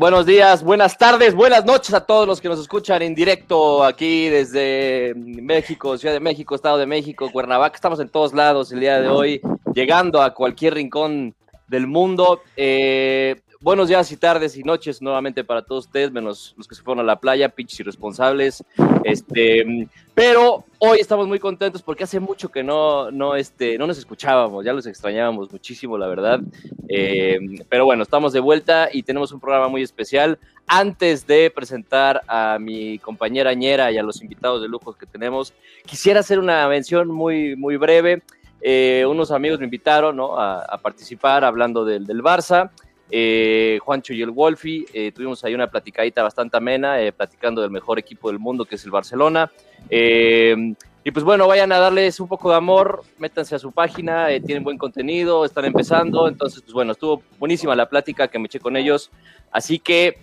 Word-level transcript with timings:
buenos 0.00 0.24
días, 0.24 0.64
buenas 0.64 0.96
tardes, 0.96 1.34
buenas 1.34 1.66
noches 1.66 1.92
a 1.92 2.00
todos 2.00 2.26
los 2.26 2.40
que 2.40 2.48
nos 2.48 2.58
escuchan 2.58 3.02
en 3.02 3.14
directo 3.14 3.84
aquí 3.84 4.30
desde 4.30 5.12
México, 5.14 5.98
Ciudad 5.98 6.14
de 6.14 6.20
México, 6.20 6.54
Estado 6.54 6.78
de 6.78 6.86
México, 6.86 7.30
Cuernavaca. 7.30 7.74
Estamos 7.74 8.00
en 8.00 8.08
todos 8.08 8.32
lados 8.32 8.72
el 8.72 8.80
día 8.80 8.98
de 8.98 9.08
hoy, 9.08 9.42
llegando 9.74 10.22
a 10.22 10.32
cualquier 10.32 10.72
rincón 10.72 11.34
del 11.68 11.86
mundo. 11.86 12.40
Eh, 12.56 13.42
buenos 13.62 13.88
días 13.88 14.10
y 14.10 14.16
tardes 14.16 14.56
y 14.56 14.62
noches 14.62 15.02
nuevamente 15.02 15.44
para 15.44 15.60
todos 15.60 15.84
ustedes, 15.84 16.10
menos 16.10 16.54
los 16.56 16.66
que 16.66 16.74
se 16.74 16.82
fueron 16.82 17.04
a 17.04 17.06
la 17.06 17.16
playa, 17.16 17.50
pinches 17.50 17.80
irresponsables. 17.80 18.64
Este, 19.04 19.86
pero 20.14 20.64
hoy 20.78 20.98
estamos 20.98 21.28
muy 21.28 21.38
contentos 21.38 21.82
porque 21.82 22.04
hace 22.04 22.20
mucho 22.20 22.48
que 22.48 22.62
no, 22.62 23.10
no, 23.10 23.36
este, 23.36 23.76
no 23.76 23.86
nos 23.86 23.98
escuchábamos, 23.98 24.64
ya 24.64 24.72
los 24.72 24.86
extrañábamos 24.86 25.52
muchísimo, 25.52 25.98
la 25.98 26.06
verdad. 26.06 26.40
Eh, 26.88 27.38
pero 27.68 27.84
bueno, 27.84 28.02
estamos 28.02 28.32
de 28.32 28.40
vuelta 28.40 28.88
y 28.90 29.02
tenemos 29.02 29.30
un 29.30 29.40
programa 29.40 29.68
muy 29.68 29.82
especial. 29.82 30.38
Antes 30.66 31.26
de 31.26 31.50
presentar 31.50 32.22
a 32.28 32.58
mi 32.58 32.98
compañera 32.98 33.52
Ñera 33.52 33.92
y 33.92 33.98
a 33.98 34.02
los 34.02 34.22
invitados 34.22 34.62
de 34.62 34.68
lujo 34.68 34.94
que 34.94 35.04
tenemos, 35.04 35.52
quisiera 35.84 36.20
hacer 36.20 36.38
una 36.38 36.66
mención 36.66 37.08
muy, 37.08 37.56
muy 37.56 37.76
breve. 37.76 38.22
Eh, 38.62 39.04
unos 39.06 39.30
amigos 39.30 39.58
me 39.58 39.64
invitaron 39.66 40.16
¿no? 40.16 40.38
a, 40.38 40.78
participar 40.82 41.44
hablando 41.44 41.84
del, 41.84 42.06
del 42.06 42.22
Barça 42.22 42.70
eh, 43.10 43.78
Juancho 43.82 44.12
y 44.12 44.22
el 44.22 44.30
Wolfi. 44.30 44.86
Eh, 44.92 45.12
tuvimos 45.12 45.44
ahí 45.44 45.54
una 45.54 45.70
platicadita 45.70 46.22
bastante 46.22 46.56
amena, 46.56 47.00
eh, 47.00 47.12
platicando 47.12 47.62
del 47.62 47.70
mejor 47.70 47.98
equipo 47.98 48.28
del 48.28 48.38
mundo 48.38 48.64
que 48.64 48.76
es 48.76 48.84
el 48.84 48.90
Barcelona. 48.90 49.50
Y 51.02 51.12
pues 51.12 51.24
bueno, 51.24 51.48
vayan 51.48 51.72
a 51.72 51.78
darles 51.78 52.20
un 52.20 52.28
poco 52.28 52.50
de 52.50 52.56
amor, 52.56 53.02
métanse 53.18 53.54
a 53.54 53.58
su 53.58 53.72
página, 53.72 54.26
tienen 54.44 54.62
buen 54.62 54.76
contenido, 54.76 55.46
están 55.46 55.64
empezando. 55.64 56.28
Entonces, 56.28 56.60
pues 56.60 56.74
bueno, 56.74 56.92
estuvo 56.92 57.22
buenísima 57.38 57.74
la 57.74 57.88
plática 57.88 58.28
que 58.28 58.38
me 58.38 58.46
eché 58.46 58.60
con 58.60 58.76
ellos. 58.76 59.10
Así 59.50 59.78
que 59.78 60.18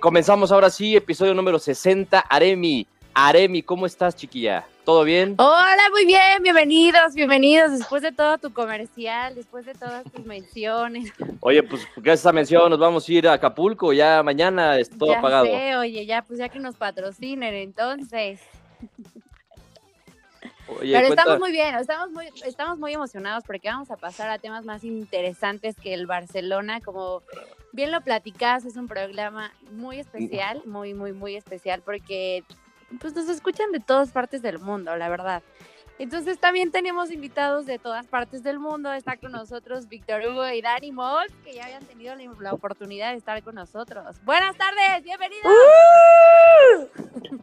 comenzamos 0.00 0.52
ahora 0.52 0.68
sí, 0.68 0.94
episodio 0.94 1.32
número 1.32 1.58
60. 1.58 2.20
Aremi, 2.20 2.86
Aremi, 3.14 3.62
¿cómo 3.62 3.86
estás, 3.86 4.14
chiquilla? 4.14 4.66
¿Todo 4.84 5.04
bien? 5.04 5.36
Hola, 5.38 5.82
muy 5.92 6.04
bien, 6.04 6.42
bienvenidos, 6.42 7.14
bienvenidos. 7.14 7.78
Después 7.78 8.02
de 8.02 8.10
todo 8.10 8.38
tu 8.38 8.52
comercial, 8.52 9.32
después 9.36 9.64
de 9.64 9.74
todas 9.74 10.02
tus 10.10 10.26
menciones. 10.26 11.12
Oye, 11.38 11.62
pues 11.62 11.86
gracias 11.96 12.26
a 12.26 12.32
mención 12.32 12.68
nos 12.68 12.80
vamos 12.80 13.08
a 13.08 13.12
ir 13.12 13.28
a 13.28 13.34
Acapulco, 13.34 13.92
ya 13.92 14.24
mañana 14.24 14.80
es 14.80 14.90
todo 14.90 15.12
ya 15.12 15.20
apagado. 15.20 15.44
Sé, 15.44 15.76
oye, 15.76 16.04
ya 16.04 16.22
pues 16.22 16.40
ya 16.40 16.48
que 16.48 16.58
nos 16.58 16.74
patrocinen, 16.74 17.54
entonces. 17.54 18.40
Oye, 20.66 20.94
Pero 20.94 21.08
estamos 21.08 21.38
muy 21.38 21.52
bien, 21.52 21.76
estamos 21.76 22.10
muy, 22.10 22.28
estamos 22.44 22.78
muy 22.78 22.92
emocionados 22.92 23.44
porque 23.46 23.68
vamos 23.68 23.92
a 23.92 23.96
pasar 23.96 24.30
a 24.30 24.38
temas 24.38 24.64
más 24.64 24.82
interesantes 24.82 25.76
que 25.76 25.94
el 25.94 26.06
Barcelona, 26.06 26.80
como 26.80 27.22
bien 27.72 27.92
lo 27.92 28.00
platicas, 28.00 28.64
es 28.64 28.76
un 28.76 28.88
programa 28.88 29.52
muy 29.70 30.00
especial, 30.00 30.60
muy, 30.66 30.92
muy, 30.92 31.12
muy 31.12 31.36
especial 31.36 31.82
porque 31.84 32.42
pues 33.00 33.14
nos 33.14 33.28
escuchan 33.28 33.72
de 33.72 33.80
todas 33.80 34.10
partes 34.10 34.42
del 34.42 34.58
mundo, 34.58 34.96
la 34.96 35.08
verdad. 35.08 35.42
Entonces 35.98 36.38
también 36.38 36.70
tenemos 36.70 37.10
invitados 37.10 37.66
de 37.66 37.78
todas 37.78 38.06
partes 38.06 38.42
del 38.42 38.58
mundo. 38.58 38.92
Está 38.92 39.16
con 39.16 39.32
nosotros 39.32 39.88
Víctor 39.88 40.22
Hugo 40.26 40.48
y 40.48 40.60
Dani 40.62 40.90
Moll, 40.90 41.26
que 41.44 41.54
ya 41.54 41.64
habían 41.64 41.84
tenido 41.84 42.14
la, 42.40 42.52
oportunidad 42.52 43.12
de 43.12 43.18
estar 43.18 43.42
con 43.42 43.54
nosotros. 43.54 44.16
Buenas 44.24 44.56
tardes, 44.56 45.04
bienvenidos. 45.04 45.46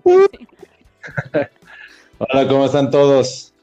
Hola, 2.18 2.48
¿cómo 2.48 2.66
están 2.66 2.90
todos? 2.92 3.54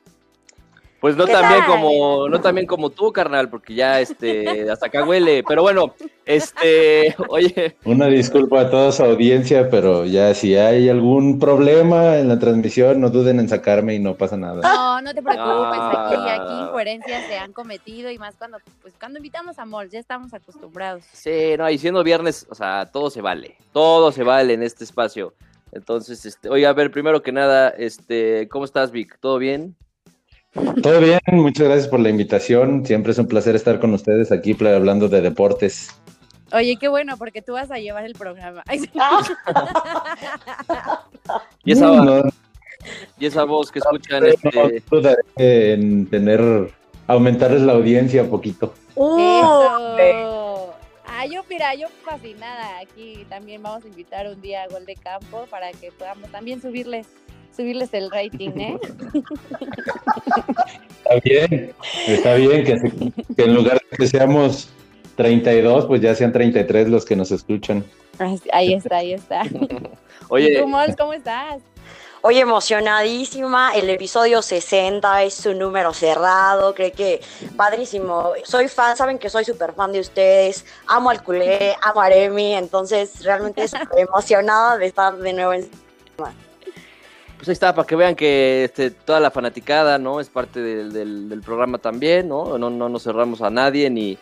Pues 1.06 1.16
no 1.16 1.24
tan 1.24 1.48
bien 1.48 1.64
como, 1.66 2.28
no 2.28 2.40
tan 2.40 2.66
como 2.66 2.90
tú, 2.90 3.12
carnal, 3.12 3.48
porque 3.48 3.76
ya 3.76 4.00
este, 4.00 4.68
hasta 4.68 4.86
acá 4.86 5.04
huele. 5.04 5.44
Pero 5.46 5.62
bueno, 5.62 5.94
este, 6.24 7.14
oye. 7.28 7.76
Una 7.84 8.06
disculpa 8.06 8.62
a 8.62 8.70
toda 8.70 8.90
su 8.90 9.04
audiencia, 9.04 9.70
pero 9.70 10.04
ya 10.04 10.34
si 10.34 10.56
hay 10.56 10.88
algún 10.88 11.38
problema 11.38 12.16
en 12.16 12.26
la 12.26 12.40
transmisión, 12.40 13.00
no 13.00 13.10
duden 13.10 13.38
en 13.38 13.48
sacarme 13.48 13.94
y 13.94 14.00
no 14.00 14.16
pasa 14.16 14.36
nada. 14.36 14.62
No, 14.62 15.00
no 15.00 15.14
te 15.14 15.22
preocupes, 15.22 15.78
aquí, 15.80 16.28
aquí 16.28 16.62
incoherencias 16.64 17.24
se 17.28 17.38
han 17.38 17.52
cometido 17.52 18.10
y 18.10 18.18
más 18.18 18.34
cuando, 18.34 18.58
pues 18.82 18.92
cuando 18.98 19.20
invitamos 19.20 19.60
a 19.60 19.64
Mol, 19.64 19.88
ya 19.88 20.00
estamos 20.00 20.34
acostumbrados. 20.34 21.04
Sí, 21.12 21.54
no, 21.56 21.70
y 21.70 21.78
siendo 21.78 22.02
viernes, 22.02 22.48
o 22.50 22.56
sea, 22.56 22.90
todo 22.90 23.10
se 23.10 23.20
vale, 23.20 23.56
todo 23.72 24.10
se 24.10 24.24
vale 24.24 24.54
en 24.54 24.64
este 24.64 24.82
espacio. 24.82 25.34
Entonces, 25.70 26.26
este, 26.26 26.48
oye, 26.48 26.66
a 26.66 26.72
ver, 26.72 26.90
primero 26.90 27.22
que 27.22 27.30
nada, 27.30 27.68
este, 27.68 28.48
¿cómo 28.48 28.64
estás, 28.64 28.90
Vic? 28.90 29.18
¿Todo 29.20 29.38
bien? 29.38 29.76
Todo 30.82 31.00
bien, 31.00 31.20
muchas 31.32 31.66
gracias 31.66 31.88
por 31.88 32.00
la 32.00 32.08
invitación. 32.08 32.86
Siempre 32.86 33.12
es 33.12 33.18
un 33.18 33.26
placer 33.26 33.54
estar 33.54 33.78
con 33.78 33.92
ustedes 33.92 34.32
aquí 34.32 34.56
hablando 34.60 35.08
de 35.08 35.20
deportes. 35.20 35.90
Oye, 36.52 36.76
qué 36.80 36.88
bueno, 36.88 37.16
porque 37.18 37.42
tú 37.42 37.52
vas 37.52 37.70
a 37.70 37.78
llevar 37.78 38.04
el 38.04 38.14
programa. 38.14 38.62
y, 41.64 41.72
esa, 41.72 41.90
voz, 41.90 42.32
y 43.18 43.26
esa 43.26 43.44
voz 43.44 43.70
que 43.70 43.80
escuchan. 43.80 44.22
No, 44.22 44.68
este... 44.68 45.72
en 45.74 46.06
tener, 46.06 46.70
aumentarles 47.06 47.62
la 47.62 47.74
audiencia 47.74 48.22
un 48.22 48.30
poquito. 48.30 48.72
Eso. 48.92 50.72
Ah, 51.06 51.26
yo, 51.26 51.42
mira, 51.50 51.74
yo 51.74 51.88
fascinada. 52.04 52.78
Aquí 52.78 53.26
también 53.28 53.62
vamos 53.62 53.84
a 53.84 53.88
invitar 53.88 54.26
un 54.28 54.40
día 54.40 54.62
a 54.62 54.68
Gol 54.68 54.86
de 54.86 54.94
Campo 54.94 55.46
para 55.50 55.72
que 55.72 55.90
podamos 55.92 56.30
también 56.30 56.62
subirles 56.62 57.08
subirles 57.56 57.92
el 57.94 58.10
rating, 58.10 58.50
¿eh? 58.58 58.78
Está 60.98 61.20
bien, 61.24 61.74
está 62.06 62.34
bien 62.34 62.64
que, 62.64 63.42
en 63.42 63.54
lugar 63.54 63.80
de 63.90 63.96
que 63.96 64.06
seamos 64.06 64.68
32, 65.16 65.86
pues 65.86 66.00
ya 66.00 66.14
sean 66.14 66.32
33 66.32 66.88
los 66.88 67.04
que 67.04 67.16
nos 67.16 67.30
escuchan. 67.30 67.84
Ahí 68.52 68.74
está, 68.74 68.98
ahí 68.98 69.12
está. 69.12 69.42
Oye, 70.28 70.60
¿cómo 70.60 71.12
estás? 71.12 71.62
Oye, 72.22 72.40
emocionadísima, 72.40 73.72
el 73.76 73.88
episodio 73.88 74.42
60 74.42 75.22
es 75.22 75.46
un 75.46 75.60
número 75.60 75.94
cerrado, 75.94 76.74
creo 76.74 76.90
que 76.90 77.20
padrísimo. 77.56 78.32
Soy 78.42 78.66
fan, 78.66 78.96
saben 78.96 79.18
que 79.18 79.30
soy 79.30 79.44
súper 79.44 79.74
fan 79.74 79.92
de 79.92 80.00
ustedes, 80.00 80.64
amo 80.88 81.10
al 81.10 81.22
culé, 81.22 81.76
amo 81.82 82.00
a 82.00 82.08
Remy, 82.08 82.54
entonces 82.54 83.22
realmente 83.22 83.62
estoy 83.62 83.80
emocionada 83.96 84.76
de 84.76 84.86
estar 84.86 85.16
de 85.16 85.32
nuevo 85.32 85.52
en 85.52 85.70
pues 87.36 87.48
ahí 87.48 87.52
está, 87.52 87.74
para 87.74 87.86
que 87.86 87.96
vean 87.96 88.14
que 88.14 88.64
este, 88.64 88.90
toda 88.90 89.20
la 89.20 89.30
fanaticada, 89.30 89.98
¿no? 89.98 90.20
Es 90.20 90.28
parte 90.28 90.60
del, 90.60 91.42
programa 91.44 91.78
también, 91.78 92.28
¿no? 92.28 92.58
¿no? 92.58 92.70
No 92.70 92.88
nos 92.88 93.02
cerramos 93.02 93.42
a 93.42 93.50
nadie 93.50 93.90
ni, 93.90 94.18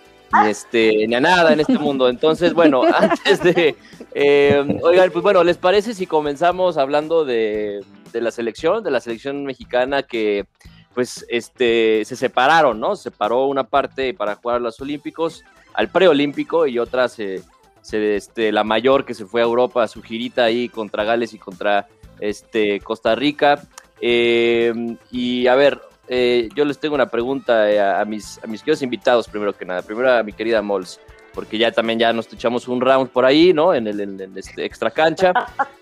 este, 0.47 1.07
ni 1.07 1.15
a 1.15 1.21
nada 1.21 1.53
en 1.53 1.61
este 1.61 1.79
mundo. 1.79 2.09
Entonces, 2.09 2.53
bueno, 2.55 2.83
antes 2.95 3.43
de... 3.43 3.77
Eh, 4.15 4.81
oigan, 4.83 5.11
pues 5.11 5.23
bueno, 5.23 5.45
¿les 5.45 5.57
parece 5.59 5.95
si 5.95 6.07
comenzamos 6.07 6.77
hablando 6.77 7.25
de, 7.25 7.85
la 8.13 8.31
selección, 8.31 8.83
de 8.83 8.91
la 8.91 9.01
selección 9.01 9.45
mexicana 9.45 10.03
que 10.03 10.47
pues 10.95 11.27
este, 11.29 12.05
se 12.05 12.15
separaron, 12.15 12.79
¿no? 12.79 12.95
Se 12.95 13.05
separó 13.05 13.47
una 13.47 13.65
parte 13.65 14.15
para 14.15 14.37
jugar 14.37 14.59
a 14.59 14.61
los 14.61 14.81
Olímpicos, 14.81 15.43
al 15.73 15.89
preolímpico 15.89 16.69
y 16.69 16.79
otra 16.79 17.09
se, 17.09 17.43
se, 17.83 18.15
este, 18.15 18.53
la 18.53 18.63
mayor 18.63 19.05
que 19.05 19.15
se 19.15 19.27
fue 19.27 19.41
a 19.41 19.45
Europa 19.45 19.89
su 19.89 20.03
girita 20.03 20.45
ahí 20.45 20.69
contra 20.69 21.03
Gales 21.03 21.35
y 21.35 21.39
contra 21.39 21.89
este, 22.21 22.81
Costa 22.81 23.15
Rica. 23.15 23.63
Eh, 24.01 24.73
y 25.11 25.47
a 25.47 25.55
ver, 25.55 25.81
eh, 26.09 26.49
yo 26.55 26.65
les 26.65 26.79
tengo 26.79 26.95
una 26.95 27.07
pregunta 27.07 27.71
eh, 27.71 27.81
a, 27.81 28.05
mis, 28.05 28.39
a 28.43 28.47
mis 28.47 28.61
queridos 28.61 28.83
invitados, 28.83 29.29
primero 29.29 29.57
que 29.57 29.65
nada. 29.65 29.83
Primero 29.83 30.13
a 30.13 30.23
mi 30.23 30.33
querida 30.33 30.61
Mols, 30.61 31.01
porque 31.33 31.57
ya 31.57 31.73
también 31.73 31.99
ya 31.99 32.13
nos 32.13 32.31
echamos 32.33 32.69
un 32.69 32.81
round 32.81 33.11
por 33.11 33.25
ahí, 33.25 33.53
¿no? 33.53 33.75
En 33.75 33.87
el 33.87 34.21
este 34.37 34.65
extra 34.65 34.91
cancha. 34.91 35.33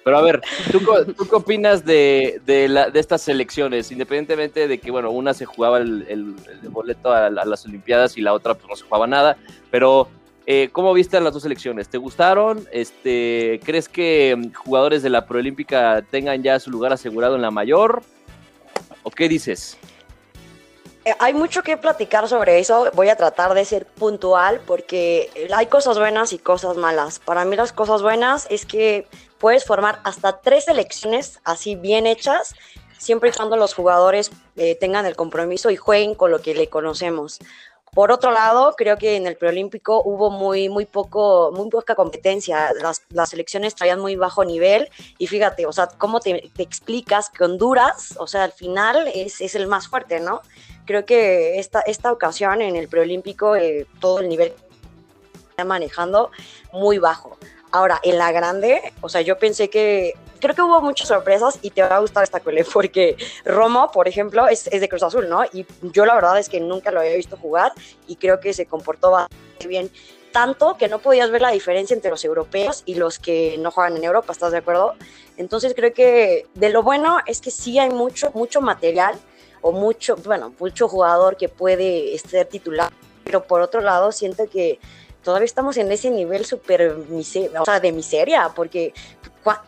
Pero 0.04 0.18
a 0.18 0.22
ver, 0.22 0.40
¿tú, 0.70 0.80
qué 1.28 1.34
opinas 1.34 1.84
de, 1.84 2.40
de, 2.46 2.90
estas 2.94 3.22
selecciones? 3.22 3.90
Independientemente 3.90 4.68
de 4.68 4.78
que, 4.78 4.90
bueno, 4.90 5.10
una 5.10 5.34
se 5.34 5.44
jugaba 5.44 5.78
el, 5.78 6.36
boleto 6.70 7.12
a, 7.12 7.26
a, 7.26 7.30
las 7.30 7.66
Olimpiadas 7.66 8.16
y 8.16 8.20
la 8.20 8.32
otra 8.32 8.54
pues 8.54 8.68
no 8.68 8.76
se 8.76 8.84
jugaba 8.84 9.06
nada, 9.06 9.36
pero 9.70 10.08
eh, 10.46 10.70
¿Cómo 10.72 10.92
viste 10.92 11.20
las 11.20 11.32
dos 11.32 11.42
selecciones? 11.42 11.88
¿Te 11.88 11.98
gustaron? 11.98 12.66
Este, 12.72 13.60
¿Crees 13.64 13.88
que 13.88 14.34
mm, 14.36 14.52
jugadores 14.54 15.02
de 15.02 15.10
la 15.10 15.26
Proolímpica 15.26 16.02
tengan 16.10 16.42
ya 16.42 16.58
su 16.58 16.70
lugar 16.70 16.92
asegurado 16.92 17.36
en 17.36 17.42
la 17.42 17.50
mayor? 17.50 18.02
¿O 19.02 19.10
qué 19.10 19.28
dices? 19.28 19.78
Eh, 21.04 21.14
hay 21.18 21.34
mucho 21.34 21.62
que 21.62 21.76
platicar 21.76 22.28
sobre 22.28 22.58
eso. 22.58 22.90
Voy 22.94 23.08
a 23.08 23.16
tratar 23.16 23.54
de 23.54 23.64
ser 23.64 23.86
puntual 23.86 24.60
porque 24.66 25.30
hay 25.54 25.66
cosas 25.66 25.98
buenas 25.98 26.32
y 26.32 26.38
cosas 26.38 26.76
malas. 26.76 27.18
Para 27.18 27.44
mí 27.44 27.56
las 27.56 27.72
cosas 27.72 28.02
buenas 28.02 28.46
es 28.50 28.66
que 28.66 29.06
puedes 29.38 29.64
formar 29.64 30.00
hasta 30.04 30.40
tres 30.40 30.64
selecciones 30.66 31.40
así 31.44 31.74
bien 31.74 32.06
hechas, 32.06 32.54
siempre 32.98 33.30
y 33.30 33.32
cuando 33.32 33.56
los 33.56 33.74
jugadores 33.74 34.30
eh, 34.56 34.76
tengan 34.76 35.06
el 35.06 35.16
compromiso 35.16 35.70
y 35.70 35.76
jueguen 35.76 36.14
con 36.14 36.30
lo 36.30 36.40
que 36.40 36.54
le 36.54 36.68
conocemos. 36.68 37.40
Por 37.94 38.10
otro 38.10 38.30
lado, 38.30 38.74
creo 38.74 38.96
que 38.96 39.16
en 39.16 39.26
el 39.26 39.36
preolímpico 39.36 40.02
hubo 40.02 40.30
muy, 40.30 40.70
muy, 40.70 40.86
poco, 40.86 41.52
muy 41.52 41.68
poca 41.68 41.94
competencia. 41.94 42.72
Las, 42.80 43.02
las 43.10 43.28
selecciones 43.28 43.74
traían 43.74 44.00
muy 44.00 44.16
bajo 44.16 44.46
nivel. 44.46 44.88
Y 45.18 45.26
fíjate, 45.26 45.66
o 45.66 45.72
sea, 45.72 45.88
¿cómo 45.98 46.20
te, 46.20 46.50
explicas 46.56 47.28
que 47.28 47.44
Honduras, 47.44 48.14
o 48.18 48.26
sea, 48.26 48.44
al 48.44 48.52
final 48.52 49.08
es, 49.14 49.42
es, 49.42 49.54
el 49.56 49.66
más 49.66 49.88
fuerte, 49.88 50.20
¿no? 50.20 50.40
Creo 50.86 51.04
que 51.04 51.58
esta, 51.58 51.80
esta 51.82 52.10
ocasión 52.12 52.62
en 52.62 52.76
el 52.76 52.88
preolímpico, 52.88 53.56
eh, 53.56 53.86
todo 54.00 54.20
el 54.20 54.30
nivel 54.30 54.54
manejando 55.62 56.30
muy 56.72 56.96
bajo. 56.96 57.36
Ahora, 57.72 57.98
en 58.02 58.18
la 58.18 58.30
grande, 58.32 58.92
o 59.00 59.08
sea, 59.08 59.22
yo 59.22 59.38
pensé 59.38 59.70
que, 59.70 60.12
creo 60.40 60.54
que 60.54 60.60
hubo 60.60 60.82
muchas 60.82 61.08
sorpresas 61.08 61.58
y 61.62 61.70
te 61.70 61.82
va 61.82 61.96
a 61.96 62.00
gustar 62.00 62.22
esta 62.22 62.40
cole, 62.40 62.64
porque 62.72 63.16
Romo, 63.46 63.90
por 63.90 64.06
ejemplo, 64.06 64.46
es, 64.46 64.66
es, 64.66 64.80
de 64.82 64.88
Cruz 64.90 65.02
Azul, 65.02 65.28
¿no? 65.28 65.42
Y 65.52 65.66
yo 65.92 66.04
la 66.04 66.14
verdad 66.14 66.38
es 66.38 66.50
que 66.50 66.60
nunca 66.60 66.90
lo 66.90 67.00
había 67.00 67.16
visto 67.16 67.38
jugar 67.38 67.72
y 68.06 68.16
creo 68.16 68.40
que 68.40 68.52
se 68.52 68.66
comportó 68.66 69.10
bastante 69.10 69.66
bien, 69.66 69.90
tanto 70.32 70.76
que 70.76 70.88
no 70.88 70.98
podías 70.98 71.30
ver 71.30 71.40
la 71.40 71.50
diferencia 71.50 71.94
entre 71.94 72.10
los 72.10 72.24
europeos 72.24 72.82
y 72.84 72.96
los 72.96 73.18
que 73.18 73.56
no 73.58 73.70
juegan 73.70 73.96
en 73.96 74.04
Europa, 74.04 74.32
¿estás 74.32 74.52
de 74.52 74.58
acuerdo? 74.58 74.94
Entonces 75.38 75.72
creo 75.74 75.94
que 75.94 76.46
de 76.54 76.68
lo 76.68 76.82
bueno 76.82 77.18
es 77.26 77.40
que 77.40 77.50
sí 77.50 77.78
hay 77.78 77.90
mucho, 77.90 78.30
mucho 78.34 78.60
material 78.60 79.14
o 79.62 79.72
mucho, 79.72 80.16
bueno, 80.16 80.52
mucho 80.58 80.88
jugador 80.88 81.36
que 81.36 81.48
puede 81.48 82.18
ser 82.18 82.46
titular, 82.48 82.92
pero 83.24 83.44
por 83.44 83.62
otro 83.62 83.80
lado 83.80 84.12
siento 84.12 84.48
que 84.50 84.78
todavía 85.22 85.46
estamos 85.46 85.76
en 85.76 85.90
ese 85.92 86.10
nivel 86.10 86.44
súper 86.44 86.96
o 87.58 87.64
sea, 87.64 87.80
de 87.80 87.92
miseria, 87.92 88.50
porque 88.54 88.92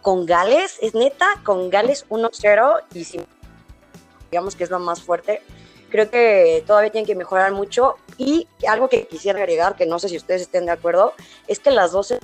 con 0.02 0.26
Gales, 0.26 0.78
es 0.80 0.94
neta, 0.94 1.26
con 1.44 1.70
Gales 1.70 2.06
1-0 2.08 2.80
y 2.94 3.04
si 3.04 3.20
digamos 4.30 4.56
que 4.56 4.64
es 4.64 4.70
lo 4.70 4.78
más 4.78 5.02
fuerte, 5.02 5.42
creo 5.90 6.10
que 6.10 6.64
todavía 6.66 6.90
tienen 6.90 7.06
que 7.06 7.14
mejorar 7.14 7.52
mucho. 7.52 7.96
Y 8.18 8.48
algo 8.68 8.88
que 8.88 9.06
quisiera 9.06 9.38
agregar, 9.38 9.76
que 9.76 9.86
no 9.86 9.98
sé 9.98 10.08
si 10.08 10.16
ustedes 10.16 10.42
estén 10.42 10.66
de 10.66 10.72
acuerdo, 10.72 11.14
es 11.46 11.58
que 11.60 11.70
las 11.70 11.92
dos 11.92 12.14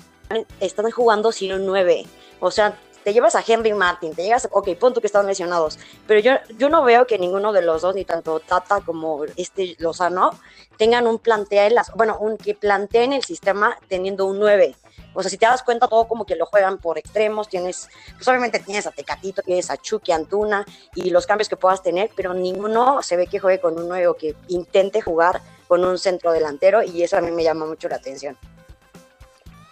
están 0.61 0.91
jugando 0.91 1.33
sin 1.33 1.53
un 1.53 1.67
9, 1.67 2.05
o 2.41 2.51
sea, 2.51 2.79
te 3.05 3.13
llevas 3.13 3.35
a 3.35 3.45
Henry 3.47 3.73
Martin, 3.73 4.15
te 4.15 4.23
llegas, 4.23 4.49
ok, 4.51 4.77
punto 4.77 5.01
que 5.01 5.07
están 5.07 5.27
lesionados, 5.27 5.79
pero 6.07 6.21
yo, 6.21 6.33
yo 6.59 6.69
no 6.69 6.83
veo 6.85 7.07
que 7.07 7.19
ninguno 7.19 7.53
de 7.53 7.63
los 7.63 7.83
dos, 7.83 7.95
ni 7.95 8.05
tanto 8.05 8.41
Tata 8.41 8.81
como 8.81 9.25
este 9.37 9.77
Lozano, 9.79 10.31
tengan 10.77 11.07
un 11.07 11.19
plantel, 11.19 11.77
bueno, 11.95 12.19
un, 12.19 12.37
que 12.37 12.55
planteen 12.55 13.13
el 13.13 13.25
sistema 13.25 13.77
teniendo 13.89 14.27
un 14.27 14.39
9. 14.39 14.75
O 15.13 15.23
sea, 15.23 15.31
si 15.31 15.39
te 15.39 15.47
das 15.47 15.63
cuenta, 15.63 15.89
todo 15.89 16.07
como 16.07 16.25
que 16.25 16.37
lo 16.37 16.47
juegan 16.47 16.79
por 16.79 16.97
extremos, 16.97 17.49
tienes, 17.49 17.89
pues 18.15 18.29
obviamente 18.29 18.61
tienes 18.61 18.87
a 18.87 18.93
Tecatito, 18.93 19.43
tienes 19.43 19.71
a 19.71 19.77
Chucky, 19.77 20.13
Antuna 20.13 20.65
y 20.95 21.11
los 21.11 21.27
cambios 21.27 21.49
que 21.49 21.57
puedas 21.57 21.83
tener, 21.83 22.11
pero 22.15 22.33
ninguno 22.33 23.03
se 23.03 23.17
ve 23.17 23.27
que 23.27 23.41
juegue 23.41 23.61
con 23.61 23.79
un 23.79 23.89
9 23.89 24.07
o 24.07 24.15
que 24.15 24.37
intente 24.49 25.01
jugar 25.01 25.43
con 25.67 25.85
un 25.85 25.99
centro 25.99 26.33
delantero 26.33 26.83
y 26.83 27.03
eso 27.03 27.17
a 27.17 27.21
mí 27.21 27.31
me 27.31 27.43
llama 27.43 27.67
mucho 27.67 27.89
la 27.89 27.97
atención 27.97 28.37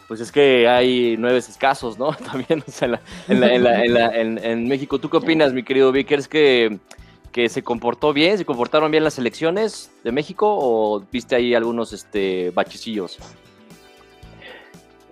pues 0.09 0.21
es 0.21 0.33
que 0.33 0.67
hay 0.67 1.17
nueve 1.19 1.39
escasos, 1.39 1.99
¿no? 1.99 2.13
También, 2.33 2.65
o 2.67 2.71
sea, 2.71 3.01
en, 3.29 3.41
la, 3.41 3.55
en, 3.55 3.95
la, 3.95 4.19
en, 4.19 4.39
en, 4.43 4.67
México. 4.67 4.99
¿Tú 4.99 5.11
qué 5.11 5.19
opinas, 5.19 5.53
mi 5.53 5.63
querido 5.63 5.93
Vickers? 5.93 6.27
¿Que, 6.27 6.79
que 7.31 7.51
se 7.51 7.63
comportó 7.63 8.15
bien? 8.15 8.39
¿Se 8.39 8.47
comportaron 8.47 8.91
bien 8.91 9.05
las 9.05 9.19
elecciones 9.19 9.91
de 10.03 10.11
México 10.11 10.47
o 10.49 11.05
viste 11.13 11.37
ahí 11.37 11.55
algunos 11.55 11.93
este, 11.93 12.51
bachecillos? 12.51 13.19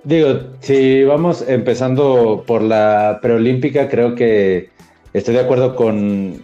Digo, 0.02 0.40
si 0.60 1.04
vamos 1.04 1.44
empezando 1.46 2.44
por 2.46 2.62
la 2.62 3.18
preolímpica, 3.20 3.90
creo 3.90 4.14
que 4.14 4.70
estoy 5.12 5.34
de 5.34 5.40
acuerdo 5.40 5.76
con, 5.76 6.42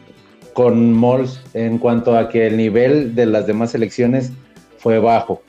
con 0.53 0.93
Mols 0.93 1.41
en 1.55 1.79
cuanto 1.79 2.19
a 2.19 2.29
que 2.29 2.49
el 2.49 2.59
nivel 2.59 3.15
de 3.15 3.25
las 3.25 3.47
demás 3.47 3.75
elecciones 3.75 4.31
fue 4.79 4.99
bajo 4.99 5.43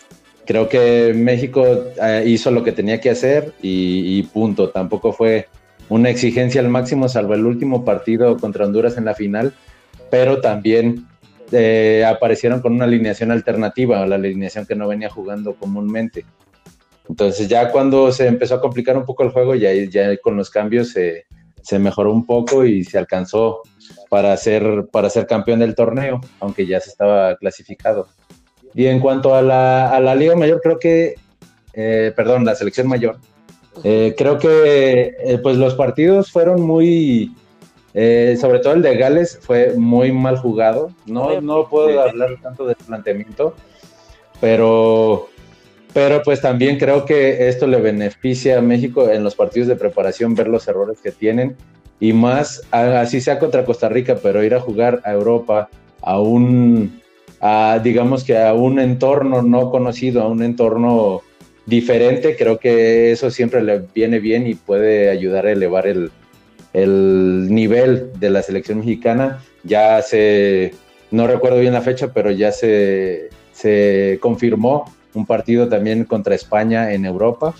creo 0.46 0.68
que 0.70 1.14
México 1.16 1.66
eh, 2.02 2.24
hizo 2.26 2.52
lo 2.52 2.64
que 2.64 2.72
tenía 2.72 3.00
que 3.00 3.10
hacer 3.10 3.54
y, 3.62 4.24
punto. 4.24 4.70
Tampoco 4.70 5.14
fue 5.14 5.48
una 5.90 6.10
exigencia 6.10 6.62
al 6.62 6.70
máximo, 6.70 7.08
salvo 7.10 7.34
el 7.34 7.46
último 7.46 7.86
partido 7.86 8.38
contra 8.38 8.66
Honduras 8.66 8.98
en 8.98 9.06
la 9.06 9.16
final, 9.16 9.54
pero 10.10 10.42
también 10.42 11.08
eh, 11.52 12.06
aparecieron 12.08 12.62
con 12.62 12.74
una 12.74 12.86
alineación 12.86 13.32
alternativa, 13.32 14.06
la 14.06 14.16
alineación 14.16 14.66
que 14.66 14.76
no 14.76 14.88
venía 14.88 15.10
jugando 15.10 15.56
comúnmente. 15.56 16.26
Entonces 17.10 17.50
ya 17.50 17.70
cuando 17.70 18.12
se 18.12 18.28
empezó 18.28 18.56
a 18.56 18.62
complicar 18.62 18.98
un 18.98 19.06
poco 19.06 19.24
el 19.24 19.30
juego, 19.30 19.56
ya, 19.56 19.72
con 20.22 20.38
los 20.38 20.50
cambios 20.50 20.92
se, 20.92 21.26
se 21.62 21.78
mejoró 21.78 22.14
un 22.14 22.26
poco 22.26 22.66
y 22.66 22.84
se 22.86 22.98
alcanzó 22.98 23.62
para 24.10 24.36
ser, 24.38 24.88
para 24.92 25.10
ser 25.10 25.28
campeón 25.28 25.60
del 25.60 25.76
torneo, 25.76 26.22
aunque 26.40 26.66
ya 26.66 26.80
se 26.80 26.90
estaba 26.90 27.36
clasificado. 27.36 28.08
Y 28.74 28.88
en 28.88 29.00
cuanto 29.00 29.36
a 29.36 29.42
la, 29.42 29.90
a 29.90 30.00
la 30.00 30.16
Liga 30.16 30.36
Mayor, 30.36 30.62
creo 30.62 30.80
que, 30.80 31.16
eh, 31.74 32.12
perdón, 32.16 32.46
la 32.46 32.56
selección 32.56 32.88
mayor, 32.88 33.18
eh, 33.84 34.16
creo 34.18 34.38
que 34.38 35.16
eh, 35.24 35.40
pues 35.42 35.58
los 35.58 35.76
partidos 35.76 36.32
fueron 36.32 36.62
muy, 36.62 37.36
sobre 37.94 38.60
todo 38.60 38.74
el 38.74 38.82
de 38.82 38.98
Gales 38.98 39.40
fue 39.42 39.74
muy 39.76 40.12
mal 40.12 40.38
jugado. 40.38 40.92
No, 41.06 41.40
no 41.42 41.70
puedo 41.70 42.02
hablar 42.02 42.38
tanto 42.42 42.66
del 42.66 42.76
planteamiento, 42.76 43.56
pero, 44.42 45.30
pero 45.94 46.24
pues 46.24 46.42
también 46.42 46.80
creo 46.80 47.06
que 47.06 47.48
esto 47.48 47.68
le 47.68 47.80
beneficia 47.80 48.58
a 48.58 48.62
México 48.62 49.10
en 49.10 49.24
los 49.24 49.36
partidos 49.36 49.68
de 49.68 49.76
preparación 49.76 50.34
ver 50.34 50.48
los 50.48 50.68
errores 50.68 51.00
que 51.02 51.12
tienen 51.12 51.56
y 52.00 52.12
más, 52.12 52.62
así 52.72 53.22
sea 53.22 53.40
contra 53.40 53.64
Costa 53.64 53.88
Rica, 53.88 54.18
pero 54.22 54.44
ir 54.44 54.56
a 54.56 54.60
jugar 54.60 55.02
a 55.06 55.14
Europa 55.14 55.70
a 56.02 56.20
un 56.20 57.02
digamos 57.84 58.24
que 58.24 58.38
a 58.38 58.54
un 58.54 58.80
entorno 58.80 59.42
no 59.42 59.70
conocido, 59.70 60.22
a 60.22 60.28
un 60.28 60.44
entorno 60.44 61.22
diferente, 61.66 62.36
creo 62.38 62.58
que 62.58 63.12
eso 63.12 63.32
siempre 63.32 63.62
le 63.62 63.84
viene 63.94 64.20
bien 64.20 64.48
y 64.48 64.56
puede 64.56 65.10
ayudar 65.10 65.48
a 65.48 65.52
elevar 65.52 65.86
el, 65.88 66.12
nivel 66.74 68.12
de 68.20 68.30
la 68.30 68.42
selección 68.42 68.80
mexicana. 68.80 69.44
Ya 69.64 70.02
se, 70.02 70.74
no 71.12 71.28
recuerdo 71.28 71.60
bien 71.60 71.74
la 71.74 71.82
fecha, 71.82 72.14
pero 72.14 72.32
ya 72.32 72.52
se, 72.52 73.30
se 73.52 74.18
confirmó 74.22 74.92
un 75.14 75.26
partido 75.26 75.68
también 75.68 76.06
contra 76.06 76.36
España 76.36 76.94
en 76.94 77.06
Europa. 77.06 77.54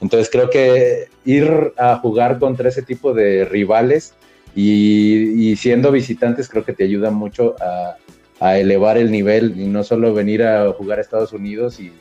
Entonces 0.00 0.30
creo 0.30 0.48
que 0.48 1.08
ir 1.24 1.72
a 1.76 1.96
jugar 1.96 2.38
contra 2.38 2.68
ese 2.68 2.82
tipo 2.82 3.12
de 3.12 3.44
rivales 3.44 4.14
y, 4.54 5.50
y 5.50 5.56
siendo 5.56 5.92
visitantes 5.92 6.48
creo 6.48 6.64
que 6.64 6.72
te 6.72 6.84
ayuda 6.84 7.10
mucho 7.10 7.54
a, 7.60 7.96
a 8.40 8.58
elevar 8.58 8.98
el 8.98 9.10
nivel 9.10 9.60
y 9.60 9.66
no 9.66 9.84
solo 9.84 10.14
venir 10.14 10.42
a 10.42 10.72
jugar 10.72 10.98
a 10.98 11.02
Estados 11.02 11.32
Unidos 11.32 11.80
y 11.80 11.92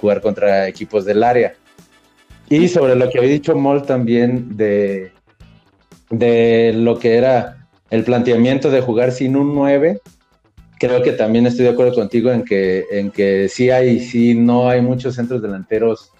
jugar 0.00 0.20
contra 0.20 0.68
equipos 0.68 1.04
del 1.04 1.22
área. 1.22 1.54
Y 2.48 2.68
sobre 2.68 2.94
lo 2.94 3.10
que 3.10 3.18
había 3.18 3.30
dicho 3.30 3.56
Moll 3.56 3.82
también 3.82 4.56
de, 4.56 5.12
de 6.10 6.72
lo 6.74 6.98
que 6.98 7.16
era 7.16 7.66
el 7.90 8.04
planteamiento 8.04 8.70
de 8.70 8.80
jugar 8.80 9.12
sin 9.12 9.36
un 9.36 9.54
9, 9.54 10.00
creo 10.78 11.02
que 11.02 11.12
también 11.12 11.46
estoy 11.46 11.64
de 11.64 11.72
acuerdo 11.72 11.94
contigo 11.94 12.30
en 12.30 12.44
que, 12.44 12.84
en 12.90 13.10
que 13.10 13.48
sí 13.48 13.70
hay, 13.70 14.00
sí 14.00 14.34
no 14.34 14.68
hay 14.68 14.80
muchos 14.80 15.14
centros 15.14 15.42
delanteros 15.42 16.12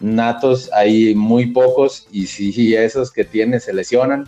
natos, 0.00 0.70
hay 0.72 1.14
muy 1.14 1.46
pocos 1.46 2.06
y 2.10 2.26
si 2.26 2.74
esos 2.74 3.10
que 3.10 3.24
tiene 3.24 3.60
se 3.60 3.72
lesionan, 3.72 4.26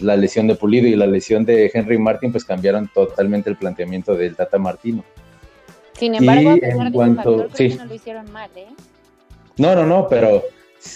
la 0.00 0.16
lesión 0.16 0.46
de 0.46 0.54
Pulido 0.54 0.86
y 0.86 0.96
la 0.96 1.06
lesión 1.06 1.44
de 1.44 1.70
Henry 1.72 1.98
Martin, 1.98 2.32
pues 2.32 2.44
cambiaron 2.44 2.90
totalmente 2.92 3.50
el 3.50 3.56
planteamiento 3.56 4.14
del 4.16 4.36
Tata 4.36 4.58
Martino. 4.58 5.04
Sin 5.98 6.14
embargo, 6.14 6.50
a 6.52 6.56
pesar 6.56 6.86
en 6.86 6.92
cuanto, 6.92 7.48
sí. 7.54 7.76
no 7.76 7.84
lo 7.84 7.94
hicieron 7.94 8.30
mal, 8.32 8.50
¿eh? 8.56 8.66
No, 9.58 9.74
no, 9.74 9.84
no, 9.84 10.08
pero 10.08 10.44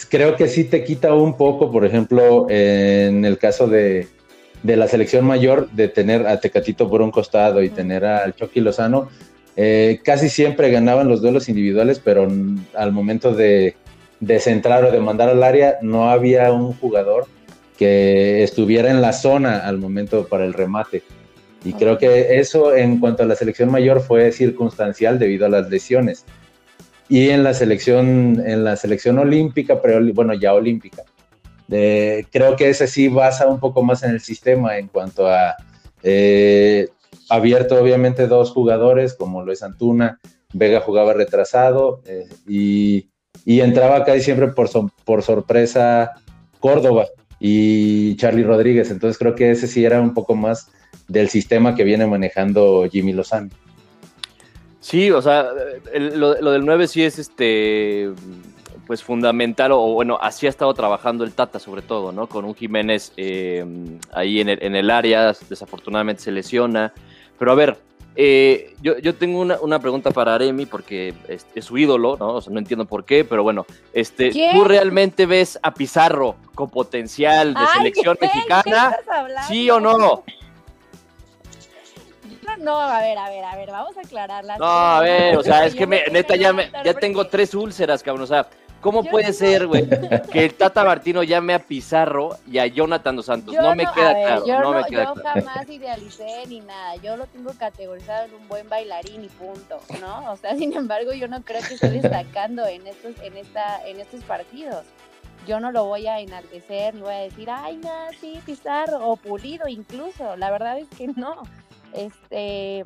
creo 0.08 0.36
que 0.36 0.48
sí 0.48 0.64
te 0.64 0.84
quita 0.84 1.12
un 1.12 1.36
poco, 1.36 1.70
por 1.70 1.84
ejemplo, 1.84 2.46
en 2.48 3.24
el 3.24 3.36
caso 3.38 3.66
de, 3.66 4.08
la 4.62 4.88
selección 4.88 5.26
mayor, 5.26 5.70
de 5.72 5.88
tener 5.88 6.26
a 6.26 6.40
Tecatito 6.40 6.88
por 6.88 7.02
un 7.02 7.10
costado 7.10 7.62
y 7.62 7.68
tener 7.68 8.04
al 8.04 8.34
Chucky 8.34 8.60
Lozano, 8.60 9.10
eh, 9.56 10.00
casi 10.02 10.30
siempre 10.30 10.70
ganaban 10.70 11.08
los 11.08 11.20
duelos 11.20 11.48
individuales, 11.48 12.00
pero 12.02 12.26
al 12.74 12.92
momento 12.92 13.34
de, 13.34 13.76
de 14.20 14.40
centrar 14.40 14.84
o 14.84 14.90
de 14.90 15.00
mandar 15.00 15.28
al 15.28 15.42
área, 15.42 15.76
no 15.82 16.10
había 16.10 16.50
un 16.52 16.72
jugador 16.72 17.26
que 17.76 18.42
estuviera 18.42 18.90
en 18.90 19.00
la 19.02 19.12
zona 19.12 19.58
al 19.66 19.78
momento 19.78 20.26
para 20.26 20.44
el 20.44 20.52
remate. 20.52 21.02
Y 21.64 21.72
creo 21.72 21.98
que 21.98 22.38
eso 22.38 22.74
en 22.74 23.00
cuanto 23.00 23.22
a 23.22 23.26
la 23.26 23.36
selección 23.36 23.70
mayor 23.70 24.00
fue 24.00 24.32
circunstancial 24.32 25.18
debido 25.18 25.46
a 25.46 25.48
las 25.48 25.70
lesiones. 25.70 26.24
Y 27.08 27.30
en 27.30 27.42
la 27.42 27.54
selección, 27.54 28.42
en 28.46 28.64
la 28.64 28.76
selección 28.76 29.18
olímpica, 29.18 29.80
pero 29.80 30.00
bueno, 30.12 30.34
ya 30.34 30.54
olímpica, 30.54 31.04
creo 31.68 32.56
que 32.56 32.68
ese 32.68 32.86
sí 32.86 33.08
basa 33.08 33.46
un 33.46 33.60
poco 33.60 33.82
más 33.82 34.02
en 34.02 34.10
el 34.10 34.20
sistema 34.20 34.78
en 34.78 34.88
cuanto 34.88 35.28
a 35.28 35.56
eh, 36.02 36.88
abierto 37.30 37.80
obviamente 37.80 38.26
dos 38.26 38.50
jugadores, 38.50 39.14
como 39.14 39.42
lo 39.42 39.52
es 39.52 39.62
Antuna, 39.62 40.20
Vega 40.52 40.80
jugaba 40.80 41.14
retrasado 41.14 42.02
eh, 42.06 42.28
y, 42.46 43.08
y, 43.44 43.60
entraba 43.60 44.04
casi 44.04 44.20
siempre 44.20 44.48
por, 44.48 44.70
por 45.04 45.22
sorpresa 45.22 46.12
Córdoba, 46.60 47.06
y 47.46 48.16
Charlie 48.16 48.42
Rodríguez. 48.42 48.90
Entonces 48.90 49.18
creo 49.18 49.34
que 49.34 49.50
ese 49.50 49.66
sí 49.66 49.84
era 49.84 50.00
un 50.00 50.14
poco 50.14 50.34
más 50.34 50.70
del 51.08 51.28
sistema 51.28 51.74
que 51.74 51.84
viene 51.84 52.06
manejando 52.06 52.88
Jimmy 52.90 53.12
Lozano. 53.12 53.50
Sí, 54.80 55.10
o 55.10 55.20
sea, 55.20 55.48
lo, 55.94 56.32
del 56.32 56.64
9 56.64 56.88
sí 56.88 57.02
es 57.02 57.18
este 57.18 58.10
pues 58.86 59.02
fundamental, 59.02 59.72
o 59.72 59.92
bueno, 59.92 60.18
así 60.22 60.46
ha 60.46 60.50
estado 60.50 60.72
trabajando 60.72 61.22
el 61.22 61.32
Tata 61.32 61.58
sobre 61.58 61.82
todo, 61.82 62.12
¿no? 62.12 62.28
Con 62.28 62.46
un 62.46 62.54
Jiménez 62.54 63.12
eh, 63.18 63.64
ahí 64.12 64.40
en 64.40 64.48
el, 64.48 64.62
en 64.62 64.74
el 64.74 64.90
área, 64.90 65.34
desafortunadamente 65.46 66.22
se 66.22 66.32
lesiona. 66.32 66.94
Pero 67.38 67.52
a 67.52 67.54
ver, 67.54 67.76
eh, 68.16 68.74
yo, 68.80 68.98
yo, 68.98 69.14
tengo 69.14 69.40
una, 69.40 69.58
una, 69.60 69.80
pregunta 69.80 70.10
para 70.12 70.34
Aremi 70.34 70.66
porque 70.66 71.14
es, 71.26 71.46
es, 71.54 71.64
su 71.64 71.76
ídolo, 71.76 72.16
¿no? 72.16 72.34
O 72.34 72.40
sea, 72.40 72.52
no 72.52 72.60
entiendo 72.60 72.84
por 72.84 73.04
qué, 73.04 73.24
pero 73.24 73.42
bueno, 73.42 73.66
este, 73.92 74.30
¿tú 74.52 74.64
realmente 74.64 75.26
ves 75.26 75.58
a 75.62 75.74
Pizarro 75.74 76.36
con 76.54 76.70
potencial 76.70 77.54
de 77.54 77.60
Ay, 77.60 77.78
selección 77.78 78.16
¿qué? 78.20 78.26
mexicana? 78.26 78.96
¿Qué 79.04 79.52
¿Sí 79.52 79.68
o 79.68 79.80
no? 79.80 80.22
No, 82.60 82.80
a 82.80 83.00
ver, 83.00 83.18
a 83.18 83.28
ver, 83.28 83.44
a 83.44 83.56
ver, 83.56 83.70
vamos 83.70 83.96
a 83.96 84.00
aclararla. 84.00 84.58
No, 84.58 84.64
a 84.64 85.00
ver, 85.00 85.36
o 85.36 85.42
sea, 85.42 85.66
es 85.66 85.74
que 85.74 85.86
me, 85.86 86.04
neta 86.12 86.36
ya, 86.36 86.52
me, 86.52 86.70
ya 86.84 86.94
tengo 86.94 87.26
tres 87.26 87.52
úlceras, 87.54 88.02
cabrón, 88.02 88.24
o 88.24 88.26
sea, 88.26 88.48
¿Cómo 88.84 89.02
Yo 89.02 89.10
puede 89.10 89.28
no- 89.28 89.32
ser, 89.32 89.66
güey, 89.66 89.88
que 90.30 90.44
el 90.44 90.52
Tata 90.52 90.84
Martino 90.84 91.22
llame 91.22 91.54
a 91.54 91.58
Pizarro 91.58 92.36
y 92.46 92.58
a 92.58 92.66
Jonathan 92.66 93.16
Dos 93.16 93.24
Santos? 93.24 93.54
Yo 93.54 93.62
no 93.62 93.74
me 93.74 93.86
queda 93.86 94.12
ver, 94.12 94.26
claro, 94.26 94.46
Yo, 94.46 94.60
no, 94.60 94.72
no, 94.74 94.80
me 94.82 94.84
queda 94.84 95.04
yo 95.04 95.14
claro. 95.14 95.40
jamás 95.40 95.70
idealicé 95.70 96.42
ni 96.48 96.60
nada. 96.60 96.96
Yo 96.96 97.16
lo 97.16 97.24
tengo 97.26 97.50
categorizado 97.58 98.26
en 98.26 98.34
un 98.34 98.46
buen 98.46 98.68
bailarín 98.68 99.24
y 99.24 99.28
punto, 99.28 99.80
¿no? 100.02 100.30
O 100.30 100.36
sea, 100.36 100.54
sin 100.58 100.74
embargo, 100.74 101.14
yo 101.14 101.28
no 101.28 101.40
creo 101.42 101.62
que 101.66 101.74
esté 101.74 101.88
destacando 102.02 102.66
en 102.66 102.86
estos, 102.86 103.18
en 103.22 103.38
esta, 103.38 103.88
en 103.88 104.00
estos 104.00 104.22
partidos. 104.24 104.84
Yo 105.46 105.60
no 105.60 105.72
lo 105.72 105.86
voy 105.86 106.06
a 106.06 106.20
enaltecer 106.20 106.94
ni 106.94 107.00
voy 107.00 107.14
a 107.14 107.18
decir, 107.20 107.48
ay, 107.50 107.78
no, 107.78 107.90
sí, 108.20 108.38
Pizarro 108.44 108.98
o 109.08 109.16
Pulido 109.16 109.66
incluso. 109.66 110.36
La 110.36 110.50
verdad 110.50 110.78
es 110.78 110.88
que 110.90 111.06
no. 111.06 111.42
Este, 111.94 112.84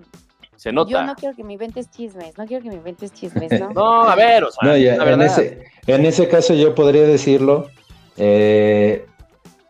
Se 0.58 0.72
nota. 0.72 0.90
yo 0.90 1.02
no 1.04 1.14
quiero 1.14 1.36
que 1.36 1.44
me 1.44 1.52
inventes 1.52 1.88
chismes, 1.88 2.36
no 2.36 2.44
quiero 2.44 2.64
que 2.64 2.68
me 2.68 2.74
inventes 2.74 3.12
chismes, 3.12 3.48
¿no? 3.60 3.70
No, 3.74 4.08
a 4.08 4.16
ver, 4.16 4.42
o 4.42 4.50
sea, 4.50 4.68
No, 4.68 4.76
ya, 4.76 4.96
la 4.96 5.12
en, 5.12 5.22
ese, 5.22 5.64
en 5.86 6.04
ese 6.04 6.26
caso 6.26 6.52
yo 6.52 6.74
podría 6.74 7.04
decirlo 7.04 7.68
eh, 8.16 9.06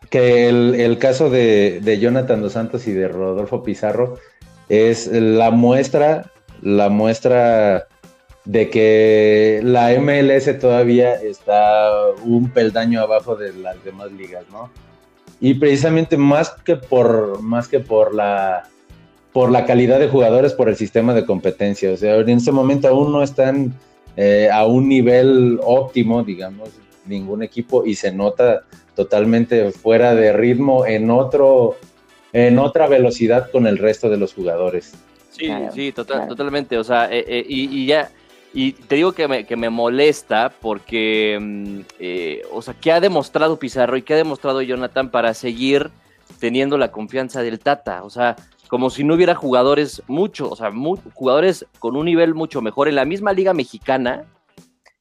que 0.09 0.49
el, 0.49 0.73
el 0.73 0.97
caso 0.97 1.29
de, 1.29 1.79
de 1.83 1.99
Jonathan 1.99 2.41
Dos 2.41 2.53
Santos 2.53 2.87
y 2.87 2.93
de 2.93 3.07
Rodolfo 3.07 3.61
Pizarro 3.61 4.17
es 4.67 5.05
la 5.05 5.51
muestra, 5.51 6.31
la 6.63 6.89
muestra 6.89 7.87
de 8.45 8.71
que 8.71 9.61
la 9.63 9.91
MLS 9.99 10.57
todavía 10.59 11.13
está 11.13 11.91
un 12.23 12.49
peldaño 12.49 12.99
abajo 13.01 13.35
de 13.35 13.53
las 13.53 13.83
demás 13.83 14.11
ligas, 14.11 14.45
¿no? 14.51 14.71
Y 15.39 15.53
precisamente 15.53 16.17
más 16.17 16.49
que 16.65 16.77
por, 16.77 17.43
más 17.43 17.67
que 17.67 17.79
por 17.79 18.15
la 18.15 18.63
por 19.33 19.51
la 19.51 19.65
calidad 19.65 19.99
de 19.99 20.07
jugadores, 20.09 20.53
por 20.53 20.69
el 20.69 20.75
sistema 20.75 21.13
de 21.13 21.25
competencia. 21.25 21.91
O 21.91 21.97
sea, 21.97 22.15
en 22.17 22.29
este 22.29 22.51
momento 22.51 22.87
aún 22.87 23.11
no 23.11 23.21
están 23.23 23.73
eh, 24.17 24.49
a 24.51 24.65
un 24.65 24.89
nivel 24.89 25.59
óptimo, 25.63 26.23
digamos, 26.23 26.69
ningún 27.05 27.43
equipo, 27.43 27.85
y 27.85 27.95
se 27.95 28.11
nota 28.11 28.63
totalmente 28.95 29.71
fuera 29.71 30.13
de 30.15 30.33
ritmo 30.33 30.85
en 30.85 31.09
otro, 31.09 31.77
en 32.33 32.59
otra 32.59 32.87
velocidad 32.87 33.49
con 33.51 33.65
el 33.67 33.77
resto 33.77 34.09
de 34.09 34.17
los 34.17 34.33
jugadores. 34.33 34.93
Sí, 35.31 35.45
Claro, 35.45 35.71
sí, 35.73 35.91
total- 35.91 36.17
claro. 36.17 36.29
totalmente. 36.35 36.77
O 36.77 36.83
sea, 36.83 37.05
eh, 37.11 37.23
eh, 37.27 37.45
y, 37.47 37.81
y 37.83 37.85
ya, 37.85 38.11
y 38.53 38.73
te 38.73 38.95
digo 38.95 39.11
que 39.13 39.27
me, 39.27 39.45
que 39.45 39.55
me 39.55 39.69
molesta 39.69 40.51
porque, 40.59 41.37
mm, 41.39 41.79
eh, 41.99 42.41
o 42.51 42.61
sea, 42.61 42.73
¿qué 42.81 42.91
ha 42.91 42.99
demostrado 42.99 43.57
Pizarro 43.57 43.95
y 43.95 44.01
qué 44.01 44.15
ha 44.15 44.17
demostrado 44.17 44.61
Jonathan 44.61 45.09
para 45.11 45.33
seguir 45.33 45.91
teniendo 46.39 46.77
la 46.77 46.91
confianza 46.91 47.41
del 47.41 47.59
Tata? 47.59 48.03
O 48.03 48.09
sea, 48.09 48.35
como 48.69 48.89
si 48.89 49.03
no 49.03 49.15
hubiera 49.15 49.35
jugadores 49.35 50.01
mucho, 50.07 50.49
o 50.49 50.55
sea, 50.55 50.71
jugadores 51.13 51.65
con 51.79 51.97
un 51.97 52.05
nivel 52.05 52.33
mucho 52.35 52.61
mejor 52.61 52.87
en 52.87 52.95
la 52.95 53.03
misma 53.03 53.33
liga 53.33 53.53
mexicana 53.53 54.23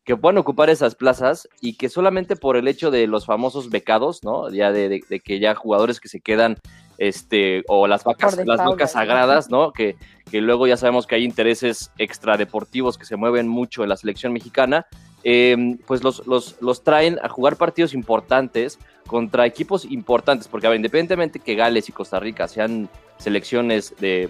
que 0.05 0.17
puedan 0.17 0.39
ocupar 0.39 0.71
esas 0.71 0.95
plazas 0.95 1.47
y 1.61 1.77
que 1.77 1.91
solamente 1.91 2.35
por 2.35 2.57
el 2.57 2.67
hecho 2.67 2.91
de 2.91 3.07
los 3.07 3.27
famosos 3.27 3.69
becados, 3.69 4.25
¿no? 4.25 4.49
Ya 4.51 4.73
de, 4.73 4.89
de- 4.89 5.05
de 5.07 5.21
que 5.21 5.39
ya 5.39 5.55
jugadores 5.55 6.01
que 6.01 6.09
se 6.09 6.21
quedan, 6.21 6.57
este, 6.97 7.63
o 7.69 7.87
las 7.87 8.05
vacas, 8.05 8.33
las 8.47 8.57
vacas 8.71 8.93
sagradas, 8.93 9.51
¿no? 9.51 9.71
Que, 9.73 9.97
que 10.31 10.41
luego 10.41 10.67
ya 10.67 10.79
sabemos 10.79 11.07
que 11.07 11.17
hay 11.17 11.25
intereses 11.25 11.93
extradeportivos 11.99 12.97
que 12.97 13.05
se 13.05 13.17
mueven 13.17 13.49
mucho 13.49 13.83
en 13.83 13.91
la 13.91 13.99
selección 13.99 14.33
mexicana, 14.33 14.87
eh, 15.25 15.77
pues 15.87 16.03
los, 16.03 16.27
los, 16.27 16.57
los 16.61 16.83
traen 16.83 17.19
a 17.23 17.29
jugar 17.29 17.57
partidos 17.57 17.95
importantes 17.95 18.79
contra 19.07 19.47
equipos 19.47 19.85
importantes, 19.85 20.49
porque 20.49 20.67
a 20.67 20.71
ver, 20.71 20.77
independientemente 20.77 21.41
que 21.41 21.55
Gales 21.55 21.89
y 21.89 21.93
Costa 21.93 22.21
Rica 22.21 22.47
sean 22.47 22.89
selecciones 23.19 23.95
de 23.99 24.29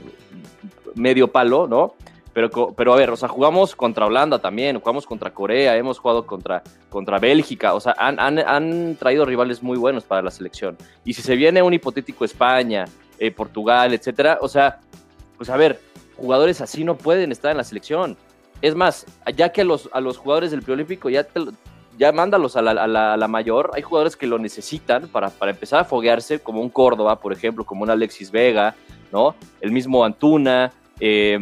medio 0.94 1.28
palo, 1.28 1.66
¿no? 1.66 1.94
Pero, 2.32 2.72
pero 2.74 2.92
a 2.92 2.96
ver, 2.96 3.10
o 3.10 3.16
sea, 3.16 3.28
jugamos 3.28 3.74
contra 3.74 4.06
Holanda 4.06 4.38
también, 4.38 4.78
jugamos 4.78 5.06
contra 5.06 5.34
Corea, 5.34 5.76
hemos 5.76 5.98
jugado 5.98 6.24
contra, 6.24 6.62
contra 6.88 7.18
Bélgica, 7.18 7.74
o 7.74 7.80
sea, 7.80 7.96
han, 7.98 8.20
han, 8.20 8.38
han 8.38 8.96
traído 8.96 9.24
rivales 9.24 9.62
muy 9.62 9.76
buenos 9.76 10.04
para 10.04 10.22
la 10.22 10.30
selección. 10.30 10.76
Y 11.04 11.14
si 11.14 11.22
se 11.22 11.34
viene 11.34 11.62
un 11.62 11.74
hipotético 11.74 12.24
España, 12.24 12.84
eh, 13.18 13.32
Portugal, 13.32 13.92
etcétera, 13.92 14.38
o 14.40 14.48
sea, 14.48 14.78
pues 15.36 15.50
a 15.50 15.56
ver, 15.56 15.80
jugadores 16.16 16.60
así 16.60 16.84
no 16.84 16.96
pueden 16.96 17.32
estar 17.32 17.50
en 17.50 17.56
la 17.56 17.64
selección. 17.64 18.16
Es 18.62 18.74
más, 18.74 19.06
ya 19.36 19.50
que 19.52 19.60
a 19.60 19.64
los, 19.64 19.88
a 19.92 20.00
los 20.00 20.16
jugadores 20.18 20.50
del 20.50 20.62
preolímpico 20.62 21.08
ya, 21.10 21.24
te 21.24 21.40
ya 21.98 22.12
mándalos 22.12 22.56
a 22.56 22.62
la, 22.62 22.70
a 22.72 22.86
la- 22.86 23.14
a 23.14 23.16
la 23.16 23.28
mayor, 23.28 23.70
hay 23.74 23.82
jugadores 23.82 24.16
que 24.16 24.26
lo 24.26 24.38
necesitan 24.38 25.08
para, 25.08 25.30
para 25.30 25.50
empezar 25.52 25.80
a 25.80 25.84
foguearse, 25.84 26.40
como 26.40 26.60
un 26.60 26.68
Córdoba, 26.70 27.20
por 27.20 27.32
ejemplo, 27.32 27.64
como 27.64 27.82
un 27.82 27.90
Alexis 27.90 28.30
Vega, 28.30 28.74
¿no? 29.12 29.34
El 29.60 29.72
mismo 29.72 30.04
Antuna, 30.04 30.72
eh, 31.00 31.34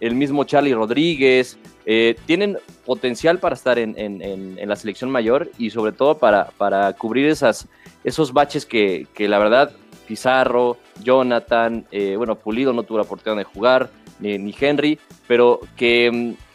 el 0.00 0.14
mismo 0.14 0.44
Charlie 0.44 0.74
Rodríguez, 0.74 1.58
eh, 1.86 2.16
tienen 2.26 2.58
potencial 2.84 3.38
para 3.38 3.54
estar 3.54 3.78
en, 3.78 3.98
en- 3.98 4.20
en- 4.22 4.58
en 4.58 4.68
la 4.68 4.76
selección 4.76 5.10
mayor 5.10 5.50
y 5.58 5.70
sobre 5.70 5.92
todo 5.92 6.18
para, 6.18 6.50
para 6.58 6.92
cubrir 6.94 7.26
esas, 7.26 7.66
esos 8.04 8.32
baches 8.32 8.66
que, 8.66 9.06
que 9.14 9.26
la 9.28 9.38
verdad 9.38 9.72
Pizarro, 10.06 10.78
Jonathan, 11.02 11.86
eh, 11.90 12.14
bueno, 12.16 12.34
Pulido 12.36 12.72
no 12.72 12.82
tuvo 12.82 12.96
la 12.98 13.04
oportunidad 13.04 13.36
de 13.38 13.44
jugar, 13.44 13.90
ni, 14.20 14.38
ni 14.38 14.54
Henry, 14.58 14.98
pero 15.26 15.60
que, 15.76 16.10
mm, 16.10 16.47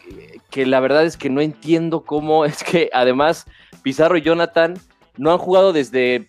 que 0.54 0.68
la 0.68 0.80
verdad 0.80 1.04
es 1.04 1.18
que 1.18 1.32
no 1.32 1.42
entiendo 1.42 2.04
cómo 2.04 2.46
es 2.46 2.64
que 2.64 2.90
además 2.94 3.46
Pizarro 3.82 4.16
y 4.18 4.22
Jonathan 4.22 4.76
no 5.18 5.32
han 5.32 5.40
jugado 5.40 5.74
desde, 5.74 6.28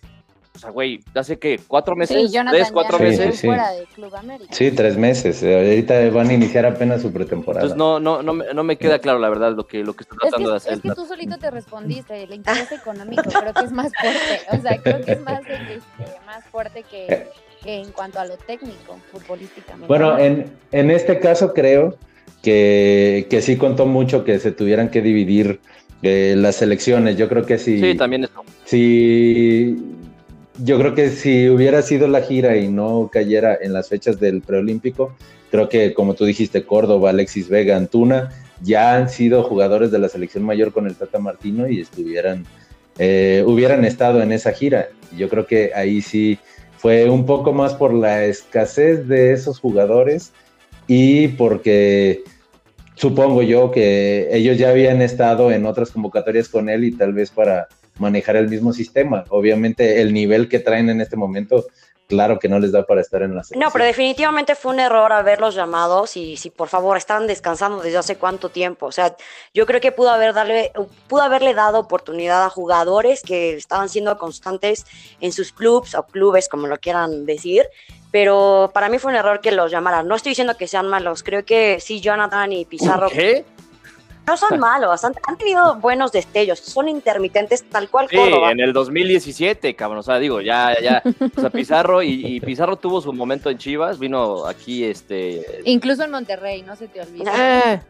o 0.55 0.59
sea, 0.59 0.71
güey, 0.71 0.99
hace 1.13 1.37
que 1.37 1.59
cuatro 1.67 1.95
meses, 1.95 2.31
Sí, 2.31 2.37
tres, 2.49 2.71
cuatro 2.71 2.97
meses. 2.97 3.35
sí, 3.35 3.41
sí. 3.41 3.47
fuera 3.47 3.71
de 3.71 3.85
Club 3.93 4.15
América. 4.15 4.51
Sí, 4.53 4.71
tres 4.71 4.97
meses. 4.97 5.43
eh, 5.43 5.55
Ahorita 5.55 6.09
van 6.09 6.29
a 6.29 6.33
iniciar 6.33 6.65
apenas 6.65 7.01
su 7.03 7.11
pretemporada. 7.13 7.61
Entonces 7.65 7.77
no, 7.77 7.99
no, 7.99 8.23
no, 8.23 8.33
me, 8.33 8.51
no 8.53 8.63
me 8.63 8.77
queda 8.77 8.97
claro 8.99 9.19
la 9.19 9.29
verdad 9.29 9.53
lo 9.55 9.67
que, 9.67 9.83
lo 9.83 9.93
que 9.95 10.03
está 10.03 10.15
Es 10.15 10.19
que, 10.21 10.27
tratando 10.27 10.49
de 10.51 10.57
hacer. 10.57 10.73
es 10.73 10.81
que 10.81 10.89
tú 10.91 11.05
solito 11.05 11.37
te 11.37 11.51
respondiste, 11.51 12.23
el 12.23 12.33
interés 12.33 12.71
económico 12.71 13.23
creo 13.29 13.53
que 13.53 13.63
es 13.63 13.71
más 13.71 13.91
fuerte, 14.01 14.57
o 14.57 14.61
sea, 14.61 14.77
creo 14.81 15.01
que 15.05 15.11
es 15.13 15.21
más, 15.21 15.41
este, 15.41 15.79
más 16.25 16.43
fuerte 16.51 16.83
que, 16.83 17.27
que 17.63 17.75
en 17.81 17.91
cuanto 17.91 18.19
a 18.19 18.25
lo 18.25 18.37
técnico, 18.37 18.97
futbolísticamente. 19.11 19.87
Bueno, 19.87 20.17
en, 20.17 20.51
en 20.71 20.89
este 20.91 21.19
caso 21.19 21.53
creo 21.53 21.95
que, 22.45 23.25
que 23.27 23.41
sí 23.41 23.57
contó 23.57 23.87
mucho 23.87 24.23
que 24.23 24.37
se 24.37 24.51
tuvieran 24.51 24.89
que 24.89 25.01
dividir 25.01 25.59
eh, 26.03 26.35
las 26.37 26.57
selecciones. 26.57 27.17
Yo 27.17 27.27
creo 27.27 27.43
que 27.43 27.57
sí. 27.57 27.79
Sí, 27.79 27.95
también 27.95 28.25
eso. 28.25 28.43
si 28.65 29.75
yo 30.59 30.77
creo 30.77 30.93
que 30.93 31.09
si 31.09 31.49
hubiera 31.49 31.81
sido 31.81 32.07
la 32.07 32.21
gira 32.21 32.55
y 32.55 32.67
no 32.67 33.09
cayera 33.11 33.57
en 33.59 33.73
las 33.73 33.89
fechas 33.89 34.19
del 34.19 34.41
preolímpico, 34.41 35.15
creo 35.49 35.69
que 35.69 35.95
como 35.95 36.13
tú 36.13 36.25
dijiste, 36.25 36.63
Córdoba, 36.65 37.09
Alexis 37.09 37.49
Vega, 37.49 37.77
Antuna, 37.77 38.29
ya 38.61 38.95
han 38.95 39.09
sido 39.09 39.41
jugadores 39.41 39.89
de 39.89 39.97
la 39.97 40.07
selección 40.07 40.43
mayor 40.43 40.71
con 40.71 40.85
el 40.85 40.95
Tata 40.95 41.17
Martino 41.17 41.67
y 41.67 41.81
estuvieran, 41.81 42.45
eh, 42.99 43.43
hubieran 43.47 43.85
estado 43.85 44.21
en 44.21 44.31
esa 44.31 44.51
gira. 44.51 44.89
Yo 45.17 45.29
creo 45.29 45.47
que 45.47 45.71
ahí 45.73 45.99
sí 46.03 46.37
fue 46.77 47.09
un 47.09 47.25
poco 47.25 47.53
más 47.53 47.73
por 47.73 47.91
la 47.91 48.25
escasez 48.25 49.07
de 49.07 49.33
esos 49.33 49.59
jugadores 49.59 50.31
y 50.87 51.29
porque 51.29 52.23
supongo 52.95 53.41
yo 53.41 53.71
que 53.71 54.27
ellos 54.31 54.57
ya 54.57 54.69
habían 54.69 55.01
estado 55.01 55.51
en 55.51 55.65
otras 55.65 55.91
convocatorias 55.91 56.49
con 56.49 56.69
él 56.69 56.83
y 56.83 56.91
tal 56.91 57.13
vez 57.13 57.29
para 57.31 57.67
manejar 57.99 58.35
el 58.35 58.49
mismo 58.49 58.73
sistema. 58.73 59.23
Obviamente 59.29 60.01
el 60.01 60.13
nivel 60.13 60.49
que 60.49 60.59
traen 60.59 60.89
en 60.89 60.99
este 61.01 61.15
momento, 61.15 61.65
claro 62.07 62.39
que 62.39 62.49
no 62.49 62.59
les 62.59 62.71
da 62.73 62.85
para 62.85 63.01
estar 63.01 63.21
en 63.21 63.31
la 63.31 63.37
No, 63.37 63.43
selección. 63.43 63.71
pero 63.73 63.85
definitivamente 63.85 64.55
fue 64.55 64.73
un 64.73 64.79
error 64.79 65.11
haberlos 65.13 65.55
llamados 65.55 66.17
y 66.17 66.35
si 66.37 66.49
por 66.49 66.67
favor 66.67 66.97
estaban 66.97 67.25
descansando 67.25 67.81
desde 67.81 67.97
hace 67.97 68.17
cuánto 68.17 68.49
tiempo. 68.49 68.87
O 68.87 68.91
sea, 68.91 69.15
yo 69.53 69.65
creo 69.65 69.79
que 69.79 69.91
pudo, 69.93 70.09
haber 70.09 70.33
darle, 70.33 70.71
pudo 71.07 71.21
haberle 71.21 71.53
dado 71.53 71.79
oportunidad 71.79 72.43
a 72.45 72.49
jugadores 72.49 73.21
que 73.21 73.55
estaban 73.55 73.87
siendo 73.89 74.17
constantes 74.17 74.85
en 75.21 75.31
sus 75.31 75.51
clubs 75.53 75.95
o 75.95 76.03
clubes, 76.05 76.49
como 76.49 76.67
lo 76.67 76.77
quieran 76.77 77.25
decir. 77.25 77.63
Pero 78.15 78.71
para 78.73 78.87
mí 78.87 78.97
fue 78.97 79.11
un 79.11 79.17
error 79.17 79.41
que 79.41 79.51
los 79.51 79.69
llamaran. 79.69 80.07
No 80.07 80.15
estoy 80.15 80.29
diciendo 80.29 80.55
que 80.55 80.69
sean 80.69 80.87
malos. 80.87 81.21
Creo 81.21 81.43
que 81.43 81.81
sí, 81.81 81.99
Jonathan 81.99 82.49
y 82.53 82.63
Pizarro 82.63 83.09
¿Qué? 83.09 83.43
no 84.25 84.37
son 84.37 84.57
malos. 84.61 85.03
Han, 85.03 85.13
han 85.27 85.37
tenido 85.37 85.75
buenos 85.81 86.13
destellos. 86.13 86.59
Son 86.59 86.87
intermitentes 86.87 87.69
tal 87.69 87.89
cual 87.89 88.07
Sí, 88.09 88.15
Córdoba. 88.15 88.53
en 88.53 88.61
el 88.61 88.71
2017, 88.71 89.75
cabrón. 89.75 89.99
O 89.99 90.03
sea, 90.03 90.17
digo, 90.17 90.39
ya, 90.39 90.77
ya. 90.81 91.03
O 91.35 91.41
sea, 91.41 91.49
Pizarro 91.49 92.01
y, 92.01 92.25
y 92.25 92.39
Pizarro 92.39 92.77
tuvo 92.77 93.01
su 93.01 93.11
momento 93.11 93.49
en 93.49 93.57
Chivas. 93.57 93.99
Vino 93.99 94.45
aquí, 94.47 94.85
este. 94.85 95.59
Incluso 95.65 96.05
en 96.05 96.11
Monterrey, 96.11 96.61
no 96.61 96.77
se 96.77 96.87
te 96.87 97.01
olvide. 97.01 97.29
Eh, 97.35 97.81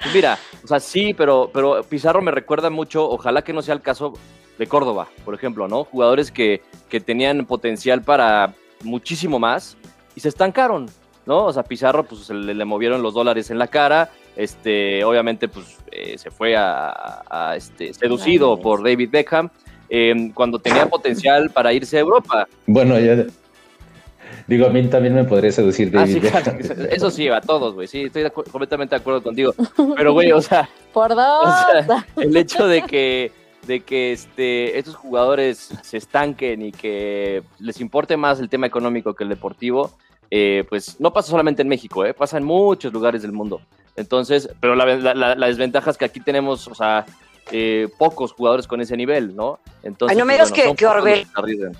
pues 0.00 0.14
Mira, 0.14 0.38
o 0.62 0.68
sea, 0.68 0.78
sí, 0.78 1.14
pero, 1.14 1.50
pero 1.52 1.82
Pizarro 1.82 2.22
me 2.22 2.30
recuerda 2.30 2.70
mucho, 2.70 3.10
ojalá 3.10 3.42
que 3.42 3.52
no 3.52 3.60
sea 3.62 3.74
el 3.74 3.80
caso 3.82 4.12
de 4.56 4.68
Córdoba, 4.68 5.08
por 5.24 5.34
ejemplo, 5.34 5.66
¿no? 5.66 5.82
Jugadores 5.82 6.30
que, 6.30 6.62
que 6.88 7.00
tenían 7.00 7.44
potencial 7.44 8.02
para 8.02 8.54
muchísimo 8.82 9.38
más 9.38 9.76
y 10.14 10.20
se 10.20 10.28
estancaron. 10.28 10.86
¿no? 11.26 11.44
O 11.44 11.52
sea, 11.52 11.62
Pizarro, 11.62 12.04
pues 12.04 12.30
le, 12.30 12.54
le 12.54 12.64
movieron 12.64 13.02
los 13.02 13.12
dólares 13.12 13.50
en 13.50 13.58
la 13.58 13.66
cara, 13.66 14.10
este, 14.34 15.04
obviamente, 15.04 15.46
pues 15.48 15.76
eh, 15.92 16.16
se 16.16 16.30
fue 16.30 16.56
a, 16.56 17.22
a, 17.28 17.54
este, 17.54 17.92
seducido 17.92 18.58
por 18.58 18.82
David 18.82 19.10
Beckham, 19.12 19.50
eh, 19.90 20.30
cuando 20.32 20.58
tenía 20.58 20.86
potencial 20.88 21.50
para 21.50 21.72
irse 21.74 21.98
a 21.98 22.00
Europa. 22.00 22.48
Bueno, 22.66 22.98
ya. 22.98 23.26
Digo, 24.46 24.66
a 24.66 24.70
mí 24.70 24.82
también 24.86 25.14
me 25.14 25.24
podría 25.24 25.52
seducir 25.52 25.88
Ah, 25.94 26.00
David. 26.00 26.12
sí, 26.14 26.20
Beckham. 26.20 26.42
claro, 26.58 26.82
eso 26.90 27.10
sí, 27.10 27.28
a 27.28 27.40
todos, 27.42 27.74
güey, 27.74 27.86
sí, 27.88 28.04
estoy 28.04 28.22
de 28.22 28.32
acu- 28.32 28.50
completamente 28.50 28.94
de 28.94 29.00
acuerdo 29.00 29.22
contigo. 29.22 29.52
Pero, 29.96 30.12
güey, 30.14 30.32
o 30.32 30.40
sea, 30.40 30.66
Por 30.94 31.14
dos. 31.14 31.44
O 31.46 31.84
sea, 31.84 32.06
el 32.16 32.34
hecho 32.36 32.66
de 32.66 32.82
que 32.82 33.32
de 33.68 33.80
que 33.80 34.12
este, 34.12 34.78
estos 34.78 34.96
jugadores 34.96 35.68
se 35.82 35.98
estanquen 35.98 36.62
y 36.62 36.72
que 36.72 37.42
les 37.58 37.80
importe 37.82 38.16
más 38.16 38.40
el 38.40 38.48
tema 38.48 38.66
económico 38.66 39.14
que 39.14 39.24
el 39.24 39.30
deportivo, 39.30 39.92
eh, 40.30 40.64
pues 40.70 40.98
no 40.98 41.12
pasa 41.12 41.30
solamente 41.30 41.60
en 41.62 41.68
México, 41.68 42.04
eh, 42.06 42.14
pasa 42.14 42.38
en 42.38 42.44
muchos 42.44 42.92
lugares 42.92 43.20
del 43.20 43.32
mundo. 43.32 43.60
Entonces, 43.94 44.48
pero 44.60 44.74
la, 44.74 44.86
la- 45.14 45.46
desventaja 45.46 45.90
es 45.90 45.98
que 45.98 46.06
aquí 46.06 46.20
tenemos, 46.20 46.66
o 46.66 46.74
sea, 46.74 47.04
eh, 47.52 47.88
pocos 47.98 48.32
jugadores 48.32 48.66
con 48.66 48.80
ese 48.80 48.96
nivel, 48.96 49.36
¿no? 49.36 49.58
Entonces, 49.82 50.16
Ay, 50.16 50.18
no 50.18 50.24
me 50.24 50.36
pues, 50.38 50.50
digas 50.52 50.74
que- 50.76 50.86
Orbel-. 50.86 51.26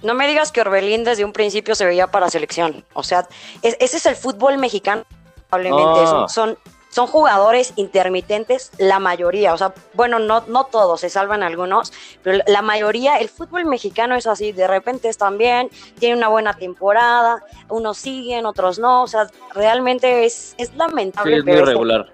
No 0.03 0.13
me 0.15 0.29
digas 0.29 0.53
que 0.53 0.61
Orbelín 0.61 1.05
desde 1.05 1.25
un 1.25 1.33
principio 1.33 1.75
se 1.75 1.87
veía 1.87 2.07
para 2.07 2.29
selección. 2.29 2.85
O 2.93 3.03
sea, 3.03 3.27
es- 3.63 3.77
ese 3.81 3.97
es 3.97 4.05
el 4.07 4.15
fútbol 4.17 4.59
mexicano. 4.59 5.05
Probablemente 5.49 6.01
No. 6.03 6.07
son, 6.07 6.29
son, 6.29 6.59
son 6.91 7.07
jugadores 7.07 7.73
intermitentes, 7.77 8.71
la 8.79 8.99
mayoría. 8.99 9.53
O 9.55 9.59
sea, 9.59 9.75
bueno, 9.95 10.19
no, 10.19 10.43
no 10.49 10.65
todos, 10.65 11.01
se 11.03 11.11
salvan 11.11 11.43
algunos, 11.43 11.93
pero 12.23 12.43
la 12.47 12.63
mayoría, 12.63 13.19
el 13.19 13.29
fútbol 13.29 13.67
mexicano 13.67 14.15
es 14.17 14.27
así. 14.27 14.53
De 14.53 14.67
repente 14.67 15.09
están 15.09 15.37
bien, 15.39 15.69
tienen 15.99 16.19
una 16.19 16.29
buena 16.29 16.55
temporada, 16.55 17.45
unos 17.69 17.99
siguen, 17.99 18.47
otros 18.47 18.79
no. 18.79 19.03
O 19.03 19.07
sea, 19.07 19.29
realmente 19.55 20.25
es, 20.25 20.55
es 20.59 20.69
Sí, 20.69 20.75
lamentable. 20.77 21.37
es 21.39 21.45
muy 21.45 21.53
es- 21.55 21.61
irregular. 21.61 22.13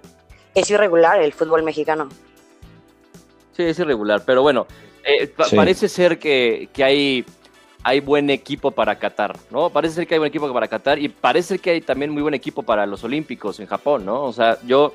es 0.55 0.71
irregular 0.71 1.21
el 1.23 1.33
fútbol 1.33 1.63
mexicano. 1.63 2.09
Sí, 3.57 3.63
es 3.63 3.79
irregular, 3.79 4.23
pero 4.27 4.43
bueno, 4.43 4.67
eh, 5.05 5.29
pa- 5.29 5.45
Sí. 5.45 5.55
parece 5.57 5.89
ser 5.89 6.19
que, 6.19 6.69
que 6.73 6.83
hay, 6.83 7.25
hay 7.85 8.01
buen 8.01 8.31
equipo 8.31 8.71
para 8.71 8.99
Qatar, 8.99 9.37
¿no? 9.51 9.69
Parece 9.71 9.95
ser 9.97 10.07
que 10.07 10.15
hay 10.15 10.19
buen 10.19 10.31
equipo 10.31 10.53
para 10.53 10.69
Qatar 10.69 10.99
y 10.99 11.09
parece 11.09 11.49
ser 11.49 11.61
que 11.61 11.71
hay 11.71 11.81
también 11.83 12.11
muy 12.11 12.23
buen 12.23 12.35
equipo 12.35 12.63
para 12.63 12.87
los 12.87 13.05
Olímpicos 13.05 13.61
en 13.61 13.67
Japón, 13.67 14.05
¿no? 14.07 14.25
O 14.25 14.33
sea, 14.33 14.59
yo, 14.67 14.95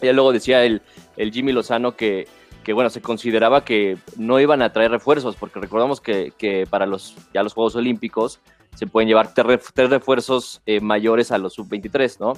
ya 0.00 0.12
luego 0.12 0.32
decía 0.32 0.64
el, 0.64 0.82
el 1.16 1.32
Jimmy 1.32 1.52
Lozano 1.52 1.96
que, 1.96 2.28
que, 2.62 2.72
bueno, 2.72 2.90
se 2.90 3.02
consideraba 3.02 3.64
que 3.64 3.98
no 4.16 4.38
iban 4.38 4.62
a 4.62 4.72
traer 4.72 4.92
refuerzos, 4.92 5.34
porque 5.34 5.58
recordamos 5.58 6.00
que, 6.00 6.32
que 6.38 6.64
para 6.70 6.86
los, 6.86 7.16
ya 7.34 7.42
los 7.42 7.54
Juegos 7.54 7.74
Olímpicos 7.74 8.38
se 8.76 8.86
pueden 8.86 9.08
llevar 9.08 9.34
tres, 9.34 9.46
ref- 9.46 9.70
tres 9.74 9.90
refuerzos 9.90 10.62
eh, 10.64 10.80
mayores 10.80 11.32
a 11.32 11.38
los 11.38 11.54
sub-23, 11.54 12.20
¿no? 12.20 12.34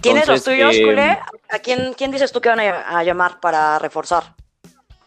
¿Tienes 0.00 0.28
los 0.28 0.38
Entonces, 0.38 0.44
tuyos, 0.44 0.76
eh, 0.76 0.82
culé? 0.84 1.18
¿A 1.50 1.58
quién, 1.62 1.92
quién 1.94 2.10
dices 2.10 2.30
tú 2.32 2.40
que 2.40 2.48
van 2.48 2.60
a, 2.60 2.98
a 2.98 3.02
llamar 3.02 3.40
para 3.40 3.78
reforzar? 3.80 4.34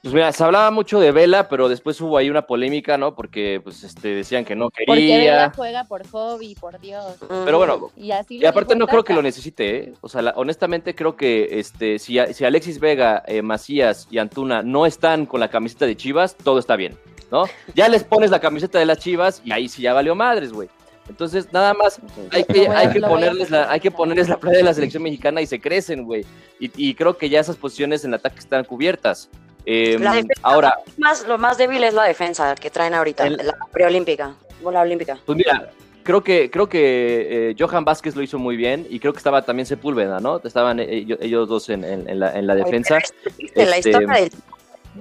Pues 0.04 0.14
mira, 0.14 0.32
se 0.32 0.44
hablaba 0.44 0.72
mucho 0.72 1.00
de 1.00 1.12
Vela, 1.12 1.50
pero 1.50 1.68
después 1.70 2.00
hubo 2.02 2.18
ahí 2.18 2.30
una 2.30 2.44
polémica, 2.44 2.98
¿no? 2.98 3.16
Porque 3.16 3.60
pues 3.64 3.84
este 3.84 4.10
decían 4.16 4.46
que 4.46 4.56
no 4.56 4.70
Porque 4.70 4.86
Vela 4.94 4.96
quería. 4.96 5.52
juega 5.56 5.84
por 5.84 6.08
hobby, 6.08 6.56
por 6.56 6.80
Dios. 6.80 7.04
Pero 7.46 7.58
bueno, 7.58 7.92
Y 7.98 8.12
así 8.12 8.36
y 8.36 8.40
le 8.40 8.48
aparte 8.48 8.76
no 8.76 8.88
creo 8.88 9.04
que 9.04 9.14
lo 9.14 9.22
necesite, 9.22 9.76
¿eh? 9.78 9.94
O 10.02 10.08
sea, 10.08 10.22
la- 10.22 10.34
honestamente 10.38 10.96
creo 10.96 11.16
que 11.16 11.60
este 11.60 12.00
si, 12.00 12.18
si 12.34 12.46
Alexis 12.46 12.80
Vega, 12.80 13.24
eh, 13.28 13.42
Macías 13.42 14.08
y 14.12 14.20
Antuna 14.20 14.62
no 14.62 14.86
están 14.86 15.26
con 15.26 15.40
la 15.40 15.50
camiseta 15.50 15.86
de 15.86 15.98
Chivas, 15.98 16.36
todo 16.36 16.60
está 16.60 16.76
bien, 16.76 16.98
¿no? 17.32 17.46
Ya 17.76 17.90
les 17.90 18.04
pones 18.04 18.30
la 18.32 18.40
camiseta 18.40 18.80
de 18.80 18.86
las 18.86 19.00
Chivas 19.00 19.42
y 19.44 19.52
ahí 19.52 19.68
sí 19.68 19.82
ya 19.82 19.94
valió 19.94 20.16
madres, 20.16 20.54
güey. 20.54 20.70
Entonces, 21.10 21.52
nada 21.54 21.74
más 21.74 22.00
hay 22.32 22.44
que, 22.44 22.68
hay 22.68 22.90
que 22.92 23.00
ponerles 23.00 23.50
la, 23.50 23.72
hay 23.72 23.80
que 23.80 23.92
ponerles 23.92 24.28
la 24.30 24.38
playa 24.38 24.58
de 24.58 24.64
la 24.64 24.74
selección 24.74 25.04
mexicana 25.04 25.42
y 25.42 25.46
se 25.48 25.60
crecen, 25.60 26.04
güey. 26.04 26.26
Y, 26.60 26.70
y 26.76 26.94
creo 26.96 27.18
que 27.18 27.30
ya 27.30 27.40
esas 27.40 27.56
posiciones 27.56 28.04
en 28.04 28.10
el 28.12 28.16
ataque 28.16 28.40
están 28.40 28.66
cubiertas. 28.66 29.30
Eh, 29.70 29.98
La 30.00 30.12
defensa- 30.14 30.34
ahora, 30.44 30.74
más, 30.98 31.28
lo 31.28 31.38
más 31.38 31.58
débil 31.58 31.84
es 31.84 31.94
la 31.94 32.06
defensa 32.06 32.56
que 32.56 32.70
traen 32.70 32.94
ahorita, 32.94 33.28
El- 33.28 33.36
la 33.36 33.58
preolímpica, 33.72 34.34
o 34.64 34.72
la 34.72 34.80
olímpica. 34.80 35.18
Pues 35.26 35.38
mira, 35.38 35.72
creo 36.04 36.24
que, 36.24 36.50
creo 36.50 36.70
que 36.70 37.50
eh, 37.52 37.56
Johan 37.60 37.84
Vázquez 37.84 38.16
lo 38.16 38.22
hizo 38.22 38.40
muy 38.40 38.56
bien 38.56 38.88
y 38.90 38.98
creo 39.02 39.12
que 39.12 39.18
estaba 39.18 39.42
también 39.42 39.66
Sepúlveda, 39.66 40.22
¿no? 40.22 40.40
Estaban 40.42 40.80
eh, 40.80 40.88
ellos, 40.90 41.20
ellos 41.22 41.50
dos 41.50 41.68
en, 41.68 41.84
en- 41.84 42.08
en 42.10 42.18
la, 42.22 42.32
en 42.40 42.48
la 42.48 42.56
defensa. 42.56 42.96
Ay, 42.96 43.02
pero 43.10 43.30
es 43.30 43.36
triste, 43.36 43.66
la 43.66 43.76
Este- 43.78 43.90
historia 43.90 44.14
del 44.16 44.32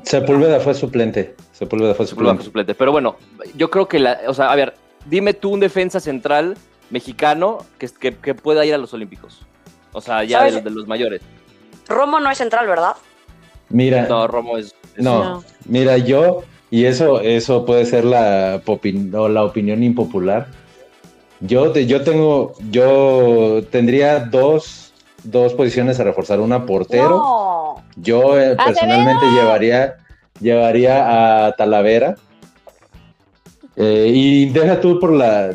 Sepúlveda 0.03 0.59
fue 0.61 0.75
suplente. 0.75 1.37
Sepúlveda 1.53 1.95
fue 1.95 2.05
Sepúlveda 2.07 2.33
suplente. 2.33 2.37
fue 2.37 2.45
suplente. 2.45 2.75
Pero 2.75 2.91
bueno, 2.93 3.17
yo 3.55 3.71
creo 3.71 3.87
que 3.87 4.01
la, 4.01 4.21
o 4.27 4.35
sea, 4.35 4.51
a 4.51 4.57
ver, 4.57 4.75
dime 5.07 5.33
tú 5.33 5.51
un 5.53 5.61
defensa 5.61 6.01
central 6.01 6.57
mexicano 6.91 7.59
que, 7.79 7.89
que, 7.89 8.17
que 8.17 8.35
pueda 8.35 8.67
ir 8.67 8.75
a 8.75 8.79
los 8.79 8.93
Olímpicos. 8.93 9.41
O 9.93 10.01
sea, 10.01 10.25
ya 10.25 10.43
de, 10.45 10.61
de 10.61 10.71
los 10.71 10.87
mayores. 10.89 11.23
Romo 11.89 12.19
no 12.21 12.31
es 12.31 12.37
central, 12.39 12.67
¿verdad? 12.67 12.95
Mira, 13.69 14.07
No, 14.09 14.27
Romo 14.27 14.57
es. 14.59 14.67
es- 14.97 15.03
No, 15.05 15.25
No. 15.25 15.45
mira, 15.67 15.99
yo, 15.99 16.43
y 16.71 16.85
eso, 16.85 17.21
eso 17.21 17.65
puede 17.67 17.85
ser 17.85 18.05
la, 18.05 18.61
popi- 18.65 19.13
o 19.15 19.29
la 19.29 19.45
opinión 19.45 19.83
impopular. 19.83 20.49
Yo, 21.41 21.75
yo 21.75 22.03
tengo, 22.03 22.55
yo 22.71 23.61
tendría 23.71 24.21
dos, 24.21 24.93
dos 25.25 25.53
posiciones 25.53 26.01
a 26.01 26.05
reforzar. 26.05 26.41
Una 26.41 26.65
portero. 26.65 27.17
No. 27.19 27.85
Yo 27.97 28.41
eh, 28.41 28.57
personalmente 28.57 29.27
llevaría, 29.31 29.97
llevaría 30.41 31.47
a 31.47 31.53
Talavera. 31.53 32.15
Eh, 33.77 34.11
y 34.15 34.47
deja 34.51 34.81
tú 34.81 34.99
por 34.99 35.13
la, 35.13 35.51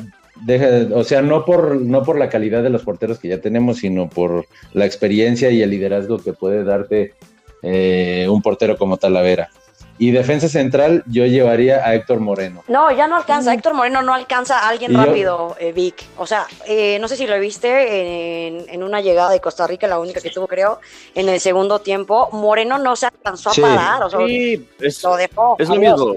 deja, 0.45 0.95
o 0.95 1.03
sea, 1.03 1.23
no 1.23 1.43
por, 1.45 1.75
no 1.77 2.03
por 2.03 2.19
la 2.19 2.29
calidad 2.29 2.61
de 2.61 2.69
los 2.69 2.83
porteros 2.83 3.17
que 3.17 3.29
ya 3.29 3.41
tenemos, 3.41 3.77
sino 3.79 4.07
por 4.09 4.45
la 4.73 4.85
experiencia 4.85 5.49
y 5.49 5.63
el 5.63 5.71
liderazgo 5.71 6.19
que 6.19 6.33
puede 6.33 6.63
darte 6.63 7.13
eh, 7.61 8.27
un 8.29 8.41
portero 8.41 8.77
como 8.77 8.97
Talavera. 8.97 9.49
Y 9.97 10.09
defensa 10.09 10.49
central, 10.49 11.03
yo 11.05 11.27
llevaría 11.27 11.85
a 11.85 11.93
Héctor 11.93 12.21
Moreno. 12.21 12.63
No, 12.67 12.91
ya 12.91 13.07
no 13.07 13.17
alcanza. 13.17 13.51
Mm. 13.51 13.53
Héctor 13.53 13.73
Moreno 13.75 14.01
no 14.01 14.15
alcanza 14.15 14.57
a 14.57 14.69
alguien 14.69 14.91
yo- 14.93 14.97
rápido, 15.05 15.55
eh, 15.59 15.73
Vic. 15.73 16.03
O 16.17 16.25
sea, 16.25 16.47
eh, 16.65 16.97
no 16.99 17.07
sé 17.07 17.17
si 17.17 17.27
lo 17.27 17.39
viste 17.39 18.47
en, 18.47 18.65
en 18.67 18.81
una 18.81 18.99
llegada 19.01 19.29
de 19.29 19.39
Costa 19.39 19.67
Rica, 19.67 19.85
la 19.87 19.99
única 19.99 20.19
que 20.19 20.31
tuvo, 20.31 20.47
creo, 20.47 20.79
en 21.13 21.29
el 21.29 21.39
segundo 21.39 21.79
tiempo. 21.79 22.29
Moreno 22.31 22.79
no 22.79 22.95
se 22.95 23.05
alcanzó 23.07 23.51
Sí. 23.51 23.61
a 23.61 23.65
parar. 23.67 24.03
O 24.03 24.09
sea, 24.09 24.25
Sí, 24.25 24.67
es, 24.79 25.03
lo 25.03 25.15
dejó. 25.17 25.55
es 25.59 25.69
lo 25.69 25.75
mismo. 25.75 26.15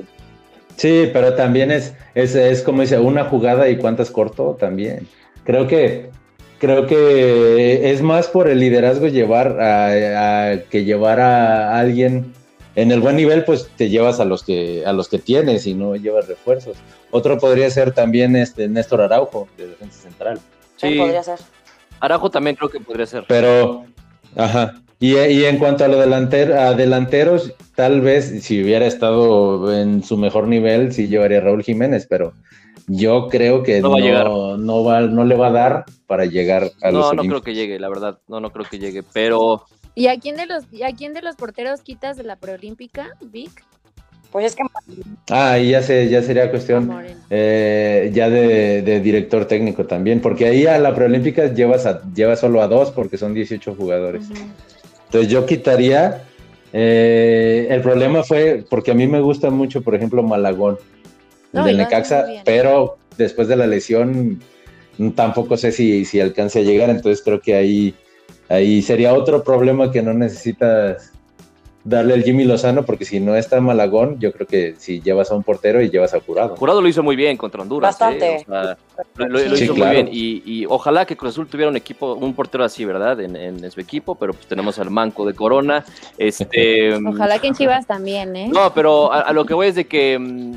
Sí, 0.76 1.10
pero 1.12 1.34
también 1.34 1.70
es, 1.70 1.92
es, 2.14 2.34
es 2.34 2.62
como 2.62 2.80
dice, 2.80 2.98
una 2.98 3.26
jugada 3.26 3.68
y 3.68 3.76
cuántas 3.76 4.10
cortó 4.10 4.56
también. 4.58 5.06
Creo 5.44 5.66
que, 5.66 6.10
creo 6.58 6.86
que 6.86 7.90
es 7.90 8.02
más 8.02 8.28
por 8.28 8.48
el 8.48 8.60
liderazgo 8.60 9.08
llevar 9.08 9.60
a, 9.60 10.50
a 10.50 10.58
que 10.70 10.84
llevar 10.84 11.20
a 11.20 11.78
alguien 11.78 12.32
en 12.76 12.90
el 12.90 13.00
buen 13.00 13.16
nivel, 13.16 13.44
pues 13.44 13.68
te 13.76 13.88
llevas 13.88 14.20
a 14.20 14.24
los 14.24 14.42
que, 14.42 14.84
a 14.84 14.92
los 14.92 15.08
que 15.08 15.18
tienes 15.18 15.66
y 15.66 15.74
no 15.74 15.94
llevas 15.96 16.26
refuerzos. 16.26 16.76
Otro 17.10 17.38
podría 17.38 17.70
ser 17.70 17.92
también 17.92 18.34
este 18.36 18.68
Néstor 18.68 19.00
Araujo, 19.00 19.48
de 19.56 19.68
defensa 19.68 20.02
central. 20.02 20.40
Sí, 20.76 20.96
podría 20.96 21.22
ser. 21.22 21.38
Arajo 22.00 22.30
también 22.30 22.56
creo 22.56 22.68
que 22.68 22.80
podría 22.80 23.06
ser. 23.06 23.24
Pero, 23.28 23.84
ajá. 24.36 24.74
Y, 24.98 25.16
y 25.16 25.44
en 25.44 25.58
cuanto 25.58 25.84
a 25.84 25.88
los 25.88 26.00
delanter, 26.00 26.52
a 26.52 26.74
delanteros, 26.74 27.52
tal 27.74 28.00
vez 28.00 28.42
si 28.42 28.62
hubiera 28.62 28.86
estado 28.86 29.72
en 29.72 30.02
su 30.02 30.16
mejor 30.16 30.48
nivel, 30.48 30.92
sí 30.92 31.08
llevaría 31.08 31.38
a 31.38 31.42
Raúl 31.42 31.62
Jiménez, 31.62 32.06
pero 32.08 32.32
yo 32.86 33.28
creo 33.28 33.62
que 33.62 33.80
No 33.80 33.88
no, 33.88 33.94
va 33.94 33.98
a 33.98 34.02
llegar. 34.02 34.26
no, 34.26 34.84
va, 34.84 35.00
no 35.02 35.24
le 35.24 35.34
va 35.36 35.48
a 35.48 35.52
dar 35.52 35.84
para 36.06 36.24
llegar 36.26 36.70
a 36.82 36.90
los 36.90 37.12
No, 37.14 37.22
no 37.22 37.28
creo 37.28 37.42
que 37.42 37.54
llegue, 37.54 37.78
la 37.78 37.88
verdad. 37.88 38.18
No, 38.28 38.40
no 38.40 38.50
creo 38.50 38.66
que 38.70 38.78
llegue. 38.78 39.02
Pero 39.12 39.64
¿Y 39.94 40.08
a 40.08 40.18
quién 40.18 40.36
de 40.36 40.46
los, 40.46 40.64
y 40.72 40.82
a 40.82 40.92
quién 40.92 41.14
de 41.14 41.22
los 41.22 41.36
porteros 41.36 41.80
quitas 41.80 42.16
de 42.16 42.24
la 42.24 42.36
preolímpica, 42.36 43.10
Vic? 43.20 43.64
Pues 44.32 44.46
es 44.46 44.56
que 44.56 44.64
Ah, 45.30 45.58
y 45.60 45.70
ya, 45.70 45.80
se, 45.82 46.08
ya 46.08 46.20
sería 46.20 46.50
cuestión 46.50 46.90
eh, 47.30 48.10
ya 48.12 48.28
de, 48.28 48.82
de 48.82 48.98
director 49.00 49.44
técnico 49.46 49.86
también, 49.86 50.20
porque 50.20 50.46
ahí 50.46 50.66
a 50.66 50.78
la 50.80 50.92
preolímpica 50.92 51.52
llevas, 51.54 51.86
a, 51.86 52.02
llevas 52.12 52.40
solo 52.40 52.60
a 52.60 52.66
dos 52.66 52.90
porque 52.90 53.16
son 53.16 53.32
18 53.32 53.76
jugadores. 53.76 54.24
Entonces 55.06 55.30
yo 55.30 55.46
quitaría. 55.46 56.24
eh, 56.72 57.68
el 57.70 57.80
problema 57.80 58.24
fue 58.24 58.64
porque 58.68 58.90
a 58.90 58.94
mí 58.94 59.06
me 59.06 59.20
gusta 59.20 59.50
mucho, 59.50 59.82
por 59.82 59.94
ejemplo, 59.94 60.24
Malagón, 60.24 60.78
No, 61.54 61.64
del 61.66 61.76
Necaxa, 61.78 62.26
pero 62.44 62.96
después 63.16 63.48
de 63.48 63.56
la 63.56 63.66
lesión 63.66 64.40
mm, 64.98 65.10
tampoco 65.10 65.56
sé 65.56 65.72
si, 65.72 66.04
si 66.04 66.20
alcance 66.20 66.60
a 66.60 66.62
llegar, 66.62 66.90
entonces 66.90 67.22
creo 67.24 67.40
que 67.40 67.54
ahí, 67.54 67.94
ahí 68.48 68.82
sería 68.82 69.14
otro 69.14 69.42
problema 69.44 69.90
que 69.90 70.02
no 70.02 70.12
necesitas 70.14 71.10
darle 71.86 72.14
el 72.14 72.24
Jimmy 72.24 72.44
Lozano, 72.44 72.86
porque 72.86 73.04
si 73.04 73.20
no 73.20 73.36
está 73.36 73.60
Malagón, 73.60 74.18
yo 74.18 74.32
creo 74.32 74.46
que 74.46 74.74
si 74.78 75.02
llevas 75.02 75.30
a 75.30 75.34
un 75.34 75.42
portero 75.42 75.82
y 75.82 75.90
llevas 75.90 76.14
a 76.14 76.20
Jurado. 76.20 76.56
Jurado 76.56 76.80
lo 76.80 76.88
hizo 76.88 77.02
muy 77.02 77.14
bien 77.14 77.36
contra 77.36 77.60
Honduras. 77.60 77.90
Bastante. 77.98 78.36
¿eh? 78.36 78.44
O 78.48 78.50
sea, 78.50 78.78
lo, 79.16 79.26
lo 79.28 79.38
hizo 79.44 79.56
Sí, 79.56 79.66
muy 79.68 79.76
claro. 79.76 79.92
bien. 79.92 80.08
Y, 80.10 80.42
y 80.46 80.64
ojalá 80.66 81.04
que 81.04 81.14
Cruz 81.14 81.32
Azul 81.34 81.46
tuviera 81.46 81.68
un 81.70 81.76
equipo, 81.76 82.14
un 82.14 82.32
portero 82.34 82.64
así, 82.64 82.86
¿verdad? 82.86 83.20
En, 83.20 83.36
en 83.36 83.70
su 83.70 83.80
equipo, 83.80 84.14
pero 84.14 84.32
pues 84.32 84.46
tenemos 84.46 84.78
al 84.78 84.88
Manco 84.88 85.26
de 85.26 85.34
Corona. 85.34 85.84
Este, 86.16 86.94
Ojalá 86.94 87.38
que 87.38 87.48
en 87.48 87.54
Chivas 87.54 87.86
también, 87.86 88.34
¿eh? 88.34 88.48
No, 88.50 88.72
pero 88.72 89.12
a, 89.12 89.20
a 89.20 89.32
lo 89.34 89.44
que 89.44 89.52
voy 89.52 89.66
es 89.66 89.74
de 89.74 89.86
que 89.86 90.18
mm, 90.18 90.54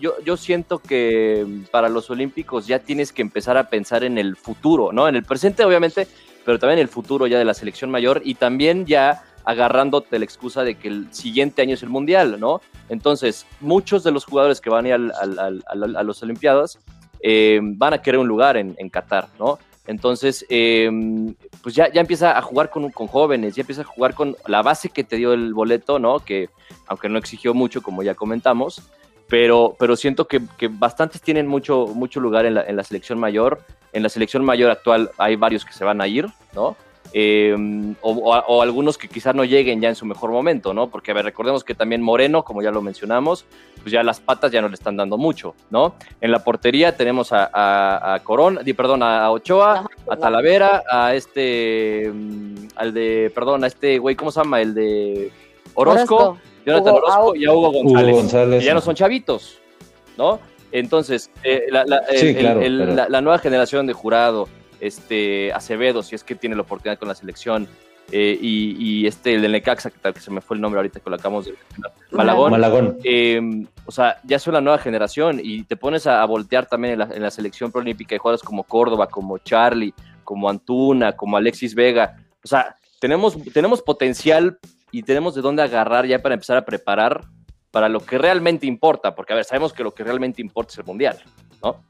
yo, 0.00 0.14
yo 0.24 0.36
siento 0.36 0.78
que 0.78 1.44
mm, 1.46 1.64
para 1.70 1.88
los 1.88 2.10
Olímpicos 2.10 2.66
ya 2.66 2.78
tienes 2.78 3.12
que 3.12 3.22
empezar 3.22 3.56
a 3.56 3.68
pensar 3.68 4.04
en 4.04 4.18
el 4.18 4.36
futuro, 4.36 4.92
¿no? 4.92 5.08
En 5.08 5.16
el 5.16 5.24
presente, 5.24 5.64
obviamente, 5.64 6.06
pero 6.44 6.58
también 6.58 6.78
en 6.78 6.82
el 6.84 6.88
futuro 6.88 7.26
ya 7.26 7.38
de 7.38 7.44
la 7.44 7.54
selección 7.54 7.90
mayor 7.90 8.22
y 8.24 8.34
también 8.34 8.86
ya 8.86 9.22
agarrándote 9.44 10.18
la 10.18 10.24
excusa 10.24 10.64
de 10.64 10.74
que 10.76 10.88
el 10.88 11.12
siguiente 11.12 11.62
año 11.62 11.74
es 11.74 11.82
el 11.82 11.88
Mundial, 11.88 12.38
¿no? 12.40 12.60
Entonces, 12.88 13.46
muchos 13.60 14.04
de 14.04 14.10
los 14.12 14.24
jugadores 14.24 14.60
que 14.60 14.70
van 14.70 14.84
a 14.84 14.88
ir 14.88 14.94
al- 14.94 15.62
a 15.96 16.02
los 16.02 16.22
Olimpiadas 16.22 16.78
eh, 17.22 17.60
van 17.62 17.94
a 17.94 18.02
querer 18.02 18.18
un 18.20 18.28
lugar 18.28 18.56
en, 18.56 18.74
en 18.78 18.88
Qatar, 18.90 19.28
¿no? 19.38 19.58
Entonces, 19.86 20.46
eh, 20.50 20.88
pues 21.62 21.74
ya, 21.74 21.90
ya 21.92 22.00
empieza 22.00 22.38
a 22.38 22.42
jugar 22.42 22.70
con, 22.70 22.90
con 22.90 23.06
jóvenes, 23.08 23.56
ya 23.56 23.62
empieza 23.62 23.82
a 23.82 23.84
jugar 23.84 24.14
con 24.14 24.36
la 24.46 24.62
base 24.62 24.88
que 24.90 25.04
te 25.04 25.16
dio 25.16 25.32
el 25.32 25.52
boleto, 25.52 25.98
¿no? 25.98 26.20
Que 26.20 26.48
aunque 26.86 27.08
no 27.08 27.18
exigió 27.18 27.54
mucho, 27.54 27.82
como 27.82 28.02
ya 28.02 28.14
comentamos, 28.14 28.82
pero, 29.30 29.74
pero 29.78 29.96
siento 29.96 30.26
que, 30.26 30.42
que 30.58 30.68
bastantes 30.68 31.22
tienen 31.22 31.46
mucho, 31.46 31.86
mucho 31.86 32.20
lugar 32.20 32.44
en 32.44 32.54
la, 32.54 32.62
en 32.64 32.76
la 32.76 32.84
selección 32.84 33.18
mayor. 33.18 33.60
En 33.92 34.02
la 34.02 34.08
selección 34.08 34.44
mayor 34.44 34.70
actual 34.70 35.10
hay 35.18 35.36
varios 35.36 35.64
que 35.64 35.72
se 35.72 35.84
van 35.84 36.00
a 36.00 36.06
ir, 36.08 36.26
¿no? 36.54 36.76
Eh, 37.12 37.56
o, 38.02 38.10
o- 38.12 38.36
o 38.46 38.62
algunos 38.62 38.96
que 38.96 39.08
quizás 39.08 39.34
no 39.34 39.42
lleguen 39.44 39.80
ya 39.80 39.88
en 39.88 39.96
su 39.96 40.06
mejor 40.06 40.30
momento, 40.30 40.72
¿no? 40.72 40.88
Porque, 40.90 41.10
a 41.10 41.14
ver, 41.14 41.24
recordemos 41.24 41.64
que 41.64 41.74
también 41.74 42.02
Moreno, 42.02 42.44
como 42.44 42.62
ya 42.62 42.70
lo 42.70 42.82
mencionamos, 42.82 43.46
pues 43.82 43.90
ya 43.90 44.04
las 44.04 44.20
patas 44.20 44.52
ya 44.52 44.60
no 44.62 44.68
le 44.68 44.74
están 44.74 44.96
dando 44.96 45.18
mucho, 45.18 45.54
¿no? 45.70 45.94
En 46.20 46.30
la 46.30 46.44
portería 46.44 46.96
tenemos 46.96 47.32
a, 47.32 47.50
a, 47.52 48.14
a 48.14 48.20
Corona, 48.22 48.62
di- 48.62 48.74
perdón, 48.74 49.02
a 49.02 49.28
Ochoa, 49.32 49.88
a 50.08 50.16
Talavera, 50.16 50.84
a 50.88 51.14
este, 51.16 52.12
mm, 52.14 52.54
al 52.76 52.94
de, 52.94 53.32
perdón, 53.34 53.64
a 53.64 53.66
este 53.66 53.98
güey, 53.98 54.14
¿cómo 54.14 54.30
se 54.30 54.38
llama? 54.40 54.60
El 54.60 54.74
de 54.74 55.32
Orozco, 55.74 56.16
Orozco. 56.16 56.38
Jonathan 56.66 56.94
Hugo- 56.94 57.02
Orozco 57.04 57.36
y 57.36 57.44
a 57.46 57.52
Hugo 57.52 57.72
González. 57.72 58.08
Hugo 58.08 58.16
González. 58.22 58.60
que 58.60 58.66
ya 58.66 58.74
no 58.74 58.80
son 58.80 58.94
chavitos, 58.94 59.58
¿no? 60.16 60.40
Entonces, 60.72 61.30
eh, 61.42 61.66
la, 61.70 61.84
la- 61.84 61.98
el- 62.10 62.18
Sí, 62.18 62.26
el- 62.28 62.36
claro, 62.36 62.60
el- 62.60 62.78
pero- 62.78 62.94
la- 62.94 63.08
la 63.08 63.20
nueva 63.20 63.38
generación 63.38 63.86
de 63.86 63.92
jurado, 63.92 64.48
este, 64.80 65.52
Acevedo, 65.52 66.02
si 66.02 66.14
es 66.14 66.24
que 66.24 66.34
tiene 66.34 66.56
la 66.56 66.62
oportunidad 66.62 66.98
con 66.98 67.08
la 67.08 67.14
selección, 67.14 67.66
eh, 68.12 68.36
y, 68.40 68.76
y 68.78 69.06
este, 69.06 69.34
el 69.34 69.42
de 69.42 69.48
Necaxa, 69.48 69.90
que 69.90 69.98
tal 69.98 70.12
que 70.14 70.20
se 70.20 70.30
me 70.32 70.40
fue 70.40 70.56
el 70.56 70.60
nombre 70.60 70.78
ahorita 70.78 70.98
que 70.98 71.10
lo 71.10 71.14
acabamos 71.16 71.44
de 71.46 71.54
Malagón, 72.10 72.50
Malagón. 72.50 72.98
eh, 73.04 73.40
o 73.86 73.92
sea, 73.92 74.18
ya 74.24 74.38
son 74.40 74.54
la 74.54 74.60
nueva 74.60 74.78
generación 74.78 75.40
y 75.42 75.62
te 75.62 75.76
pones 75.76 76.06
a, 76.08 76.20
a 76.22 76.24
voltear 76.26 76.66
también 76.66 76.94
en 76.94 76.98
la, 77.00 77.08
en 77.14 77.22
la 77.22 77.30
selección 77.30 77.70
proolímpica 77.70 78.14
de 78.14 78.18
jugadores 78.18 78.42
como 78.42 78.64
Córdoba, 78.64 79.06
como 79.08 79.38
Charlie, 79.38 79.94
como 80.24 80.48
Antuna, 80.50 81.12
como 81.12 81.36
Alexis 81.36 81.74
Vega. 81.74 82.16
O 82.42 82.48
sea, 82.48 82.74
tenemos, 82.98 83.36
tenemos 83.52 83.80
potencial 83.80 84.58
y 84.92 85.02
tenemos 85.02 85.34
de 85.34 85.42
dónde 85.42 85.62
agarrar 85.62 86.06
ya 86.06 86.20
para 86.20 86.34
empezar 86.34 86.56
a 86.56 86.64
preparar 86.64 87.22
para 87.70 87.88
lo 87.88 88.00
que 88.00 88.18
realmente 88.18 88.66
importa, 88.66 89.14
porque 89.14 89.32
a 89.32 89.36
ver, 89.36 89.44
sabemos 89.44 89.72
que 89.72 89.84
lo 89.84 89.92
que 89.94 90.02
realmente 90.04 90.42
importa 90.42 90.72
es 90.72 90.78
el 90.78 90.84
Mundial, 90.84 91.18
¿no? 91.62 91.82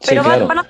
Sí, 0.00 0.08
Pero 0.10 0.22
claro. 0.22 0.48
a- 0.50 0.66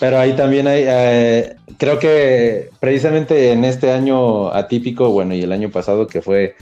Pero 0.00 0.18
ahí 0.18 0.32
también 0.34 0.66
hay, 0.66 0.84
eh, 0.86 1.56
creo 1.78 1.98
que 1.98 2.70
precisamente 2.80 3.52
en 3.52 3.64
este 3.64 3.92
año 3.92 4.48
atípico, 4.52 5.10
bueno, 5.10 5.34
y 5.34 5.42
el 5.42 5.52
año 5.52 5.70
pasado 5.70 6.06
que 6.06 6.20
fue 6.22 6.56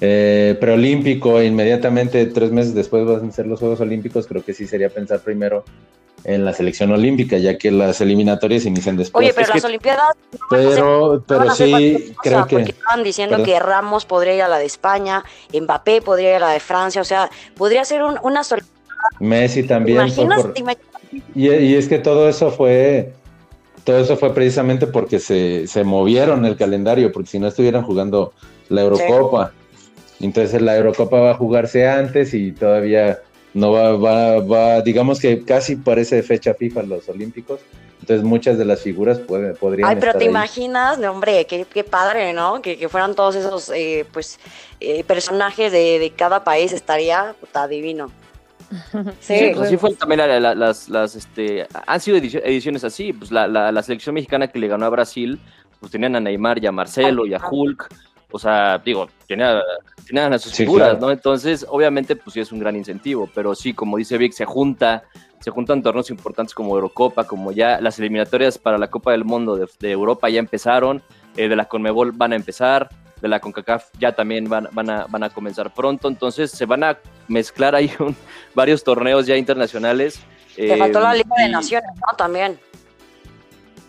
eh, 0.00 0.56
preolímpico, 0.60 1.42
inmediatamente 1.42 2.24
tres 2.26 2.52
meses 2.52 2.72
después 2.74 3.04
van 3.04 3.28
a 3.28 3.32
ser 3.32 3.46
los 3.48 3.58
Juegos 3.58 3.80
Olímpicos, 3.80 4.26
creo 4.28 4.44
que 4.44 4.54
sí 4.54 4.66
sería 4.66 4.88
pensar 4.88 5.20
primero 5.20 5.64
en 6.24 6.44
la 6.44 6.52
selección 6.52 6.90
olímpica, 6.92 7.38
ya 7.38 7.56
que 7.58 7.70
las 7.70 8.00
eliminatorias 8.00 8.66
inician 8.66 8.96
después. 8.96 9.24
Oye, 9.24 9.32
pero 9.34 9.46
es 9.46 9.50
que- 9.52 9.58
las 9.58 9.64
Olimpiadas 9.64 10.16
pero, 10.50 11.14
no 11.16 11.24
pero 11.26 11.50
sí, 11.54 12.12
creo 12.22 12.46
que... 12.46 12.62
Estaban 12.62 13.02
diciendo 13.04 13.36
Perdón. 13.36 13.46
que 13.46 13.60
Ramos 13.60 14.04
podría 14.04 14.34
ir 14.34 14.42
a 14.42 14.48
la 14.48 14.58
de 14.58 14.66
España, 14.66 15.24
Mbappé 15.52 16.02
podría 16.02 16.30
ir 16.30 16.36
a 16.36 16.46
la 16.48 16.50
de 16.50 16.60
Francia, 16.60 17.00
o 17.00 17.04
sea, 17.04 17.30
podría 17.56 17.84
ser 17.84 18.02
un, 18.02 18.18
una 18.22 18.42
sol- 18.44 18.62
Messi 19.20 19.62
¿Te 19.62 19.68
también. 19.68 19.98
fue 20.12 20.24
imaginas? 20.24 20.42
por- 20.42 20.52
¿Te 20.54 20.62
imag- 20.62 20.78
Y, 21.34 21.48
y 21.50 21.74
es 21.76 21.88
que 21.88 21.98
todo 21.98 22.28
eso 22.28 22.50
fue, 22.50 23.12
todo 23.84 23.98
eso 23.98 24.16
fue 24.16 24.34
precisamente 24.34 24.86
porque 24.86 25.18
se, 25.20 25.66
se 25.66 25.84
movieron 25.84 26.44
el 26.44 26.56
calendario, 26.56 27.12
porque 27.12 27.30
si 27.30 27.38
no 27.38 27.46
estuvieran 27.48 27.82
jugando 27.84 28.32
la 28.68 28.82
Eurocopa. 28.82 29.52
Entonces 30.20 30.60
la 30.60 30.76
Eurocopa 30.76 31.20
va 31.20 31.30
a 31.30 31.34
jugarse 31.34 31.88
antes 31.88 32.34
y 32.34 32.50
todavía 32.52 33.20
no 33.58 33.72
va, 33.72 33.96
va, 33.96 34.40
va, 34.40 34.80
digamos 34.82 35.20
que 35.20 35.44
casi 35.44 35.76
parece 35.76 36.22
fecha 36.22 36.54
FIFA 36.54 36.82
los 36.84 37.08
Olímpicos. 37.08 37.60
Entonces 38.00 38.24
muchas 38.24 38.56
de 38.56 38.64
las 38.64 38.80
figuras 38.80 39.18
pueden, 39.18 39.54
podrían 39.56 39.88
Ay, 39.90 39.96
pero 39.96 40.10
estar 40.12 40.18
te 40.18 40.24
ahí. 40.24 40.30
imaginas, 40.30 40.98
no, 40.98 41.10
hombre, 41.10 41.44
qué, 41.46 41.66
qué 41.70 41.84
padre, 41.84 42.32
¿no? 42.32 42.62
Que, 42.62 42.78
que 42.78 42.88
fueran 42.88 43.14
todos 43.14 43.34
esos, 43.34 43.70
eh, 43.74 44.06
pues, 44.12 44.38
eh, 44.80 45.04
personajes 45.04 45.72
de, 45.72 45.98
de 45.98 46.10
cada 46.10 46.42
país, 46.44 46.72
estaría 46.72 47.34
puta 47.38 47.68
divino. 47.68 48.10
Sí, 49.20 49.38
Sí, 49.38 49.50
pues 49.54 49.66
así 49.66 49.76
fue 49.76 49.94
también 49.94 50.20
la- 50.20 50.40
la- 50.40 50.54
las, 50.54 50.88
las, 50.88 51.16
este, 51.16 51.66
han 51.86 52.00
sido 52.00 52.16
edici- 52.18 52.40
ediciones 52.44 52.84
así, 52.84 53.12
pues 53.12 53.30
la, 53.30 53.46
la, 53.48 53.72
la 53.72 53.82
selección 53.82 54.14
mexicana 54.14 54.48
que 54.48 54.58
le 54.58 54.68
ganó 54.68 54.86
a 54.86 54.90
Brasil, 54.90 55.38
pues 55.80 55.92
tenían 55.92 56.16
a 56.16 56.20
Neymar 56.20 56.62
y 56.62 56.66
a 56.66 56.72
Marcelo 56.72 57.26
y 57.26 57.34
a 57.34 57.40
Hulk, 57.50 57.88
o 58.30 58.38
sea, 58.38 58.78
digo, 58.78 59.08
tenía- 59.26 59.62
tenían 60.06 60.32
a 60.32 60.38
sus 60.38 60.52
Sí, 60.52 60.64
figuras, 60.64 60.90
claro. 60.90 61.06
¿no? 61.06 61.10
Entonces, 61.12 61.66
obviamente, 61.68 62.16
pues 62.16 62.34
sí 62.34 62.40
es 62.40 62.52
un 62.52 62.58
gran 62.58 62.76
incentivo, 62.76 63.28
pero 63.34 63.54
sí, 63.54 63.72
como 63.74 63.96
dice 63.96 64.18
Vic, 64.18 64.32
se 64.32 64.44
junta, 64.44 65.04
se 65.40 65.50
juntan 65.50 65.82
torneos 65.82 66.10
importantes 66.10 66.54
como 66.54 66.74
Eurocopa, 66.74 67.24
como 67.24 67.52
ya 67.52 67.80
las 67.80 67.98
eliminatorias 67.98 68.58
para 68.58 68.76
la 68.78 68.88
Copa 68.90 69.12
del 69.12 69.24
Mundo 69.24 69.56
de, 69.56 69.66
de 69.80 69.90
Europa 69.92 70.28
ya 70.28 70.38
empezaron, 70.40 71.02
eh, 71.36 71.48
de 71.48 71.56
la 71.56 71.66
Conmebol 71.66 72.12
van 72.12 72.32
a 72.32 72.36
empezar, 72.36 72.88
de 73.20 73.28
la 73.28 73.40
CONCACAF 73.40 73.86
ya 73.98 74.12
también 74.12 74.48
van, 74.48 74.68
van, 74.72 74.90
a, 74.90 75.06
van 75.08 75.22
a 75.24 75.30
comenzar 75.30 75.72
pronto, 75.74 76.06
entonces 76.08 76.50
se 76.52 76.66
van 76.66 76.84
a 76.84 76.98
mezclar 77.28 77.74
ahí 77.74 77.90
un- 77.98 78.16
varios 78.54 78.84
torneos 78.84 79.26
ya 79.26 79.36
internacionales. 79.36 80.20
te 80.54 80.72
eh, 80.74 80.76
faltó 80.76 81.00
la 81.00 81.14
Liga 81.14 81.34
de 81.38 81.48
Naciones, 81.48 81.90
¿no? 81.96 82.16
También. 82.16 82.58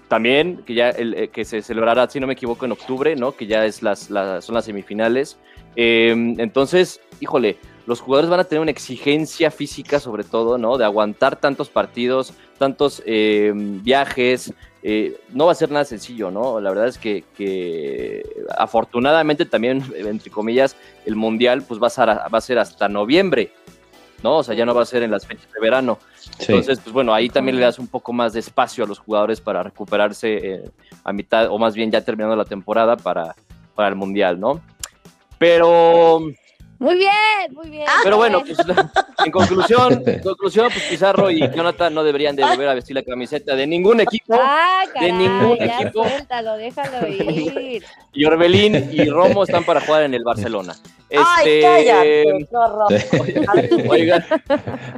También, 0.10 0.64
que 0.66 0.74
ya 0.74 0.90
el, 0.90 1.14
eh, 1.14 1.28
que 1.30 1.46
se 1.46 1.62
celebrará, 1.62 2.10
si 2.10 2.20
no 2.20 2.28
me 2.28 2.34
equivoco, 2.34 2.66
en 2.66 2.74
octubre, 2.74 3.16
¿no? 3.16 3.32
Que 3.32 3.48
ya 3.48 3.64
es 3.66 3.82
las, 3.82 4.10
son 4.42 4.56
las 4.56 4.66
semifinales. 4.66 5.38
Eh, 5.76 6.10
entonces, 6.40 7.00
híjole, 7.22 7.58
los 7.86 8.02
jugadores 8.02 8.30
van 8.30 8.40
a 8.40 8.44
tener 8.44 8.62
una 8.62 8.72
exigencia 8.72 9.52
física, 9.52 10.00
sobre 10.00 10.24
todo, 10.24 10.58
¿no? 10.58 10.78
De 10.78 10.84
aguantar 10.84 11.36
tantos 11.36 11.70
partidos, 11.70 12.34
tantos 12.58 13.02
eh, 13.06 13.54
viajes. 13.56 14.52
eh, 14.82 15.20
no 15.34 15.46
va 15.46 15.52
a 15.52 15.56
ser 15.56 15.72
nada 15.72 15.86
sencillo, 15.86 16.32
¿no? 16.32 16.60
La 16.60 16.70
verdad 16.70 16.88
es 16.88 16.98
que, 16.98 17.24
que 17.36 18.24
afortunadamente 18.58 19.46
también, 19.46 19.84
entre 19.96 20.32
comillas, 20.32 20.76
el 21.06 21.16
Mundial 21.16 21.64
pues 21.68 21.80
va 21.82 21.88
a, 21.88 22.30
va 22.30 22.38
a 22.38 22.42
ser 22.42 22.60
hasta 22.60 22.88
noviembre, 22.88 23.52
¿no? 24.24 24.38
O 24.38 24.44
sea, 24.44 24.56
ya 24.56 24.66
no 24.66 24.74
va 24.74 24.84
a 24.84 24.86
ser 24.86 25.04
en 25.04 25.12
las 25.12 25.26
fechas 25.26 25.52
de 25.54 25.60
verano. 25.60 26.00
Sí. 26.20 26.46
Entonces, 26.48 26.80
pues 26.80 26.94
bueno, 26.94 27.14
ahí 27.14 27.30
también 27.30 27.58
le 27.58 27.64
das 27.64 27.80
un 27.80 27.88
poco 27.88 28.14
más 28.14 28.34
de 28.34 28.40
espacio 28.40 28.84
a 28.84 28.88
los 28.88 29.00
jugadores 29.00 29.42
para 29.42 29.64
recuperarse 29.64 30.38
eh, 30.38 30.72
a 31.04 31.14
mitad, 31.14 31.48
o 31.50 31.58
más 31.58 31.76
bien 31.76 31.92
ya 31.92 32.02
terminando 32.02 32.36
la 32.36 32.46
temporada 32.46 32.98
para, 32.98 33.36
para 33.76 33.90
el 33.90 33.96
Mundial, 33.96 34.40
¿no? 34.40 34.62
Pero, 35.38 36.22
Muy 36.80 36.96
bien, 36.96 37.12
muy 37.54 37.70
bien. 37.70 37.86
pero 38.04 38.16
bueno, 38.16 38.42
pues, 38.42 38.58
en 39.26 39.32
conclusión, 39.32 40.02
en 40.08 40.20
conclusión, 40.22 40.70
pues 40.72 40.86
Pizarro 40.86 41.30
y 41.30 41.40
Jonathan 41.54 41.94
no 41.94 42.06
deberían 42.06 42.38
de 42.38 42.44
volver 42.46 42.70
a 42.70 42.74
vestir 42.74 42.96
la 42.96 43.04
camiseta 43.04 43.54
de 43.54 43.68
ningún 43.68 44.00
equipo. 44.00 44.34
Ah, 44.42 44.84
caray, 44.94 45.12
ningún 45.12 45.58
ya 45.58 45.80
equipo. 45.82 46.08
suéltalo, 46.08 46.56
déjalo 46.58 47.08
ir. 47.08 47.84
Y 48.14 48.26
Orbelín 48.26 48.90
y 48.92 49.06
Romo 49.10 49.44
están 49.44 49.64
para 49.66 49.82
jugar 49.82 50.04
en 50.04 50.14
el 50.14 50.24
Barcelona. 50.24 50.74
Ay, 51.12 51.60
Este, 51.60 51.62
cállate. 51.62 52.48
Oigan, 53.90 54.26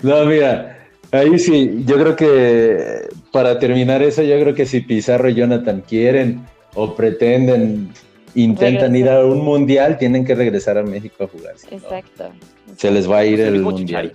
No, 0.04 0.26
mira, 0.26 0.88
ahí 1.12 1.38
sí, 1.40 1.82
yo 1.86 1.96
creo 1.98 2.16
que 2.16 3.10
para 3.32 3.58
terminar 3.60 4.02
eso, 4.04 4.22
yo 4.22 4.40
creo 4.40 4.54
que 4.54 4.66
si 4.66 4.82
Pizarro 4.82 5.30
y 5.30 5.34
Jonathan 5.36 5.82
quieren 5.88 6.46
o 6.76 6.96
pretenden, 6.96 7.92
intentan 8.36 8.96
ir 8.96 9.10
a 9.10 9.26
un 9.26 9.44
mundial, 9.44 9.98
tienen 9.98 10.26
que 10.26 10.36
regresar 10.36 10.78
a 10.78 10.84
México 10.84 11.24
a 11.24 11.28
jugar. 11.28 11.58
si 11.58 11.68
no, 11.76 11.78
Exacto. 11.78 12.30
se 12.78 12.92
les 12.92 13.10
va 13.10 13.20
a 13.20 13.26
ir 13.26 13.42
el 13.42 13.62
mundial. 13.62 14.14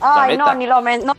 Ay, 0.00 0.36
no, 0.36 0.54
ni 0.54 0.66
lo 0.66 0.80
men 0.80 1.04
no. 1.04 1.14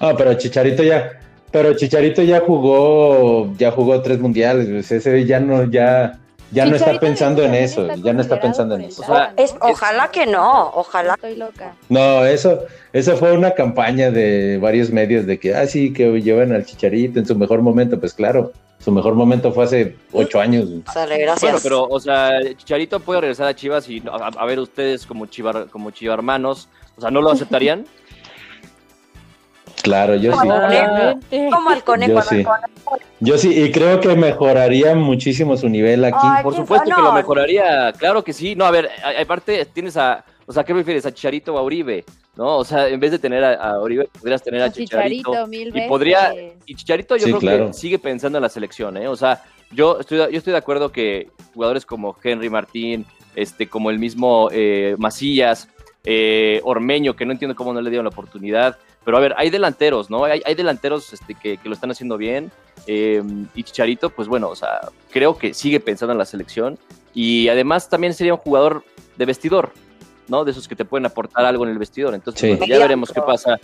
Ah, 0.00 0.14
pero 0.16 0.34
Chicharito 0.34 0.82
ya, 0.82 1.10
pero 1.50 1.74
Chicharito 1.74 2.22
ya 2.22 2.40
jugó, 2.40 3.52
ya 3.56 3.70
jugó 3.70 4.00
tres 4.02 4.18
mundiales, 4.18 4.68
pues, 4.68 4.90
ese 4.90 5.24
ya 5.24 5.38
no, 5.38 5.70
ya, 5.70 6.18
ya 6.50 6.66
no 6.66 6.76
está 6.76 6.98
pensando 6.98 7.44
en 7.44 7.54
eso, 7.54 7.82
está 7.88 7.96
ya 7.96 8.12
no 8.12 8.20
está 8.20 8.40
pensando 8.40 8.74
en 8.74 8.82
eso. 8.82 9.02
O 9.02 9.04
sea, 9.06 9.28
Tata, 9.28 9.42
Es, 9.42 9.54
¿no? 9.54 9.60
ojalá 9.62 10.10
que 10.10 10.26
no, 10.26 10.70
ojalá. 10.74 11.14
Estoy 11.14 11.36
loca. 11.36 11.74
No, 11.88 12.24
eso, 12.24 12.64
eso 12.92 13.16
fue 13.16 13.32
una 13.32 13.52
campaña 13.52 14.10
de 14.10 14.58
varios 14.58 14.90
medios 14.90 15.26
de 15.26 15.38
que, 15.38 15.54
ah, 15.54 15.66
sí, 15.66 15.92
que 15.92 16.20
llevan 16.20 16.52
al 16.52 16.64
Chicharito 16.64 17.18
en 17.18 17.26
su 17.26 17.36
mejor 17.36 17.62
momento, 17.62 18.00
pues 18.00 18.14
claro, 18.14 18.52
Su 18.84 18.90
mejor 18.90 19.14
momento 19.14 19.52
fue 19.52 19.64
hace 19.64 19.96
ocho 20.12 20.40
años. 20.40 20.68
Sale, 20.92 21.18
gracias. 21.18 21.40
Bueno, 21.42 21.58
pero, 21.62 21.84
o 21.84 22.00
sea, 22.00 22.30
Chicharito 22.56 22.98
puede 23.00 23.20
regresar 23.20 23.46
a 23.46 23.54
Chivas 23.54 23.88
y 23.88 24.02
a, 24.10 24.26
a 24.26 24.44
ver 24.44 24.58
ustedes 24.58 25.06
como 25.06 25.26
Chivar, 25.26 25.68
como 25.68 25.92
chivarmanos, 25.92 26.68
o 26.96 27.00
sea, 27.00 27.10
¿no 27.10 27.20
lo 27.22 27.30
aceptarían? 27.30 27.86
Claro, 29.82 30.14
yo 30.14 30.32
sí. 30.32 30.48
Como 31.50 31.70
al 31.70 31.82
conejo, 31.82 32.12
Yo 32.14 32.22
sí. 32.22 32.44
conejo. 32.44 32.98
Yo 33.18 33.38
sí, 33.38 33.62
y 33.64 33.72
creo 33.72 34.00
que 34.00 34.14
mejoraría 34.14 34.94
muchísimo 34.94 35.56
su 35.56 35.68
nivel 35.68 36.04
aquí. 36.04 36.18
Ay, 36.22 36.42
Por 36.42 36.52
¿quién 36.52 36.62
supuesto 36.64 36.94
que 36.94 37.02
lo 37.02 37.12
mejoraría, 37.12 37.92
claro 37.92 38.22
que 38.22 38.32
sí. 38.32 38.54
No, 38.54 38.64
a 38.64 38.70
ver, 38.70 38.88
aparte 39.20 39.64
tienes 39.66 39.96
a, 39.96 40.24
o 40.46 40.52
sea, 40.52 40.64
¿qué 40.64 40.74
prefieres? 40.74 41.06
¿A 41.06 41.12
Chicharito 41.12 41.54
o 41.54 41.58
a 41.58 41.62
Uribe? 41.62 42.04
¿No? 42.36 42.58
O 42.58 42.64
sea, 42.64 42.88
en 42.88 42.98
vez 43.00 43.10
de 43.10 43.18
tener 43.18 43.44
a, 43.44 43.54
a 43.54 43.80
Uribe, 43.80 44.08
podrías 44.18 44.42
tener 44.42 44.62
a 44.62 44.72
Chicharito. 44.72 45.30
Chicharito 45.32 45.46
mil 45.46 45.68
Y 45.68 45.70
veces. 45.72 45.88
podría- 45.88 46.34
Y 46.66 46.74
Chicharito 46.74 47.16
yo 47.16 47.24
Sí, 47.26 47.30
creo 47.30 47.40
claro. 47.40 47.66
que 47.68 47.72
sigue 47.74 47.98
pensando 47.98 48.38
en 48.38 48.42
la 48.42 48.48
selección, 48.48 48.96
¿eh? 48.96 49.08
O 49.08 49.16
sea, 49.16 49.42
yo 49.70 50.00
estoy, 50.00 50.18
yo 50.18 50.26
estoy 50.38 50.52
de 50.52 50.58
acuerdo 50.58 50.90
que 50.92 51.28
jugadores 51.54 51.84
como 51.86 52.16
Henry 52.22 52.48
Martín, 52.50 53.04
este, 53.36 53.68
como 53.68 53.90
el 53.90 53.98
mismo 53.98 54.48
eh, 54.52 54.94
Macías, 54.98 55.68
eh, 56.04 56.60
Ormeño, 56.64 57.14
que 57.14 57.24
no 57.24 57.32
entiendo 57.32 57.54
cómo 57.54 57.72
no 57.72 57.80
le 57.80 57.88
dieron 57.90 58.04
la 58.04 58.10
oportunidad, 58.10 58.76
pero 59.04 59.16
a 59.16 59.20
ver, 59.20 59.34
hay 59.36 59.50
delanteros, 59.50 60.10
¿no? 60.10 60.24
Hay, 60.24 60.42
hay 60.44 60.54
delanteros 60.54 61.12
este, 61.12 61.34
que, 61.34 61.56
que 61.58 61.68
lo 61.68 61.74
están 61.74 61.90
haciendo 61.90 62.16
bien, 62.16 62.50
eh, 62.86 63.22
y 63.54 63.62
Chicharito, 63.62 64.10
pues 64.10 64.26
bueno, 64.28 64.48
o 64.48 64.56
sea, 64.56 64.80
creo 65.10 65.36
que 65.38 65.54
sigue 65.54 65.80
pensando 65.80 66.12
en 66.12 66.18
la 66.18 66.24
selección, 66.24 66.78
y 67.14 67.48
además 67.48 67.88
también 67.88 68.14
sería 68.14 68.34
un 68.34 68.40
jugador 68.40 68.84
de 69.16 69.24
vestidor, 69.26 69.72
¿no? 70.28 70.44
De 70.44 70.50
esos 70.52 70.68
que 70.68 70.76
te 70.76 70.84
pueden 70.84 71.06
aportar 71.06 71.44
algo 71.44 71.64
en 71.64 71.70
el 71.70 71.78
vestidor, 71.78 72.14
entonces 72.14 72.40
Sí. 72.40 72.48
bueno, 72.56 72.66
ya 72.66 72.78
veremos 72.78 73.10
qué 73.12 73.20
pasa. 73.20 73.58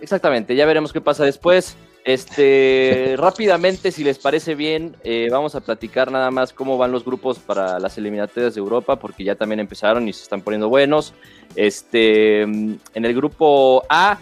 Exactamente, 0.00 0.54
ya 0.54 0.66
veremos 0.66 0.92
qué 0.92 1.00
pasa 1.00 1.24
después. 1.24 1.76
Este, 2.04 3.14
rápidamente, 3.18 3.90
si 3.90 4.04
les 4.04 4.18
parece 4.18 4.54
bien, 4.54 4.94
eh, 5.02 5.28
vamos 5.30 5.54
a 5.54 5.60
platicar 5.60 6.12
nada 6.12 6.30
más 6.30 6.52
cómo 6.52 6.78
van 6.78 6.92
los 6.92 7.04
grupos 7.04 7.38
para 7.38 7.80
las 7.80 7.98
eliminatorias 7.98 8.54
de 8.54 8.60
Europa, 8.60 8.96
porque 8.96 9.24
ya 9.24 9.34
también 9.34 9.58
empezaron 9.60 10.06
y 10.06 10.12
se 10.12 10.22
están 10.22 10.42
poniendo 10.42 10.68
buenos. 10.68 11.14
Este, 11.56 12.42
en 12.42 12.78
el 12.94 13.14
grupo 13.14 13.82
A, 13.88 14.18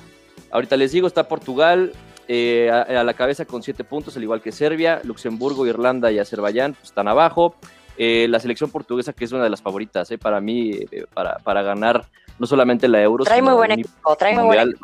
ahorita 0.51 0.77
les 0.77 0.93
digo, 0.93 1.07
está 1.07 1.29
Portugal 1.29 1.93
eh, 2.29 2.71
a, 2.71 2.83
a 3.01 3.05
la 3.05 3.13
cabeza 3.15 3.45
con 3.45 3.63
siete 3.63 3.85
puntos, 3.85 4.17
al 4.17 4.23
igual 4.23 4.41
que 4.41 4.53
Serbia, 4.53 5.01
Luxemburgo, 5.05 5.67
Irlanda 5.67 6.11
y 6.11 6.19
Azerbaiyán 6.19 6.73
pues, 6.75 6.85
están 6.85 7.09
abajo. 7.09 7.55
Eh, 7.97 8.27
la 8.29 8.41
selección 8.41 8.71
portuguesa, 8.71 9.13
que 9.13 9.25
es 9.25 9.33
una 9.33 9.45
de 9.45 9.51
las 9.51 9.63
favoritas 9.63 10.11
eh, 10.11 10.19
para 10.19 10.41
mí, 10.41 10.73
eh, 10.91 11.07
para, 11.15 11.39
para 11.39 11.63
ganar 11.63 12.05
no 12.39 12.47
solamente 12.47 12.89
la 12.89 13.01
Euro, 13.01 13.25
Trae 13.25 13.39
sino 13.39 13.51
muy 13.51 13.57
buen 13.57 13.71
equipo, 13.73 14.17
trae 14.17 14.35
muy 14.35 14.45
buen 14.45 14.59
mundial. 14.59 14.79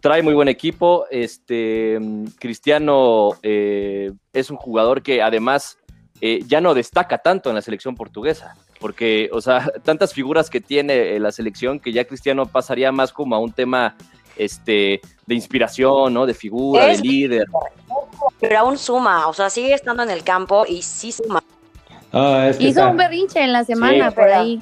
Trae 0.00 0.22
muy 0.22 0.34
buen 0.34 0.48
equipo. 0.48 1.06
Este 1.10 1.98
mm, 2.00 2.24
Cristiano 2.38 3.30
eh, 3.42 4.10
es 4.32 4.50
un 4.50 4.56
jugador 4.56 5.02
que 5.02 5.22
además 5.22 5.78
eh, 6.20 6.40
ya 6.46 6.60
no 6.62 6.72
destaca 6.74 7.18
tanto 7.18 7.50
en 7.50 7.56
la 7.56 7.62
selección 7.62 7.94
portuguesa. 7.94 8.54
Porque, 8.80 9.28
o 9.32 9.40
sea, 9.42 9.70
tantas 9.82 10.12
figuras 10.14 10.48
que 10.50 10.60
tiene 10.62 11.16
eh, 11.16 11.20
la 11.20 11.32
selección 11.32 11.78
que 11.80 11.92
ya 11.92 12.04
Cristiano 12.06 12.46
pasaría 12.46 12.90
más 12.92 13.12
como 13.12 13.34
a 13.36 13.38
un 13.38 13.52
tema 13.52 13.96
este, 14.36 15.00
de 15.26 15.34
inspiración, 15.34 16.14
¿no? 16.14 16.24
De 16.26 16.32
figura, 16.34 16.90
Es- 16.90 17.02
de 17.02 17.08
líder. 17.08 17.46
Pero 18.40 18.58
aún 18.58 18.78
suma, 18.78 19.28
o 19.28 19.34
sea, 19.34 19.50
sigue 19.50 19.74
estando 19.74 20.02
en 20.02 20.10
el 20.10 20.24
campo 20.24 20.64
y 20.66 20.80
sí 20.82 21.12
suma. 21.12 21.42
Ah, 22.14 22.46
es 22.48 22.56
que 22.58 22.64
Hizo 22.64 22.80
está, 22.80 22.88
un 22.90 22.96
berrinche 22.96 23.42
en 23.42 23.52
la 23.52 23.64
semana 23.64 24.10
Sí. 24.10 24.14
por 24.14 24.24
ahí. 24.30 24.58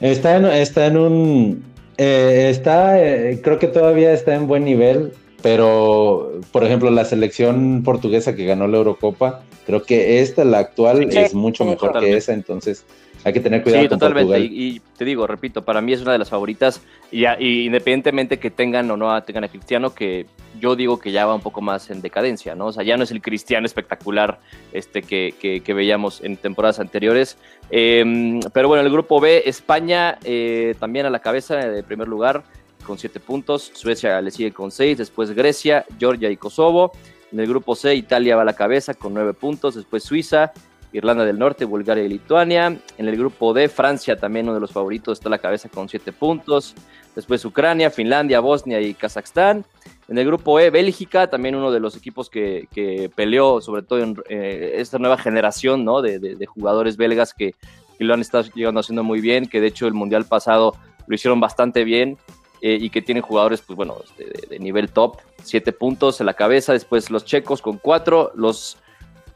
está 0.00 0.36
en, 0.36 0.46
está 0.46 0.86
en 0.86 0.96
un. 0.96 1.64
eh, 1.96 2.48
está, 2.50 3.00
eh, 3.02 3.40
creo 3.42 3.58
que 3.58 3.68
todavía 3.68 4.12
está 4.12 4.34
en 4.34 4.46
buen 4.48 4.64
nivel, 4.64 5.12
pero 5.42 6.32
por 6.52 6.64
ejemplo, 6.64 6.90
la 6.90 7.04
selección 7.04 7.82
portuguesa 7.84 8.34
que 8.34 8.44
ganó 8.46 8.66
la 8.66 8.78
Eurocopa, 8.78 9.42
creo 9.66 9.82
que 9.84 10.20
esta, 10.20 10.44
la 10.44 10.58
actual, 10.58 11.08
Sí, 11.10 11.18
es 11.18 11.34
mucho 11.34 11.64
sí, 11.64 11.70
mejor 11.70 11.98
que 12.00 12.16
esa, 12.16 12.32
entonces 12.32 12.84
hay 13.28 13.34
que 13.34 13.40
tener 13.40 13.62
cuidado 13.62 13.82
Sí, 13.84 13.88
con 13.88 13.98
totalmente. 13.98 14.32
Portugal. 14.32 14.52
Y, 14.52 14.66
y 14.76 14.80
te 14.96 15.04
digo, 15.04 15.26
repito, 15.26 15.64
para 15.64 15.80
mí 15.80 15.92
es 15.92 16.02
una 16.02 16.12
de 16.12 16.18
las 16.18 16.28
favoritas. 16.30 16.82
Y, 17.12 17.24
independientemente 17.66 18.38
que 18.38 18.50
tengan 18.50 18.90
o 18.90 18.96
no 18.96 19.22
tengan 19.22 19.44
a 19.44 19.48
Cristiano, 19.48 19.94
que 19.94 20.26
yo 20.60 20.74
digo 20.76 20.98
que 20.98 21.12
ya 21.12 21.24
va 21.26 21.34
un 21.34 21.40
poco 21.40 21.60
más 21.60 21.90
en 21.90 22.00
decadencia, 22.02 22.54
¿no? 22.54 22.66
O 22.66 22.72
sea, 22.72 22.82
ya 22.84 22.96
no 22.96 23.04
es 23.04 23.10
el 23.10 23.22
Cristiano 23.22 23.64
espectacular 23.66 24.40
este, 24.72 25.02
que, 25.02 25.34
que- 25.40 25.60
que 25.60 25.74
veíamos 25.74 26.20
en 26.22 26.36
temporadas 26.36 26.80
anteriores. 26.80 27.38
Eh, 27.70 28.40
pero 28.52 28.68
bueno, 28.68 28.82
el 28.84 28.90
grupo 28.92 29.20
B, 29.20 29.42
España 29.46 30.18
eh, 30.24 30.74
también 30.80 31.06
a 31.06 31.10
la 31.10 31.20
cabeza 31.20 31.56
de 31.56 31.82
primer 31.82 32.08
lugar 32.08 32.42
con 32.84 32.98
siete 32.98 33.20
puntos. 33.20 33.70
Suecia 33.74 34.20
le 34.20 34.30
sigue 34.30 34.52
con 34.52 34.70
seis. 34.70 34.98
Después 34.98 35.30
Grecia, 35.32 35.84
Georgia 35.98 36.30
y 36.30 36.36
Kosovo. 36.36 36.92
En 37.30 37.40
el 37.40 37.46
grupo 37.46 37.74
C, 37.76 37.94
Italia 37.94 38.36
va 38.36 38.42
a 38.42 38.44
la 38.46 38.54
cabeza 38.54 38.94
con 38.94 39.12
nueve 39.12 39.34
puntos. 39.34 39.74
Después 39.74 40.02
Suiza, 40.02 40.52
Irlanda 40.92 41.24
del 41.24 41.38
Norte, 41.38 41.64
Bulgaria 41.64 42.04
y 42.04 42.08
Lituania. 42.08 42.66
En 42.96 43.08
el 43.08 43.16
grupo 43.16 43.52
D, 43.52 43.68
Francia, 43.68 44.16
también 44.16 44.46
uno 44.46 44.54
de 44.54 44.60
los 44.60 44.72
favoritos, 44.72 45.18
está 45.18 45.28
a 45.28 45.30
la 45.30 45.38
cabeza 45.38 45.68
con 45.68 45.88
siete 45.88 46.12
puntos. 46.12 46.74
Después 47.14 47.44
Ucrania, 47.44 47.90
Finlandia, 47.90 48.40
Bosnia 48.40 48.80
y 48.80 48.94
Kazajstán. 48.94 49.64
En 50.08 50.16
el 50.18 50.24
grupo 50.26 50.58
E, 50.60 50.70
Bélgica, 50.70 51.28
también 51.28 51.54
uno 51.54 51.70
de 51.70 51.80
los 51.80 51.96
equipos 51.96 52.30
que, 52.30 52.66
que 52.72 53.10
peleó, 53.14 53.60
sobre 53.60 53.82
todo 53.82 53.98
en 53.98 54.16
eh, 54.30 54.74
esta 54.76 54.98
nueva 54.98 55.18
generación 55.18 55.84
¿no? 55.84 56.00
de, 56.00 56.18
de- 56.18 56.46
jugadores 56.46 56.96
belgas 56.96 57.34
que, 57.34 57.54
que 57.98 58.04
lo 58.04 58.14
han 58.14 58.20
estado 58.22 58.44
llegando 58.54 58.80
haciendo 58.80 59.04
muy 59.04 59.20
bien, 59.20 59.46
que 59.46 59.60
de 59.60 59.66
hecho 59.66 59.86
el 59.86 59.92
Mundial 59.94 60.24
pasado 60.24 60.74
lo 61.06 61.14
hicieron 61.14 61.40
bastante 61.40 61.84
bien 61.84 62.16
eh, 62.62 62.78
y 62.80 62.88
que 62.88 63.02
tienen 63.02 63.22
jugadores, 63.22 63.60
pues 63.60 63.76
bueno, 63.76 63.96
de, 64.16 64.24
de- 64.24 64.46
de 64.48 64.58
nivel 64.58 64.88
top, 64.90 65.18
siete 65.42 65.72
puntos 65.72 66.20
en 66.20 66.26
la 66.26 66.34
cabeza, 66.34 66.72
después 66.72 67.10
los 67.10 67.26
checos 67.26 67.60
con 67.60 67.76
cuatro, 67.76 68.32
los 68.34 68.78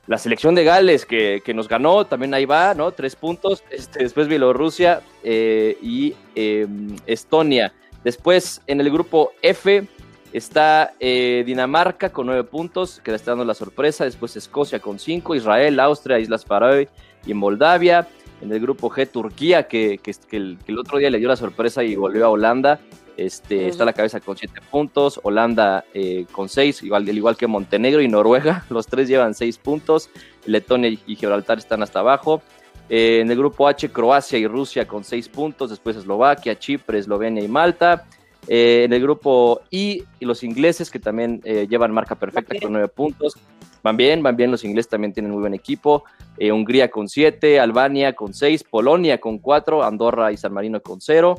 la 0.06 0.18
selección 0.18 0.54
de 0.54 0.64
Gales 0.64 1.06
que, 1.06 1.42
que 1.44 1.54
nos 1.54 1.68
ganó, 1.68 2.04
también 2.06 2.34
ahí 2.34 2.44
va, 2.44 2.74
¿no? 2.74 2.90
Tres 2.92 3.14
puntos. 3.14 3.62
Este, 3.70 4.00
después 4.02 4.28
Bielorrusia 4.28 5.00
eh, 5.22 5.76
y 5.80 6.14
eh, 6.34 6.66
Estonia. 7.06 7.72
Después 8.02 8.60
en 8.66 8.80
el 8.80 8.90
grupo 8.90 9.30
F 9.42 9.86
está 10.32 10.94
eh, 10.98 11.44
Dinamarca 11.46 12.10
con 12.10 12.26
nueve 12.26 12.42
puntos, 12.42 13.00
que 13.04 13.12
le 13.12 13.16
está 13.16 13.30
dando 13.30 13.44
la 13.44 13.54
sorpresa. 13.54 14.04
Después 14.04 14.36
Escocia 14.36 14.80
con 14.80 14.98
cinco, 14.98 15.36
Israel, 15.36 15.78
Austria, 15.78 16.18
Islas 16.18 16.44
Faroe 16.44 16.88
y 17.24 17.34
Moldavia. 17.34 18.08
En 18.42 18.52
el 18.52 18.60
grupo 18.60 18.90
G, 18.90 19.08
Turquía, 19.08 19.68
que, 19.68 19.98
que, 20.02 20.12
que 20.28 20.36
el, 20.36 20.58
que 20.66 20.72
el 20.72 20.78
otro 20.78 20.98
día 20.98 21.08
le 21.10 21.18
dio 21.18 21.28
la 21.28 21.36
sorpresa 21.36 21.82
y 21.84 21.94
volvió 21.96 22.26
a 22.26 22.30
Holanda. 22.30 22.80
Este. 23.16 23.68
Está 23.68 23.82
a 23.84 23.86
la 23.86 23.92
cabeza 23.92 24.20
con 24.20 24.36
siete 24.36 24.60
puntos, 24.70 25.20
Holanda 25.22 25.84
eh, 25.94 26.24
con 26.32 26.48
seis, 26.48 26.82
igual, 26.82 27.02
al 27.08 27.16
igual 27.16 27.36
que 27.36 27.46
Montenegro 27.46 28.00
y 28.00 28.08
Noruega, 28.08 28.64
los 28.70 28.86
tres 28.86 29.06
llevan 29.06 29.34
seis 29.34 29.58
puntos, 29.58 30.08
Letonia 30.46 30.88
y- 30.90 31.16
Gibraltar 31.16 31.58
están 31.58 31.82
hasta 31.82 32.00
abajo. 32.00 32.42
Eh, 32.88 33.20
en 33.20 33.30
el 33.30 33.38
grupo 33.38 33.68
H, 33.68 33.90
Croacia 33.90 34.38
y 34.38 34.46
Rusia 34.46 34.88
con 34.88 35.04
seis 35.04 35.28
puntos, 35.28 35.70
después 35.70 35.96
Eslovaquia, 35.96 36.58
Chipre, 36.58 36.98
Eslovenia 36.98 37.44
y 37.44 37.48
Malta. 37.48 38.06
Eh, 38.48 38.82
en 38.84 38.92
el 38.92 39.00
grupo 39.00 39.60
I, 39.70 40.02
y 40.18 40.24
los 40.24 40.42
ingleses 40.42 40.90
que 40.90 40.98
también 40.98 41.40
eh, 41.44 41.66
llevan 41.70 41.92
marca 41.92 42.16
perfecta 42.16 42.56
con 42.60 42.72
nueve 42.72 42.88
puntos. 42.88 43.36
Van 43.82 43.96
bien, 43.96 44.22
van 44.22 44.36
bien, 44.36 44.50
los 44.50 44.64
ingleses 44.64 44.88
también 44.88 45.12
tienen 45.12 45.32
muy 45.32 45.40
buen 45.40 45.54
equipo. 45.54 46.04
Eh, 46.38 46.52
Hungría 46.52 46.90
con 46.90 47.08
siete, 47.08 47.58
Albania 47.58 48.12
con 48.14 48.32
seis, 48.32 48.62
Polonia 48.64 49.18
con 49.20 49.38
cuatro, 49.38 49.82
Andorra 49.82 50.30
y 50.32 50.36
San 50.36 50.52
Marino 50.52 50.80
con 50.80 51.00
cero. 51.00 51.34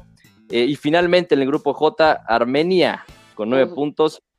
Eh, 0.50 0.66
y 0.66 0.76
finalmente 0.76 1.36
en 1.36 1.42
el 1.42 1.48
grupo 1.48 1.74
J, 1.74 2.12
Armenia 2.28 3.06
con 3.34 3.50
nueve 3.50 3.66
Ujú. 3.66 3.76
puntos. 3.76 4.22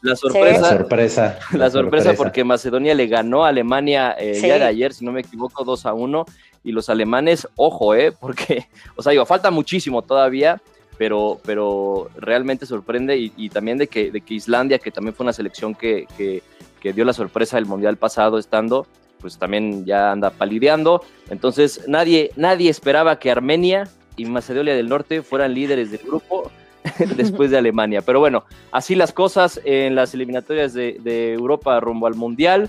La 0.00 0.10
La 0.12 0.16
sorpresa, 0.16 0.68
sorpresa. 0.78 1.38
la 1.54 1.70
sorpresa 1.70 2.14
porque 2.14 2.44
Macedonia 2.44 2.94
le 2.94 3.08
ganó 3.08 3.44
a 3.44 3.48
Alemania 3.48 4.12
eh, 4.16 4.34
Sí. 4.34 4.42
día 4.42 4.56
de 4.60 4.64
ayer, 4.64 4.94
si 4.94 5.04
no 5.04 5.10
me 5.10 5.22
equivoco, 5.22 5.64
2 5.64 5.86
a 5.86 5.92
1. 5.92 6.24
Y 6.62 6.70
los 6.70 6.88
alemanes, 6.88 7.48
ojo, 7.56 7.96
eh, 7.96 8.12
porque, 8.20 8.68
o 8.94 9.02
sea, 9.02 9.10
digo, 9.10 9.26
falta 9.26 9.50
muchísimo 9.50 10.02
todavía, 10.02 10.62
pero, 10.98 11.40
pero 11.44 12.10
realmente 12.16 12.64
sorprende. 12.64 13.16
Y, 13.18 13.32
y 13.36 13.48
también 13.48 13.76
de 13.76 13.88
que, 13.88 14.12
de 14.12 14.20
que 14.20 14.34
Islandia, 14.34 14.78
que 14.78 14.92
también 14.92 15.14
fue 15.16 15.24
una 15.24 15.32
selección 15.32 15.74
que, 15.74 16.06
que, 16.16 16.44
que 16.80 16.92
dio 16.92 17.04
la 17.04 17.12
sorpresa 17.12 17.56
del 17.56 17.66
mundial 17.66 17.96
pasado 17.96 18.38
estando, 18.38 18.86
pues 19.20 19.38
también 19.38 19.84
ya 19.84 20.12
anda 20.12 20.30
palideando. 20.30 21.04
Entonces, 21.30 21.82
nadie, 21.88 22.30
nadie 22.36 22.70
esperaba 22.70 23.18
que 23.18 23.30
Armenia 23.30 23.88
y 24.16 24.24
Macedonia 24.26 24.74
del 24.74 24.88
Norte 24.88 25.22
fueran 25.22 25.54
líderes 25.54 25.90
del 25.90 26.00
grupo 26.02 26.50
después 27.16 27.50
de 27.50 27.58
Alemania. 27.58 28.02
Pero 28.02 28.20
bueno, 28.20 28.44
así 28.72 28.94
las 28.94 29.12
cosas 29.12 29.60
en 29.64 29.94
las 29.94 30.14
eliminatorias 30.14 30.72
de, 30.74 30.96
de 31.00 31.32
Europa 31.32 31.78
rumbo 31.80 32.06
al 32.06 32.14
Mundial. 32.14 32.68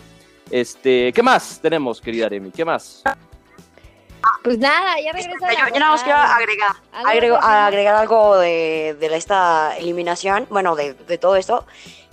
Este, 0.51 1.13
¿Qué 1.13 1.21
más 1.21 1.59
tenemos, 1.61 2.01
querida 2.01 2.25
Aremi? 2.25 2.49
¿Qué 2.51 2.65
más? 2.65 3.03
Pues 4.43 4.57
nada, 4.57 4.95
ya 5.01 5.11
regresa. 5.11 5.51
Yo, 5.53 5.73
yo 5.73 5.79
nada 5.79 5.91
más 5.91 6.03
quiero 6.03 6.17
agregar, 6.19 6.71
agrego- 6.93 7.39
agregar 7.41 7.95
algo 7.95 8.37
de, 8.37 8.95
de 8.99 9.15
esta 9.15 9.77
eliminación, 9.77 10.45
bueno, 10.49 10.75
de, 10.75 10.93
de 10.93 11.17
todo 11.17 11.35
esto. 11.35 11.65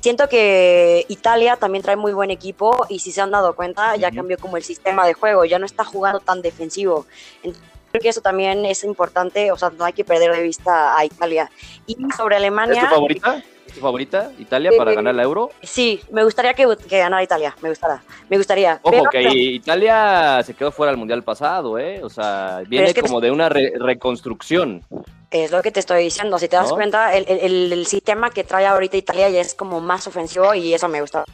Siento 0.06 0.28
que 0.28 1.04
Italia 1.08 1.56
también 1.56 1.82
trae 1.82 1.96
muy 1.96 2.12
buen 2.12 2.30
equipo 2.30 2.86
y 2.88 3.00
si 3.00 3.10
se 3.10 3.20
han 3.20 3.32
dado 3.32 3.56
cuenta, 3.56 3.96
ya 3.96 4.06
Ujú. 4.06 4.18
cambió 4.18 4.38
como 4.38 4.56
el 4.56 4.62
sistema 4.62 5.04
de 5.04 5.14
juego, 5.14 5.44
ya 5.44 5.58
no 5.58 5.66
está 5.66 5.84
jugando 5.84 6.20
tan 6.20 6.42
defensivo. 6.42 7.06
Entonces, 7.42 7.60
creo 7.90 8.00
que 8.02 8.08
eso 8.10 8.20
también 8.20 8.64
es 8.66 8.84
importante, 8.84 9.50
o 9.50 9.56
sea, 9.58 9.70
no 9.76 9.84
hay 9.84 9.92
que 9.94 10.04
perder 10.04 10.30
de 10.30 10.42
vista 10.44 10.96
a 10.96 11.04
Italia. 11.04 11.50
Y 11.88 11.96
sobre 12.16 12.36
¿Es 12.36 12.40
Alemania, 12.40 12.82
tu 12.82 12.94
favorita? 12.94 13.42
tu 13.74 13.80
favorita, 13.80 14.30
Italia, 14.38 14.70
para 14.78 14.94
ganar 14.94 15.12
la 15.16 15.24
Euro? 15.24 15.50
Sí, 15.64 16.00
me 16.12 16.22
gustaría 16.22 16.54
que, 16.54 16.68
que 16.88 16.98
ganara 17.00 17.24
Italia, 17.24 17.56
me 17.60 17.70
gustaría, 17.70 18.00
me 18.30 18.36
gustaría. 18.36 18.78
Ojo, 18.84 19.08
pero- 19.10 19.10
que 19.10 19.32
Italia 19.32 20.40
se 20.46 20.54
quedó 20.54 20.70
fuera 20.70 20.92
del 20.92 20.98
Mundial 21.00 21.24
pasado, 21.24 21.80
¿eh? 21.80 22.00
O 22.04 22.08
sea, 22.08 22.62
viene 22.68 22.86
es 22.86 22.94
que- 22.94 23.02
como 23.02 23.20
de 23.20 23.32
una 23.32 23.48
re- 23.48 23.72
reconstrucción. 23.76 24.84
Es 25.44 25.50
lo 25.50 25.62
que 25.62 25.70
te 25.70 25.80
estoy 25.80 26.02
diciendo. 26.04 26.38
Si 26.38 26.48
te 26.48 26.56
das 26.56 26.68
¿No? 26.70 26.74
cuenta, 26.76 27.14
el, 27.14 27.24
el- 27.28 27.72
el- 27.72 27.86
sistema 27.86 28.30
que 28.30 28.44
trae 28.44 28.66
ahorita 28.66 28.96
Italia 28.96 29.28
ya 29.28 29.40
es 29.40 29.54
como 29.54 29.80
más 29.80 30.06
ofensivo 30.06 30.54
y 30.54 30.74
eso 30.74 30.88
me 30.88 31.00
gusta. 31.00 31.24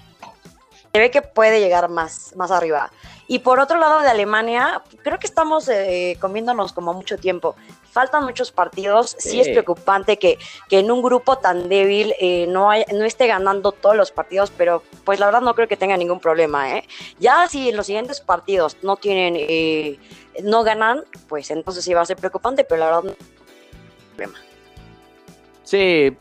Se 0.93 0.99
ve 0.99 1.11
que 1.11 1.23
puede 1.23 1.61
llegar 1.61 1.89
más, 1.89 2.35
más 2.37 2.51
arriba. 2.51 2.91
Y 3.27 3.39
por 3.39 3.61
otro 3.61 3.79
lado 3.79 4.01
de 4.01 4.09
Alemania, 4.09 4.83
creo 5.03 5.19
que 5.19 5.27
estamos 5.27 5.67
eh, 5.69 6.19
comiéndonos 6.21 6.75
como 6.75 6.93
mucho 6.93 7.17
tiempo. 7.17 7.55
Faltan 7.91 8.25
muchos 8.25 8.53
partidos. 8.53 9.17
Sí, 9.19 9.41
es 9.41 9.47
Sí. 9.47 9.53
preocupante 9.53 10.19
que, 10.19 10.39
que 10.69 10.81
en 10.81 10.91
un 10.91 11.01
grupo 11.03 11.39
tan 11.39 11.71
débil 11.71 12.15
eh, 12.21 12.47
no, 12.49 12.71
hay- 12.71 12.85
no 12.93 13.07
esté 13.07 13.27
ganando 13.27 13.73
todos 13.73 13.97
los 13.97 14.11
partidos, 14.13 14.51
pero 14.55 14.83
pues 15.05 15.19
la 15.19 15.27
verdad 15.27 15.41
no 15.41 15.55
creo 15.55 15.67
que 15.69 15.79
tenga 15.79 15.97
ningún 15.97 16.21
problema. 16.21 16.77
¿eh? 16.77 16.85
Ya 17.19 17.49
si 17.49 17.71
en 17.71 17.77
los 17.77 17.87
siguientes 17.87 18.21
partidos 18.21 18.77
no 18.83 18.97
tienen, 18.97 19.37
eh, 19.39 19.99
no 20.43 20.63
ganan, 20.63 21.05
pues 21.29 21.51
entonces 21.51 21.85
sí 21.85 21.95
va 21.95 22.03
a 22.03 22.07
ser 22.07 22.19
preocupante, 22.19 22.65
pero 22.65 22.81
la 22.81 22.87
verdad 23.01 23.17
Sí, 25.65 25.79
eh, 25.79 26.17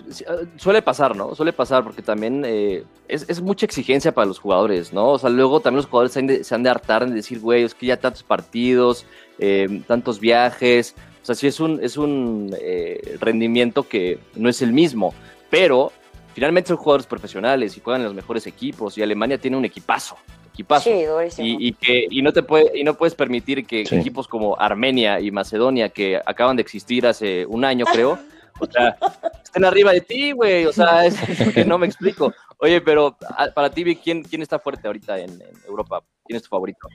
suele 0.57 0.81
pasar, 0.81 1.15
¿no? 1.15 1.35
Suele 1.35 1.51
pasar 1.51 1.83
porque 1.83 2.01
también 2.01 2.43
eh, 2.45 2.83
es, 3.11 3.41
mucha 3.41 3.65
exigencia 3.65 4.13
para 4.13 4.27
los 4.27 4.39
jugadores, 4.39 4.93
¿no? 4.93 5.09
O 5.11 5.19
sea, 5.19 5.29
luego 5.29 5.59
también 5.59 5.77
los 5.77 5.87
jugadores 5.87 6.13
se 6.13 6.19
han 6.19 6.27
de, 6.27 6.43
se 6.43 6.57
de 6.57 6.69
hartar 6.69 7.03
en 7.03 7.13
decir, 7.13 7.39
güey, 7.39 7.63
es 7.63 7.73
que 7.73 7.87
ya 7.87 7.97
tantos 7.97 8.23
partidos, 8.23 9.05
eh, 9.39 9.81
tantos 9.87 10.19
viajes. 10.19 10.95
O 11.21 11.25
sea, 11.25 11.35
sí 11.35 11.47
es 11.47 11.59
un, 11.59 11.83
es 11.83 11.97
un 11.97 12.55
eh, 12.59 13.17
rendimiento 13.19 13.87
que 13.87 14.19
no 14.35 14.49
es 14.49 14.61
el 14.61 14.71
mismo, 14.71 15.13
pero 15.49 15.91
finalmente 16.33 16.69
son 16.69 16.77
jugadores 16.77 17.05
profesionales 17.07 17.75
y 17.77 17.79
juegan 17.81 18.01
en 18.01 18.05
los 18.07 18.15
mejores 18.15 18.47
equipos 18.47 18.97
y 18.97 19.01
Alemania 19.03 19.37
tiene 19.37 19.57
un 19.57 19.65
equipazo, 19.65 20.17
equipazo. 20.53 20.89
Sí. 21.29 21.41
Y, 21.43 21.67
y 21.67 21.73
que 21.73 22.07
y 22.09 22.21
no 22.21 22.31
te 22.33 22.43
puede 22.43 22.77
y 22.77 22.83
no 22.83 22.93
puedes 22.95 23.15
permitir 23.15 23.65
que 23.65 23.85
Sí. 23.85 23.95
equipos 23.95 24.27
como 24.27 24.57
Armenia 24.59 25.19
y 25.19 25.31
Macedonia 25.31 25.89
que 25.89 26.19
acaban 26.25 26.55
de 26.55 26.61
existir 26.61 27.05
hace 27.07 27.45
un 27.45 27.63
año 27.65 27.85
creo 27.85 28.17
o 28.59 28.65
sea 28.65 28.95
estén 29.43 29.65
arriba 29.65 29.91
de 29.91 30.01
ti 30.01 30.31
güey 30.33 30.65
o 30.65 30.71
sea 30.73 31.05
es, 31.05 31.15
es 31.29 31.53
que 31.53 31.65
no 31.65 31.77
me 31.77 31.87
explico 31.87 32.33
oye 32.59 32.79
pero 32.81 33.17
a- 33.37 33.47
para 33.51 33.69
ti 33.71 33.83
Vic, 33.83 34.01
quién 34.03 34.23
quién 34.23 34.41
está 34.41 34.59
fuerte 34.59 34.87
ahorita 34.87 35.17
en, 35.19 35.31
en 35.41 35.53
Europa 35.67 36.01
quién 36.25 36.37
es 36.37 36.43
tu 36.43 36.49
favorito 36.49 36.87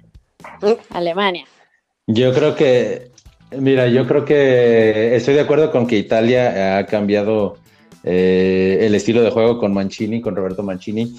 Alemania. 0.90 1.44
Yo 2.06 2.32
creo 2.32 2.54
que, 2.54 3.10
mira, 3.50 3.88
yo 3.88 4.06
creo 4.06 4.24
que 4.24 5.16
estoy 5.16 5.34
de 5.34 5.40
acuerdo 5.40 5.72
con 5.72 5.86
que 5.88 5.96
Italia 5.96 6.78
ha 6.78 6.86
cambiado 6.86 7.56
eh, 8.06 8.78
el 8.80 8.94
estilo 8.94 9.20
de 9.22 9.30
juego 9.30 9.58
con 9.58 9.74
Mancini, 9.74 10.22
con 10.22 10.34
Roberto 10.34 10.62
Mancini, 10.62 11.14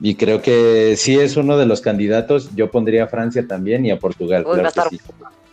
y 0.00 0.14
creo 0.16 0.42
que 0.42 0.94
sí 0.96 1.16
es 1.18 1.36
uno 1.36 1.56
de 1.58 1.66
los 1.66 1.80
candidatos. 1.80 2.50
Yo 2.56 2.70
pondría 2.70 3.04
a 3.04 3.06
Francia 3.06 3.46
también 3.46 3.86
y 3.86 3.90
a 3.92 3.98
Portugal. 3.98 4.44
Uy, 4.46 4.58
va 4.58 4.68
a 4.68 4.72
claro 4.72 4.90
que 4.90 4.96
estar- 4.96 5.08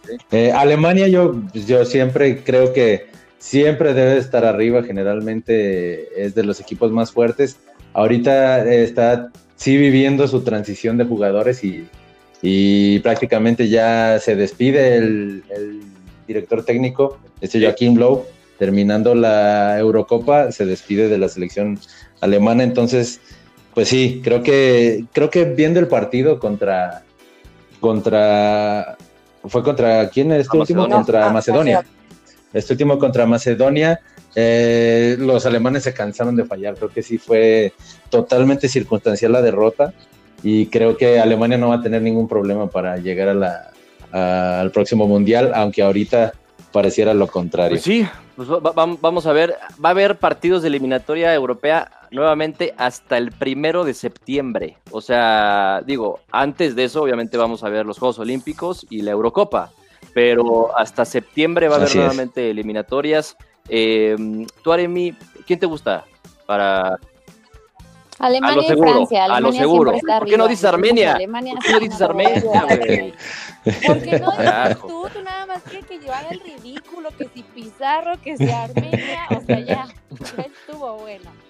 sí. 0.08 0.16
Eh, 0.32 0.52
Alemania, 0.54 1.08
yo, 1.10 1.36
yo 1.54 1.84
siempre 1.86 2.42
creo 2.44 2.72
que 2.72 3.08
siempre 3.40 3.94
debe 3.94 4.18
estar 4.18 4.46
arriba, 4.46 4.82
generalmente 4.84 6.24
es 6.26 6.34
de 6.34 6.44
los 6.44 6.60
equipos 6.62 6.92
más 6.92 7.12
fuertes. 7.12 7.58
Ahorita 7.94 8.66
eh, 8.66 8.84
está 8.84 9.32
sí 9.58 9.76
viviendo 9.76 10.28
su 10.28 10.42
transición 10.42 10.98
de 10.98 11.04
jugadores 11.04 11.64
y, 11.64 11.88
y 12.42 13.00
prácticamente 13.00 13.68
ya 13.68 14.18
se 14.20 14.36
despide 14.36 14.96
el, 14.96 15.44
el 15.50 15.82
director 16.28 16.64
técnico, 16.64 17.18
este 17.42 17.60
Joaquín 17.62 17.96
Blow, 17.96 18.26
terminando 18.58 19.14
la 19.16 19.78
Eurocopa, 19.80 20.52
se 20.52 20.66
despide 20.66 21.08
de 21.10 21.18
la 21.18 21.30
selección 21.30 21.80
alemana, 22.22 22.64
entonces, 22.64 23.20
pues 23.74 23.88
sí, 23.90 24.22
creo 24.24 24.42
que, 24.44 25.06
creo 25.14 25.30
que 25.30 25.46
viendo 25.46 25.80
el 25.80 25.88
partido 25.88 26.40
contra, 26.40 27.04
contra, 27.80 28.98
fue 29.46 29.64
contra, 29.64 30.10
¿quién 30.10 30.32
es 30.32 30.42
este 30.46 30.58
último? 30.58 30.82
Macedonia. 30.84 30.96
Contra 30.98 31.26
Ah, 31.28 31.34
Macedonia. 31.34 31.86
Este 32.54 32.74
último 32.74 32.98
contra 32.98 33.26
Macedonia, 33.26 34.00
eh, 34.36 35.16
los 35.20 35.46
alemanes 35.46 35.84
se 35.84 35.94
cansaron 35.94 36.36
de 36.36 36.46
fallar, 36.46 36.76
creo 36.76 36.90
que 36.90 37.04
sí 37.04 37.18
fue 37.18 37.74
totalmente 38.10 38.68
circunstancial 38.68 39.32
la 39.34 39.42
derrota 39.42 39.94
y 40.44 40.68
creo 40.68 40.96
que 40.98 41.20
Alemania 41.20 41.58
no 41.58 41.70
va 41.70 41.76
a 41.76 41.82
tener 41.82 42.02
ningún 42.02 42.28
problema 42.28 42.68
para 42.70 42.98
llegar 42.98 43.30
a 43.30 43.34
la, 43.34 43.72
a- 44.12 44.62
al 44.62 44.72
próximo 44.72 45.08
mundial, 45.08 45.52
aunque 45.54 45.82
ahorita 45.84 46.34
pareciera 46.72 47.14
lo 47.14 47.28
contrario. 47.28 47.72
pues 47.76 47.84
sí 47.84 48.06
pues 48.38 48.50
va- 48.50 48.60
va- 48.60 48.98
vamos 49.02 49.26
a 49.26 49.34
ver 49.34 49.56
va 49.84 49.90
a 49.90 49.92
haber 49.92 50.18
partidos 50.18 50.62
de 50.62 50.70
eliminatoria 50.70 51.34
europea 51.34 51.92
nuevamente 52.12 52.74
hasta 52.78 53.18
el 53.18 53.32
primero 53.34 53.84
de 53.84 53.94
septiembre 53.94 54.78
o 54.92 55.02
sea 55.02 55.82
digo 55.86 56.20
antes 56.32 56.76
de 56.76 56.86
eso 56.86 57.02
obviamente 57.04 57.36
vamos 57.36 57.64
a 57.66 57.70
ver 57.70 57.86
los 57.86 57.98
Juegos 58.00 58.20
Olímpicos 58.20 58.86
y 58.90 59.02
la 59.02 59.12
Eurocopa 59.12 59.72
pero 60.14 60.78
hasta 60.78 61.04
septiembre 61.04 61.68
va 61.68 61.74
a 61.74 61.78
haber 61.78 61.90
Así 61.90 61.98
es. 62.00 62.04
nuevamente 62.06 62.50
eliminatorias. 62.50 63.36
Eh, 63.70 64.16
tú, 64.64 64.72
Aremi, 64.72 65.14
¿quién 65.46 65.60
te 65.60 65.66
gusta? 65.68 66.06
Para 66.48 66.98
Alemania 68.18 68.64
y 68.64 68.68
seguro, 68.68 68.92
Francia. 68.94 69.26
a 69.26 69.28
lo 69.28 69.34
Alemania 69.36 69.60
seguro. 69.62 69.92
está 69.92 70.20
¿Por 70.20 70.28
qué 70.28 70.38
no 70.38 70.48
dices 70.48 70.66
Armenia? 70.66 71.14
Alemania 71.16 71.54
¿Por 71.54 71.64
qué 71.66 71.72
no 71.74 71.80
dices 71.82 72.02
Armenia, 72.10 72.42
güey? 72.64 73.14
¿Por 73.86 74.02
qué 74.02 74.20
no 74.20 74.32
dices 74.32 74.80
tú? 74.82 74.88
Tú 75.14 75.22
nada 75.22 75.37
más 75.58 75.64
quieres 75.64 75.86
que 75.88 76.00
yo 76.00 76.14
haga 76.14 76.30
el 76.30 76.40
ridículo, 76.40 77.10
que 77.18 77.28
si 77.34 77.44
Pizarro, 77.44 78.14
que 78.22 78.38
si 78.38 78.50
Armenia, 78.50 79.28
o 79.30 79.42
sea, 79.42 79.60
ya, 79.60 79.88
ya 80.36 80.44
estuvo 80.44 80.98
bueno. 80.98 81.32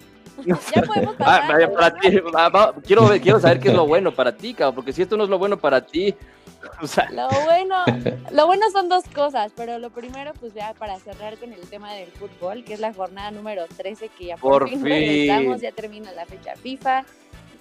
Ya 0.45 0.81
podemos 0.83 1.15
Ah, 1.15 1.17
pasar. 1.17 1.51
vaya, 1.53 1.73
para 1.73 1.93
ti, 1.99 2.19
ah, 2.35 2.49
va, 2.49 2.73
quiero, 2.85 3.07
quiero 3.19 3.39
saber 3.39 3.59
qué 3.59 3.69
es 3.69 3.73
lo 3.73 3.87
bueno 3.87 4.11
para 4.13 4.35
ti, 4.37 4.53
cabrón, 4.53 4.75
porque 4.75 4.93
si 4.93 5.01
esto 5.01 5.17
no 5.17 5.23
es 5.23 5.31
lo 5.31 5.39
bueno 5.39 5.57
para 5.57 5.83
ti, 5.83 6.13
o 6.81 6.85
sea, 6.85 7.09
Lo 7.09 7.27
bueno, 7.45 7.83
lo 8.31 8.45
bueno 8.45 8.69
son 8.71 8.87
dos 8.87 9.03
cosas, 9.15 9.51
pero 9.55 9.79
lo 9.79 9.89
primero, 9.89 10.33
pues 10.39 10.53
ya 10.53 10.75
para 10.75 10.99
cerrar 10.99 11.37
con 11.37 11.51
el 11.53 11.61
tema 11.69 11.91
del 11.93 12.09
fútbol, 12.11 12.63
que 12.63 12.75
es 12.75 12.79
la 12.79 12.93
jornada 12.93 13.31
número 13.31 13.65
13, 13.77 14.09
que 14.09 14.25
ya 14.25 14.37
por, 14.37 14.59
Por 14.59 14.69
fin, 14.69 14.77
fin. 14.83 14.87
regresamos, 14.89 15.61
ya 15.61 15.71
termina 15.71 16.11
la 16.11 16.25
fecha 16.27 16.55
FIFA. 16.55 17.03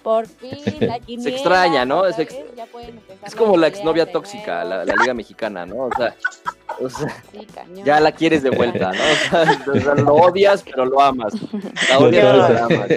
Por 0.07 0.25
fin, 0.27 0.57
la 0.87 0.99
quiniela, 0.99 1.29
extraña, 1.35 1.83
¿no? 1.85 2.05
Es 2.05 2.17
ex- 2.17 2.37
es 3.25 3.35
como 3.35 3.57
la 3.57 3.67
exnovia 3.67 4.09
tóxica, 4.09 4.63
la, 4.63 4.85
la 4.85 4.93
liga 4.95 5.13
mexicana, 5.13 5.65
¿no? 5.65 5.75
O 5.85 5.89
sea, 5.97 6.15
o 6.79 6.89
sea, 6.89 7.23
Sí, 7.33 7.45
cañón. 7.53 7.83
ya 7.85 7.99
la 7.99 8.13
quieres 8.13 8.41
de 8.41 8.51
vuelta, 8.51 8.91
¿no? 8.93 9.71
O 9.73 9.79
sea, 9.79 9.95
lo 9.95 10.13
odias, 10.15 10.63
pero 10.63 10.85
lo 10.85 11.01
amas. 11.01 11.33
La 11.89 11.99
odias, 11.99 12.25
pero 12.25 12.37
la 12.53 12.65
amas. 12.65 12.87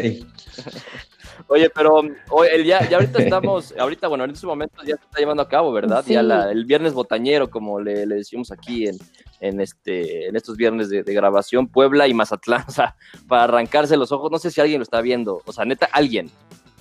Oye, 1.49 1.68
pero 1.70 2.01
el 2.49 2.64
ya, 2.64 2.88
ya 2.88 2.99
ahorita 2.99 3.23
estamos, 3.23 3.75
ahorita, 3.77 4.07
bueno, 4.07 4.23
en 4.25 4.31
estos 4.31 4.44
momentos 4.46 4.87
ya 4.87 4.94
se 4.96 5.03
está 5.03 5.18
llevando 5.18 5.42
a 5.42 5.49
cabo, 5.49 5.73
¿verdad? 5.73 6.05
Ya 6.07 6.23
la- 6.23 6.53
el 6.53 6.64
viernes 6.64 6.92
botañero, 6.92 7.51
como 7.51 7.81
le, 7.81 8.07
le 8.07 8.14
decimos 8.16 8.53
aquí 8.53 8.87
en, 8.87 8.96
en, 9.40 9.61
este, 9.61 10.29
en 10.29 10.37
estos 10.37 10.57
viernes 10.57 10.90
de, 10.90 11.03
de 11.03 11.12
grabación, 11.14 11.66
Puebla 11.66 12.07
y 12.07 12.14
Mazatlán, 12.14 12.64
o 12.68 12.70
sea, 12.70 12.94
para 13.27 13.44
arrancarse 13.44 13.96
los 13.96 14.12
ojos, 14.12 14.31
no 14.31 14.38
sé 14.38 14.51
si 14.53 14.61
alguien 14.61 14.79
lo 14.79 14.85
está 14.85 15.01
viendo, 15.01 15.42
o 15.44 15.53
sea, 15.53 15.64
neta, 15.64 15.88
alguien, 15.92 16.31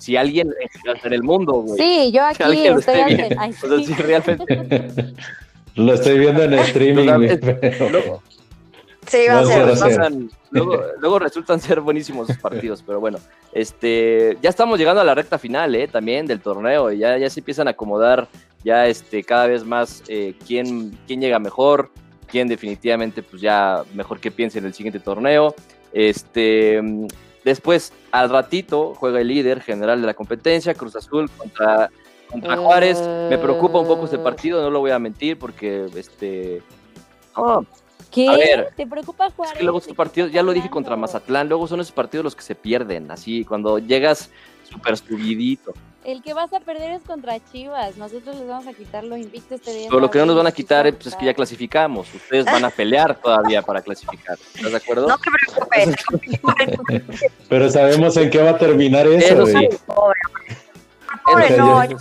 si 0.00 0.16
alguien 0.16 0.48
en, 0.48 0.96
en 1.04 1.12
el 1.12 1.22
mundo, 1.22 1.52
güey, 1.62 1.78
Sí, 1.78 2.10
yo 2.12 2.24
aquí 2.24 2.42
alguien 2.42 2.72
lo 2.74 2.78
estoy 2.80 2.94
esté 2.98 3.02
ante- 3.02 3.16
viendo, 3.16 3.40
ay, 3.40 3.50
o 3.50 3.54
sea, 3.54 3.78
sí. 3.78 3.84
si 3.86 3.94
realmente, 3.94 5.14
Lo 5.76 5.94
estoy 5.94 6.18
viendo 6.18 6.42
en 6.42 6.54
streaming, 6.54 7.06
güey, 7.14 7.28
sabes. 7.28 7.38
pero- 7.60 7.88
Luego- 7.90 8.22
Sí, 9.06 9.18
va 9.28 9.38
a 9.38 9.42
No, 9.42 9.46
ser. 9.76 10.00
a 10.02 10.10
luego, 10.50 10.82
luego 11.00 11.18
resultan 11.18 11.58
ser 11.60 11.80
buenísimos 11.80 12.26
sus 12.28 12.36
partidos, 12.36 12.82
pero 12.86 13.00
bueno, 13.00 13.18
este, 13.52 14.36
ya 14.42 14.50
estamos 14.50 14.78
llegando 14.78 15.00
a 15.00 15.04
la 15.04 15.14
recta 15.14 15.38
final, 15.38 15.74
¿eh? 15.74 15.88
También 15.88 16.26
del 16.26 16.40
torneo, 16.40 16.92
y 16.92 16.98
ya, 16.98 17.16
ya 17.18 17.28
se 17.30 17.40
empiezan 17.40 17.66
a 17.66 17.72
acomodar 17.72 18.28
ya 18.62 18.86
este, 18.86 19.24
cada 19.24 19.46
vez 19.46 19.64
más 19.64 20.02
eh, 20.06 20.34
quién, 20.46 20.96
quién 21.06 21.20
llega 21.20 21.38
mejor, 21.38 21.90
quién 22.28 22.46
definitivamente 22.46 23.22
pues 23.22 23.40
ya 23.42 23.82
mejor 23.94 24.20
que 24.20 24.30
piense 24.30 24.58
en 24.58 24.66
el 24.66 24.74
siguiente 24.74 25.00
torneo. 25.00 25.54
Este, 25.92 26.80
después, 27.44 27.92
al 28.12 28.30
ratito, 28.30 28.94
juega 28.94 29.20
el 29.20 29.28
líder 29.28 29.60
general 29.60 30.00
de 30.00 30.06
la 30.06 30.14
competencia, 30.14 30.74
Cruz 30.74 30.96
Azul 30.96 31.30
contra, 31.30 31.90
contra 32.30 32.56
Juárez. 32.56 33.00
Me 33.28 33.38
preocupa 33.38 33.78
un 33.78 33.86
poco 33.86 34.04
este 34.04 34.18
partido, 34.18 34.62
no 34.62 34.70
lo 34.70 34.80
voy 34.80 34.90
a 34.90 34.98
mentir, 34.98 35.38
porque 35.38 35.86
este... 35.94 36.62
no, 37.36 37.66
¿Qué? 38.10 38.28
A 38.28 38.36
ver, 38.36 38.72
¿Te 38.76 38.86
preocupa 38.86 39.28
es 39.28 39.34
Juárez? 39.34 39.56
que 39.56 39.62
luego 39.62 39.78
¿De 39.78 39.82
estos 39.82 39.96
partidos, 39.96 40.32
ya 40.32 40.42
lo 40.42 40.52
dije 40.52 40.68
contra? 40.68 40.96
Mazatlán, 40.96 41.48
luego 41.48 41.66
son 41.68 41.80
esos 41.80 41.92
partidos 41.92 42.24
los 42.24 42.34
que 42.34 42.42
se 42.42 42.54
pierden, 42.54 43.10
así, 43.10 43.44
cuando 43.44 43.78
llegas 43.78 44.30
súper 44.68 44.96
subidito. 44.96 45.72
El 46.04 46.22
que 46.22 46.32
vas 46.32 46.52
a 46.54 46.60
perder 46.60 46.92
es 46.92 47.02
contra 47.02 47.38
Chivas. 47.52 47.98
Nosotros 47.98 48.36
les 48.36 48.48
vamos 48.48 48.66
a 48.66 48.72
quitar 48.72 49.04
los 49.04 49.18
invictos 49.18 49.60
este 49.60 49.72
día. 49.72 49.88
Pero 49.90 50.00
lo 50.00 50.10
que 50.10 50.18
no 50.18 50.26
nos 50.26 50.36
van 50.36 50.46
a 50.46 50.52
quitar 50.52 50.90
pues, 50.94 51.08
es 51.08 51.14
que 51.14 51.26
ya 51.26 51.34
clasificamos. 51.34 52.08
Ustedes 52.14 52.46
van 52.46 52.64
a 52.64 52.70
pelear 52.70 53.20
todavía 53.20 53.60
para 53.60 53.82
clasificar. 53.82 54.38
¿Estás 54.54 54.70
de 54.70 54.76
acuerdo? 54.78 55.08
No 55.08 55.18
te 55.18 55.30
preocupes. 55.30 55.96
pero 57.48 57.70
sabemos 57.70 58.16
en 58.16 58.30
qué 58.30 58.42
va 58.42 58.50
a 58.50 58.58
terminar 58.58 59.06
eso, 59.06 59.44
Eso 59.44 59.46
sí. 59.46 59.68
Pobre, 61.24 61.56
no, 61.56 61.84
yo-. 61.84 61.98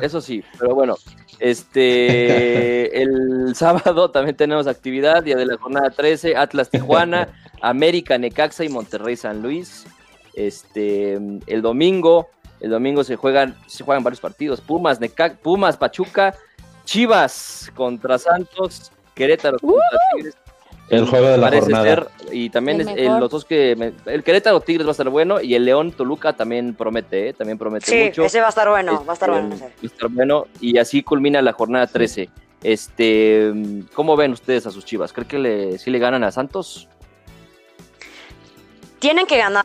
Eso 0.00 0.20
sí, 0.20 0.42
pero 0.58 0.74
bueno, 0.74 0.96
este 1.38 3.02
el 3.02 3.54
sábado 3.54 4.10
también 4.10 4.36
tenemos 4.36 4.66
actividad, 4.66 5.22
día 5.22 5.36
de 5.36 5.46
la 5.46 5.56
jornada 5.56 5.90
13, 5.90 6.36
Atlas 6.36 6.70
Tijuana, 6.70 7.28
América 7.60 8.18
Necaxa 8.18 8.64
y 8.64 8.68
Monterrey 8.68 9.16
San 9.16 9.42
Luis. 9.42 9.86
Este 10.36 11.14
el 11.14 11.62
domingo, 11.62 12.28
el 12.60 12.70
domingo 12.70 13.02
se 13.02 13.16
juegan 13.16 13.56
se 13.66 13.82
juegan 13.82 14.04
varios 14.04 14.20
partidos, 14.20 14.60
Pumas 14.60 15.00
Necax, 15.00 15.38
Pumas 15.38 15.76
Pachuca, 15.76 16.34
Chivas 16.84 17.72
contra 17.74 18.18
Santos, 18.18 18.92
Querétaro 19.14 19.58
contra 19.58 19.98
Tigres. 20.14 20.36
El 20.88 21.04
juego 21.08 21.26
de 21.26 21.36
la 21.38 21.46
Parece 21.46 21.62
jornada. 21.62 21.84
ser, 21.84 22.06
y 22.32 22.48
también 22.50 22.80
El 22.80 22.88
es, 22.88 22.94
mejor. 22.94 23.14
el- 23.14 23.20
los 23.20 23.30
dos 23.30 23.44
que 23.44 23.74
me- 23.74 23.92
el 24.12 24.22
Querétaro 24.22 24.60
Tigres 24.60 24.86
va 24.86 24.90
a 24.90 24.92
estar 24.92 25.08
bueno 25.08 25.40
y 25.40 25.54
el 25.56 25.64
León 25.64 25.90
Toluca 25.90 26.34
también 26.34 26.74
promete, 26.74 27.30
¿eh? 27.30 27.32
también 27.32 27.58
promete 27.58 27.86
Sí, 27.90 28.04
mucho. 28.04 28.24
ese 28.24 28.38
va 28.40 28.46
a 28.46 28.50
estar 28.50 28.68
bueno, 28.68 28.92
Este, 28.92 29.04
va 29.04 29.12
a 29.12 29.14
estar 29.14 29.30
bueno. 29.30 29.52
ese. 29.54 29.64
va 29.64 29.70
a 29.82 29.86
estar 29.86 30.08
bueno. 30.10 30.46
Y 30.60 30.78
así 30.78 31.02
culmina 31.02 31.42
la 31.42 31.52
jornada 31.54 31.88
13. 31.88 32.28
Este, 32.62 33.52
¿cómo 33.94 34.14
ven 34.16 34.30
ustedes 34.32 34.64
a 34.66 34.70
sus 34.70 34.84
chivas? 34.84 35.12
¿Creen 35.12 35.28
que 35.28 35.38
le, 35.38 35.78
sí 35.78 35.90
le 35.90 35.98
ganan 35.98 36.22
a 36.22 36.30
Santos? 36.30 36.88
Tienen 39.00 39.26
que 39.26 39.38
ganar. 39.38 39.64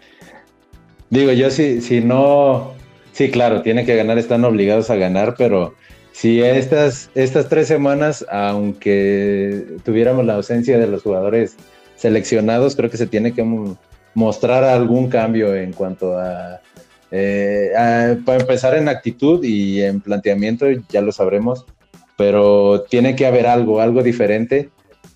Digo, 1.12 1.32
yo 1.34 1.52
si, 1.52 1.82
si 1.82 2.00
no, 2.02 2.72
sí, 3.12 3.30
claro, 3.30 3.62
tienen 3.62 3.86
que 3.86 3.96
ganar, 3.98 4.18
están 4.18 4.44
obligados 4.46 4.90
a 4.90 4.96
ganar, 4.96 5.36
pero 5.38 5.76
si 6.14 6.42
estas, 6.42 7.10
estas 7.16 7.50
tres 7.50 7.68
semanas, 7.68 8.26
aunque 8.32 9.66
tuviéramos 9.84 10.26
la 10.26 10.36
ausencia 10.36 10.78
de 10.80 10.88
los 10.88 11.04
jugadores 11.04 11.56
seleccionados, 11.98 12.76
creo 12.76 12.90
que 12.90 12.96
se 12.98 13.08
tiene 13.08 13.34
que 13.34 13.44
mo- 13.44 13.78
mostrar 14.16 14.64
algún 14.64 15.10
cambio 15.10 15.54
en 15.54 15.74
cuanto 15.74 16.18
a, 16.18 16.62
eh, 17.12 17.72
a- 17.78 18.16
para 18.26 18.40
empezar 18.40 18.76
en 18.76 18.88
actitud 18.88 19.44
y 19.44 19.82
en 19.82 20.00
planteamiento, 20.00 20.66
ya 20.90 21.02
lo 21.02 21.12
sabremos, 21.12 21.66
pero 22.18 22.84
tiene 22.90 23.16
que 23.18 23.26
haber 23.26 23.48
algo, 23.48 23.82
algo 23.82 24.02
diferente. 24.02 24.70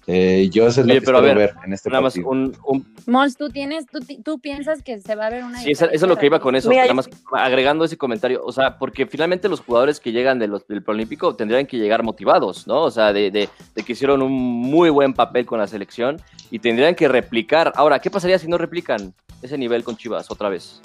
Eh, 0.08 0.50
yo 0.52 0.68
eso 0.68 0.82
es 0.82 0.86
lo 0.88 0.92
Oye, 0.94 1.00
que 1.00 1.06
pero 1.08 1.18
a 1.18 1.22
espero 1.22 1.40
ver, 1.40 1.54
ver 1.56 1.66
en 1.66 1.74
este 1.74 1.90
Nada 1.90 2.02
más 2.02 2.14
partido. 2.14 2.30
un, 2.30 2.56
un- 2.68 2.86
Mols, 3.08 3.38
tú 3.38 3.50
tienes, 3.50 3.88
tú, 3.88 4.00
ti- 4.02 4.20
tú 4.24 4.38
piensas 4.38 4.84
que 4.84 5.00
se 5.02 5.16
va 5.16 5.26
a 5.26 5.30
ver 5.32 5.44
una 5.44 5.60
sí, 5.60 5.72
eso, 5.72 5.86
eso 5.86 6.06
es 6.06 6.10
lo 6.10 6.16
que 6.16 6.28
iba 6.28 6.40
con 6.40 6.56
eso, 6.56 6.70
Mira, 6.70 6.84
nada 6.84 6.94
más 6.94 7.10
agregando 7.34 7.84
ese 7.86 7.98
comentario, 7.98 8.44
o 8.46 8.52
sea, 8.52 8.78
porque 8.78 9.08
finalmente 9.08 9.50
los 9.50 9.62
jugadores 9.62 10.00
que 10.00 10.12
llegan 10.12 10.38
de 10.38 10.48
los, 10.48 10.68
del 10.68 10.84
Olímpico 10.86 11.36
tendrían 11.36 11.66
que 11.66 11.78
llegar 11.78 12.04
motivados, 12.04 12.68
¿no? 12.68 12.84
O 12.84 12.92
sea, 12.92 13.14
de, 13.14 13.32
de- 13.32 13.50
de 13.74 13.84
que 13.84 13.94
hicieron 13.94 14.22
un 14.22 14.32
muy 14.32 14.92
buen 14.92 15.16
papel 15.16 15.48
con 15.48 15.58
la 15.58 15.66
selección 15.66 16.22
y 16.52 16.60
tendrían 16.60 16.94
que 16.94 17.08
replicar. 17.08 17.74
Ahora, 17.76 17.98
¿qué 17.98 18.12
pasaría 18.12 18.38
si 18.38 18.48
no 18.48 18.60
replican 18.60 19.12
ese 19.42 19.58
nivel 19.58 19.84
con 19.84 19.98
Chivas 19.98 20.30
otra 20.30 20.50
vez? 20.50 20.82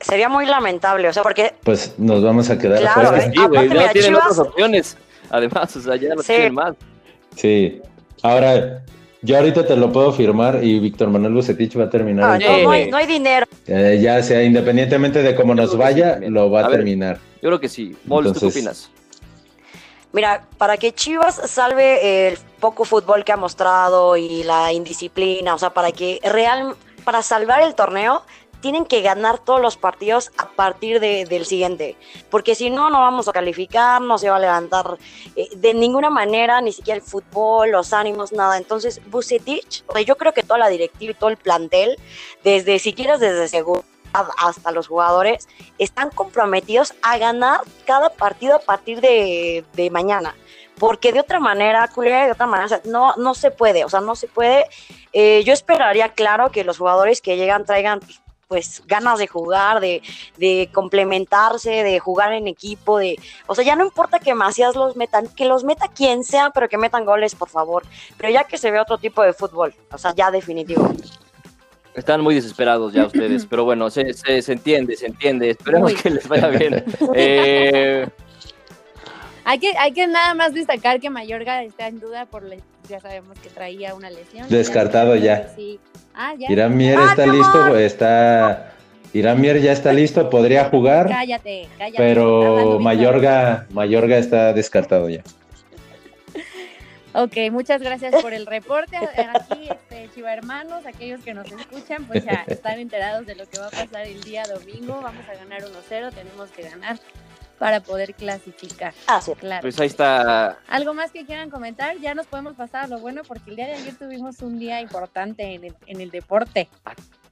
Sería 0.00 0.28
muy 0.28 0.46
lamentable, 0.46 1.08
o 1.08 1.12
sea, 1.12 1.22
porque 1.22 1.54
Pues 1.62 1.94
nos 1.98 2.22
vamos 2.24 2.50
a 2.50 2.58
quedar 2.58 2.80
Claro, 2.80 3.00
afuera. 3.10 3.30
Sí, 3.32 3.38
güey, 3.46 3.68
mira, 3.68 3.92
tienen 3.92 4.10
Chivas- 4.14 4.22
otras 4.32 4.38
opciones. 4.40 4.96
Además, 5.30 5.76
o 5.76 5.80
sea, 5.80 5.94
ya 5.96 6.14
no 6.16 6.22
Sí. 6.22 6.32
tienen 6.32 6.54
más. 6.54 6.74
Sí. 7.36 7.80
Ahora, 8.22 8.82
yo 9.22 9.36
ahorita 9.36 9.66
te 9.66 9.76
lo 9.76 9.90
puedo 9.92 10.12
firmar 10.12 10.62
y 10.62 10.78
Víctor 10.78 11.08
Manuel 11.10 11.34
Bucetich 11.34 11.78
va 11.78 11.84
a 11.84 11.90
terminar. 11.90 12.24
ah, 12.30 12.36
el 12.36 12.42
no, 12.42 12.48
no, 12.48 12.52
hay, 12.52 12.62
torneo. 12.64 12.90
no 12.90 12.96
hay 12.96 13.06
dinero. 13.06 13.46
Eh, 13.66 13.98
ya 14.02 14.22
sea 14.22 14.42
independientemente 14.42 15.22
de 15.22 15.34
cómo 15.34 15.54
Yo 15.54 15.62
nos 15.62 15.70
sí 15.72 15.76
vaya, 15.76 16.18
lo 16.28 16.50
va 16.50 16.60
a, 16.62 16.64
A 16.64 16.68
ver. 16.68 16.78
terminar. 16.78 17.18
Yo 17.40 17.48
creo 17.48 17.60
que 17.60 17.68
sí. 17.68 17.96
Mols, 18.04 18.32
¿tú 18.32 18.40
qué 18.40 18.46
opinas? 18.46 18.90
Mira, 20.12 20.46
para 20.58 20.76
que 20.76 20.92
Chivas 20.92 21.36
salve 21.50 22.28
el 22.28 22.38
poco 22.60 22.84
fútbol 22.84 23.24
que 23.24 23.32
ha 23.32 23.36
mostrado 23.36 24.16
y 24.16 24.42
la 24.42 24.72
indisciplina, 24.72 25.54
o 25.54 25.58
sea, 25.58 25.70
para 25.70 25.90
que 25.90 26.20
real, 26.22 26.74
para 27.04 27.22
salvar 27.22 27.62
el 27.62 27.74
torneo, 27.74 28.22
tienen 28.62 28.86
que 28.86 29.02
ganar 29.02 29.38
todos 29.38 29.60
los 29.60 29.76
partidos 29.76 30.32
a 30.38 30.48
partir 30.48 31.00
de- 31.00 31.26
del 31.26 31.44
siguiente, 31.44 31.96
porque 32.30 32.54
si 32.54 32.70
no, 32.70 32.88
no 32.88 33.00
vamos 33.00 33.28
a 33.28 33.32
calificar, 33.32 34.00
no 34.00 34.16
se 34.16 34.30
va 34.30 34.36
a 34.36 34.40
levantar 34.40 34.96
eh, 35.36 35.48
de 35.54 35.74
ninguna 35.74 36.08
manera, 36.08 36.62
ni 36.62 36.72
siquiera 36.72 36.96
el 36.96 37.02
fútbol, 37.02 37.72
los 37.72 37.92
ánimos, 37.92 38.32
nada. 38.32 38.56
Entonces, 38.56 39.02
Bucetich, 39.10 39.84
yo 40.06 40.16
creo 40.16 40.32
que 40.32 40.42
toda 40.42 40.58
la 40.58 40.68
directiva 40.68 41.10
y 41.10 41.14
todo 41.14 41.28
el 41.28 41.36
plantel, 41.36 41.98
desde 42.42 42.78
si 42.78 42.94
quieres 42.94 43.20
desde 43.20 43.48
seguridad 43.48 43.84
hasta 44.38 44.70
los 44.72 44.88
jugadores, 44.88 45.48
están 45.78 46.10
comprometidos 46.10 46.94
a 47.02 47.18
ganar 47.18 47.60
cada 47.86 48.10
partido 48.10 48.56
a 48.56 48.60
partir 48.60 49.00
de, 49.00 49.64
de 49.72 49.90
mañana. 49.90 50.34
Porque 50.78 51.12
de 51.12 51.20
otra 51.20 51.38
manera, 51.38 51.86
culera, 51.88 52.26
de 52.26 52.32
otra 52.32 52.46
manera, 52.46 52.80
no, 52.84 53.14
no 53.16 53.34
se 53.34 53.50
puede, 53.50 53.84
o 53.84 53.88
sea, 53.88 54.00
no 54.00 54.14
se 54.16 54.26
puede. 54.26 54.66
Eh, 55.12 55.42
yo 55.44 55.52
esperaría, 55.52 56.08
claro, 56.10 56.50
que 56.50 56.64
los 56.64 56.78
jugadores 56.78 57.20
que 57.20 57.36
llegan 57.36 57.64
traigan 57.64 58.00
pues, 58.52 58.82
ganas 58.86 59.18
de 59.18 59.26
jugar, 59.26 59.80
de, 59.80 60.02
de 60.36 60.68
complementarse, 60.74 61.70
de 61.70 61.98
jugar 61.98 62.34
en 62.34 62.46
equipo, 62.46 62.98
de, 62.98 63.18
o 63.46 63.54
sea, 63.54 63.64
ya 63.64 63.76
no 63.76 63.82
importa 63.82 64.18
que 64.18 64.34
Macías 64.34 64.76
los 64.76 64.94
metan, 64.94 65.26
que 65.28 65.46
los 65.46 65.64
meta 65.64 65.88
quien 65.88 66.22
sea, 66.22 66.50
pero 66.50 66.68
que 66.68 66.76
metan 66.76 67.06
goles, 67.06 67.34
por 67.34 67.48
favor. 67.48 67.82
Pero 68.18 68.28
ya 68.28 68.44
que 68.44 68.58
se 68.58 68.70
ve 68.70 68.78
otro 68.78 68.98
tipo 68.98 69.22
de 69.22 69.32
fútbol, 69.32 69.72
o 69.90 69.96
sea, 69.96 70.14
ya 70.14 70.30
definitivo. 70.30 70.86
Están 71.94 72.20
muy 72.20 72.34
desesperados 72.34 72.92
ya 72.92 73.06
ustedes, 73.06 73.46
pero 73.50 73.64
bueno, 73.64 73.88
se, 73.88 74.12
se, 74.12 74.42
se 74.42 74.52
entiende, 74.52 74.96
se 74.96 75.06
entiende. 75.06 75.48
Esperemos 75.48 75.94
que 75.94 76.10
les 76.10 76.28
vaya 76.28 76.48
bien. 76.48 76.84
Eh, 77.14 78.06
Hay 79.44 79.58
que, 79.58 79.76
hay 79.76 79.92
que 79.92 80.06
nada 80.06 80.34
más 80.34 80.54
destacar 80.54 81.00
que 81.00 81.10
Mayorga 81.10 81.62
está 81.62 81.88
en 81.88 81.98
duda 82.00 82.26
por 82.26 82.42
la- 82.44 82.56
ya 82.88 83.00
sabemos 83.00 83.38
que 83.40 83.48
traía 83.48 83.94
una 83.94 84.10
lesión. 84.10 84.48
Descartado 84.48 85.16
ya. 85.16 85.52
Sí. 85.56 85.80
Ah, 86.14 86.34
ya. 86.38 86.50
Irán 86.50 86.76
Mier 86.76 86.98
¡Ah, 86.98 87.06
está 87.10 87.26
listo, 87.26 87.76
está. 87.76 88.72
Irán 89.12 89.40
Mier 89.40 89.60
ya 89.60 89.72
está 89.72 89.92
listo, 89.92 90.30
podría 90.30 90.64
jugar, 90.66 91.08
Cállate, 91.08 91.68
cállate. 91.78 91.98
Pero. 91.98 92.78
Mayorga, 92.80 93.66
Mayorga 93.70 94.16
está 94.18 94.52
descartado 94.52 95.08
ya. 95.08 95.22
Ok, 97.14 97.36
muchas 97.50 97.82
gracias 97.82 98.22
por 98.22 98.32
el 98.32 98.46
reporte. 98.46 98.96
Aquí, 98.96 99.68
este, 99.68 100.08
Chiva 100.14 100.32
Hermanos, 100.32 100.86
aquellos 100.86 101.20
que 101.22 101.34
nos 101.34 101.46
escuchan, 101.52 102.06
pues 102.06 102.24
ya 102.24 102.44
están 102.46 102.78
enterados 102.80 103.26
de 103.26 103.34
lo 103.34 103.46
que 103.46 103.58
va 103.58 103.66
a 103.66 103.70
pasar 103.70 104.06
el 104.06 104.22
día 104.22 104.44
domingo. 104.44 104.98
Vamos 105.02 105.24
a 105.28 105.34
ganar 105.34 105.60
1-0, 105.62 106.10
tenemos 106.14 106.50
que 106.52 106.62
ganar 106.62 106.98
para 107.62 107.78
poder 107.80 108.12
clasificar. 108.14 108.92
Ah, 109.06 109.20
sí. 109.20 109.34
Claro. 109.38 109.62
pues 109.62 109.78
ahí 109.78 109.86
está. 109.86 110.58
¿Algo 110.66 110.94
más 110.94 111.12
que 111.12 111.24
quieran 111.24 111.48
comentar? 111.48 111.96
Ya 112.00 112.12
nos 112.12 112.26
podemos 112.26 112.54
pasar 112.56 112.86
a 112.86 112.86
lo 112.88 112.98
bueno 112.98 113.22
porque 113.24 113.50
el 113.50 113.56
día 113.56 113.66
de 113.68 113.74
ayer 113.74 113.94
tuvimos 113.94 114.40
un 114.40 114.58
día 114.58 114.80
importante 114.80 115.54
en 115.54 115.66
el, 115.66 115.74
en 115.86 116.00
el 116.00 116.10
deporte. 116.10 116.68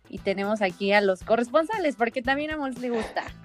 Y 0.09 0.19
tenemos 0.19 0.63
aquí 0.63 0.93
a 0.93 1.01
los 1.01 1.25
corresponsales 1.25 1.97
porque 1.97 2.23
también 2.23 2.53
a 2.53 2.57
Mons 2.57 2.79
le 2.79 2.91
gusta. 2.91 3.25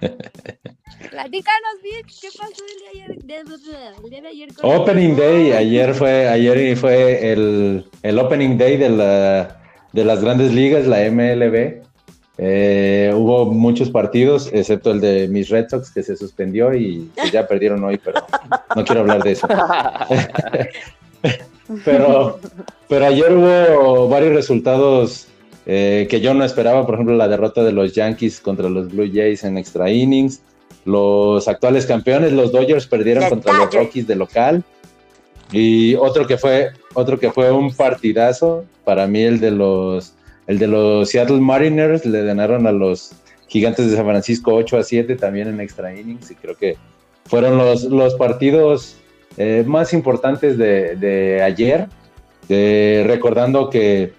Platícanos, 1.10 1.74
Vic, 1.82 2.06
¿qué 2.20 2.28
pasó 2.38 2.52
el 2.64 2.78
día 2.78 3.06
de 3.06 3.34
ayer? 3.34 3.46
de- 3.48 4.04
El 4.04 4.10
día 4.10 4.20
de 4.22 4.28
ayer 4.28 4.54
con 4.54 4.70
Opening? 4.80 5.16
Day, 5.16 5.52
ayer 5.52 5.92
fue, 5.92 6.28
ayer 6.28 6.76
fue 6.76 7.32
el, 7.32 7.84
el 8.04 8.18
Opening 8.20 8.56
Day 8.58 8.76
de, 8.76 8.90
la, 8.90 9.60
de 9.92 10.04
las 10.04 10.22
grandes 10.22 10.52
ligas, 10.52 10.86
la 10.86 10.98
MLB. 11.10 11.82
Eh, 12.38 13.12
hubo 13.14 13.46
muchos 13.46 13.90
partidos, 13.90 14.50
excepto 14.52 14.90
el 14.90 15.00
de 15.00 15.26
mis 15.28 15.48
Red 15.48 15.68
Sox, 15.70 15.90
que 15.90 16.02
se 16.02 16.16
suspendió 16.16 16.74
y 16.74 17.10
pues, 17.14 17.32
ya 17.32 17.46
perdieron 17.46 17.82
hoy, 17.84 17.98
pero 18.02 18.26
no 18.74 18.84
quiero 18.84 19.00
hablar 19.00 19.22
de 19.22 19.32
eso. 19.32 19.48
Pero, 21.84 22.38
pero 22.88 23.06
ayer 23.06 23.32
hubo 23.32 24.08
varios 24.08 24.32
resultados 24.32 25.26
eh, 25.66 26.06
que 26.08 26.20
yo 26.20 26.32
no 26.32 26.44
esperaba, 26.44 26.86
por 26.86 26.94
ejemplo, 26.94 27.16
la 27.16 27.26
derrota 27.26 27.64
de 27.64 27.72
los 27.72 27.92
Yankees 27.92 28.40
contra 28.40 28.68
los 28.68 28.92
Blue 28.92 29.10
Jays 29.12 29.42
en 29.42 29.58
extra 29.58 29.90
innings. 29.90 30.40
Los 30.84 31.48
actuales 31.48 31.84
campeones, 31.86 32.32
los 32.32 32.52
Dodgers, 32.52 32.86
perdieron 32.86 33.24
The 33.24 33.30
contra 33.30 33.52
los. 33.54 33.74
Rockies 33.74 34.06
de 34.06 34.14
local. 34.14 34.62
Y 35.50 35.96
otro 35.96 36.26
que 36.26 36.38
fue, 36.38 36.70
otro 36.94 37.18
que 37.18 37.32
fue 37.32 37.50
un 37.50 37.74
partidazo, 37.74 38.64
para 38.84 39.08
mí 39.08 39.22
el 39.22 39.40
de 39.40 39.50
los, 39.50 40.14
el 40.46 40.58
de 40.58 40.66
los 40.66 41.10
Seattle 41.10 41.40
Mariners, 41.40 42.06
le 42.06 42.24
ganaron 42.24 42.66
a 42.66 42.72
los 42.72 43.12
Gigantes 43.48 43.90
de 43.90 43.96
San 43.96 44.06
Francisco 44.06 44.54
8 44.54 44.78
a 44.78 44.82
7 44.82 45.16
también 45.16 45.48
en 45.48 45.60
extra 45.60 45.94
innings. 45.94 46.30
Y 46.30 46.34
creo 46.34 46.56
que 46.56 46.76
fueron 47.24 47.56
los, 47.58 47.84
los 47.84 48.14
partidos 48.14 48.96
eh, 49.36 49.64
más 49.66 49.92
importantes 49.92 50.58
de, 50.58 50.96
de 50.96 51.42
ayer. 51.42 51.88
Eh, 52.48 53.04
recordando 53.06 53.70
que 53.70 54.12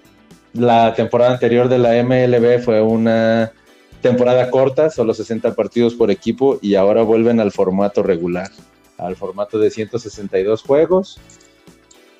la 0.54 0.94
temporada 0.94 1.32
anterior 1.32 1.70
de 1.70 1.78
la 1.78 2.04
MLB 2.04 2.60
fue 2.62 2.82
una 2.82 3.54
temporada 4.02 4.50
corta, 4.52 4.90
solo 4.90 5.14
60 5.14 5.56
partidos 5.56 5.96
por 5.96 6.12
equipo, 6.12 6.60
y 6.62 6.76
ahora 6.76 7.04
vuelven 7.04 7.40
al 7.40 7.52
formato 7.52 8.04
regular, 8.04 8.50
al 8.98 9.16
formato 9.16 9.60
de 9.60 9.70
162 9.70 10.62
juegos. 10.62 11.20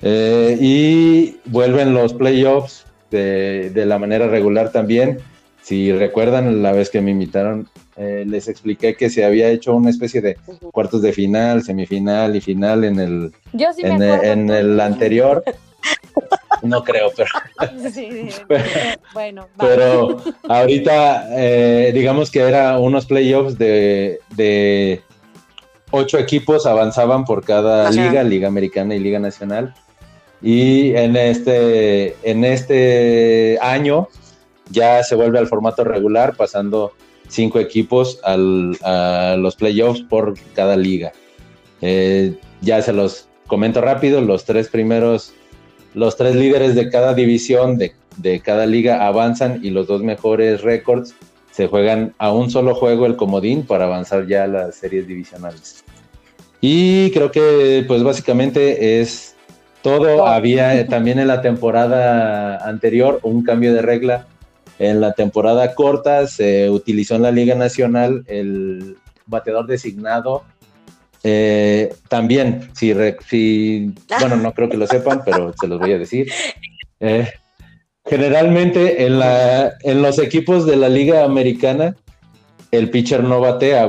Eh, 0.00 0.56
y 0.60 1.36
vuelven 1.46 1.92
los 1.92 2.14
playoffs 2.14 2.84
de, 3.10 3.70
de 3.70 3.86
la 3.86 3.98
manera 3.98 4.26
regular 4.28 4.70
también. 4.72 5.18
Si 5.62 5.92
recuerdan, 5.92 6.62
la 6.62 6.72
vez 6.72 6.88
que 6.88 7.00
me 7.02 7.10
invitaron, 7.10 7.68
eh, 7.96 8.24
les 8.26 8.48
expliqué 8.48 8.94
que 8.94 9.10
se 9.10 9.24
había 9.24 9.48
hecho 9.50 9.74
una 9.74 9.90
especie 9.90 10.20
de 10.22 10.36
cuartos 10.72 11.02
de 11.02 11.12
final, 11.12 11.62
semifinal 11.62 12.34
y 12.36 12.40
final 12.40 12.84
en 12.84 12.98
el, 13.00 13.32
Yo 13.52 13.72
sí 13.74 13.82
me 13.82 13.88
en, 13.90 14.02
acuerdo. 14.02 14.32
en 14.32 14.50
el 14.50 14.80
anterior. 14.80 15.44
no 16.62 16.82
creo, 16.84 17.10
pero. 17.14 17.28
Sí, 17.92 18.28
Pero- 18.46 18.64
bueno. 19.12 19.48
Pero 19.58 20.22
ahorita, 20.48 21.26
eh, 21.38 21.90
digamos 21.92 22.30
que 22.30 22.40
era 22.40 22.78
unos 22.78 23.04
playoffs 23.06 23.58
de, 23.58 24.20
de 24.36 25.02
ocho 25.90 26.18
equipos 26.18 26.66
avanzaban 26.66 27.24
por 27.24 27.44
cada 27.44 27.90
liga, 27.90 28.22
Liga 28.22 28.48
Americana 28.48 28.94
y 28.94 29.00
Liga 29.00 29.18
Nacional. 29.18 29.74
Y 30.40 30.94
en 30.94 31.16
este, 31.16 32.16
en 32.22 32.44
este 32.44 33.58
año 33.60 34.08
ya 34.70 35.02
se 35.02 35.14
vuelve 35.14 35.38
al 35.38 35.48
formato 35.48 35.84
regular, 35.84 36.36
pasando 36.36 36.92
cinco 37.28 37.58
equipos 37.58 38.20
a 38.24 38.36
los 39.36 39.56
playoffs 39.56 40.02
por 40.02 40.34
cada 40.54 40.76
liga. 40.76 41.12
Eh, 41.80 42.34
ya 42.60 42.82
se 42.82 42.92
los 42.92 43.28
comento 43.46 43.80
rápido, 43.80 44.20
los 44.20 44.44
tres 44.44 44.68
primeros, 44.68 45.32
los 45.94 46.16
tres 46.16 46.34
líderes 46.34 46.74
de 46.74 46.90
cada 46.90 47.14
división 47.14 47.78
de, 47.78 47.92
de 48.16 48.40
cada 48.40 48.66
liga 48.66 49.06
avanzan 49.06 49.60
y 49.62 49.70
los 49.70 49.86
dos 49.86 50.02
mejores 50.02 50.62
récords 50.62 51.14
se 51.50 51.66
juegan 51.66 52.14
a 52.18 52.32
un 52.32 52.50
solo 52.50 52.74
juego 52.74 53.06
el 53.06 53.16
comodín 53.16 53.66
para 53.66 53.86
avanzar 53.86 54.26
ya 54.26 54.44
a 54.44 54.46
las 54.46 54.76
series 54.76 55.06
divisionales. 55.08 55.84
Y 56.60 57.10
creo 57.12 57.30
que 57.30 57.84
pues 57.86 58.02
básicamente 58.02 59.00
es 59.00 59.34
todo. 59.88 60.26
Había 60.26 60.86
también 60.86 61.18
en 61.18 61.28
la 61.28 61.40
temporada 61.40 62.56
anterior 62.68 63.20
un 63.22 63.42
cambio 63.42 63.74
de 63.74 63.82
regla. 63.82 64.26
En 64.78 65.00
la 65.00 65.12
temporada 65.12 65.74
corta 65.74 66.26
se 66.26 66.70
utilizó 66.70 67.16
en 67.16 67.22
la 67.22 67.30
Liga 67.30 67.54
Nacional 67.54 68.24
el 68.26 68.96
bateador 69.26 69.66
designado. 69.66 70.44
Eh, 71.24 71.92
también, 72.08 72.70
si, 72.74 72.92
bueno, 72.92 74.36
no 74.36 74.52
creo 74.52 74.68
que 74.68 74.76
lo 74.76 74.86
sepan, 74.86 75.22
pero 75.24 75.52
se 75.58 75.66
los 75.66 75.78
voy 75.80 75.92
a 75.92 75.98
decir. 75.98 76.30
Eh, 77.00 77.28
generalmente 78.04 79.04
en, 79.04 79.18
la, 79.18 79.74
en 79.82 80.02
los 80.02 80.18
equipos 80.18 80.64
de 80.64 80.76
la 80.76 80.88
Liga 80.88 81.24
Americana, 81.24 81.96
el 82.70 82.90
pitcher 82.90 83.24
no 83.24 83.40
batea, 83.40 83.88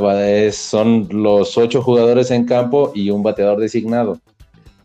son 0.52 1.08
los 1.12 1.58
ocho 1.58 1.82
jugadores 1.82 2.32
en 2.32 2.45
campo 2.45 2.91
y 2.95 3.10
un 3.10 3.24
bateador 3.24 3.60
designado, 3.60 4.20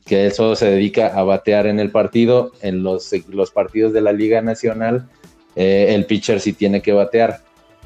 que 0.05 0.27
eso 0.27 0.55
se 0.55 0.71
dedica 0.71 1.09
a 1.09 1.23
batear 1.23 1.67
en 1.67 1.81
el 1.81 1.91
partido. 1.91 2.53
En 2.63 2.83
los, 2.83 3.11
los 3.29 3.51
partidos 3.51 3.93
de 3.93 4.01
la 4.01 4.13
Liga 4.13 4.43
Nacional, 4.43 5.09
eh, 5.57 5.87
el 5.91 6.07
pitcher 6.07 6.41
sí 6.41 6.53
tiene 6.53 6.83
que 6.83 6.93
batear. 6.93 7.41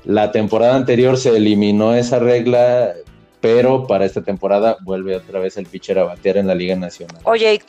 La 0.04 0.32
temporada 0.32 0.74
anterior 0.74 1.16
se 1.16 1.36
eliminó 1.36 1.94
esa 1.94 2.18
regla, 2.18 2.94
pero 3.40 3.86
para 3.86 4.04
esta 4.04 4.22
temporada 4.22 4.76
vuelve 4.82 5.16
otra 5.16 5.40
vez 5.40 5.56
el 5.56 5.66
pitcher 5.66 5.98
a 5.98 6.04
batear 6.04 6.38
en 6.38 6.46
la 6.46 6.54
Liga 6.54 6.76
Nacional. 6.76 7.20
Oye, 7.24 7.60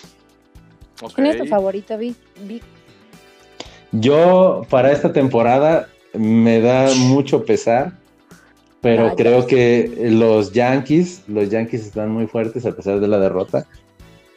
¿Quién 1.16 1.28
es 1.28 1.38
tu 1.38 1.46
favorito, 1.46 1.98
Vic? 1.98 2.16
Yo 3.92 4.66
para 4.70 4.92
esta 4.92 5.14
temporada 5.14 5.88
me 6.14 6.60
da 6.60 6.94
mucho 6.96 7.46
pesar, 7.46 7.94
pero 8.82 9.16
creo 9.16 9.48
que 9.48 9.92
los 10.12 10.52
Yankees, 10.52 11.24
los 11.28 11.50
Yankees 11.50 11.86
están 11.86 12.12
muy 12.12 12.28
fuertes 12.28 12.66
a 12.66 12.72
pesar 12.72 13.00
de 13.00 13.08
la 13.08 13.20
derrota. 13.20 13.66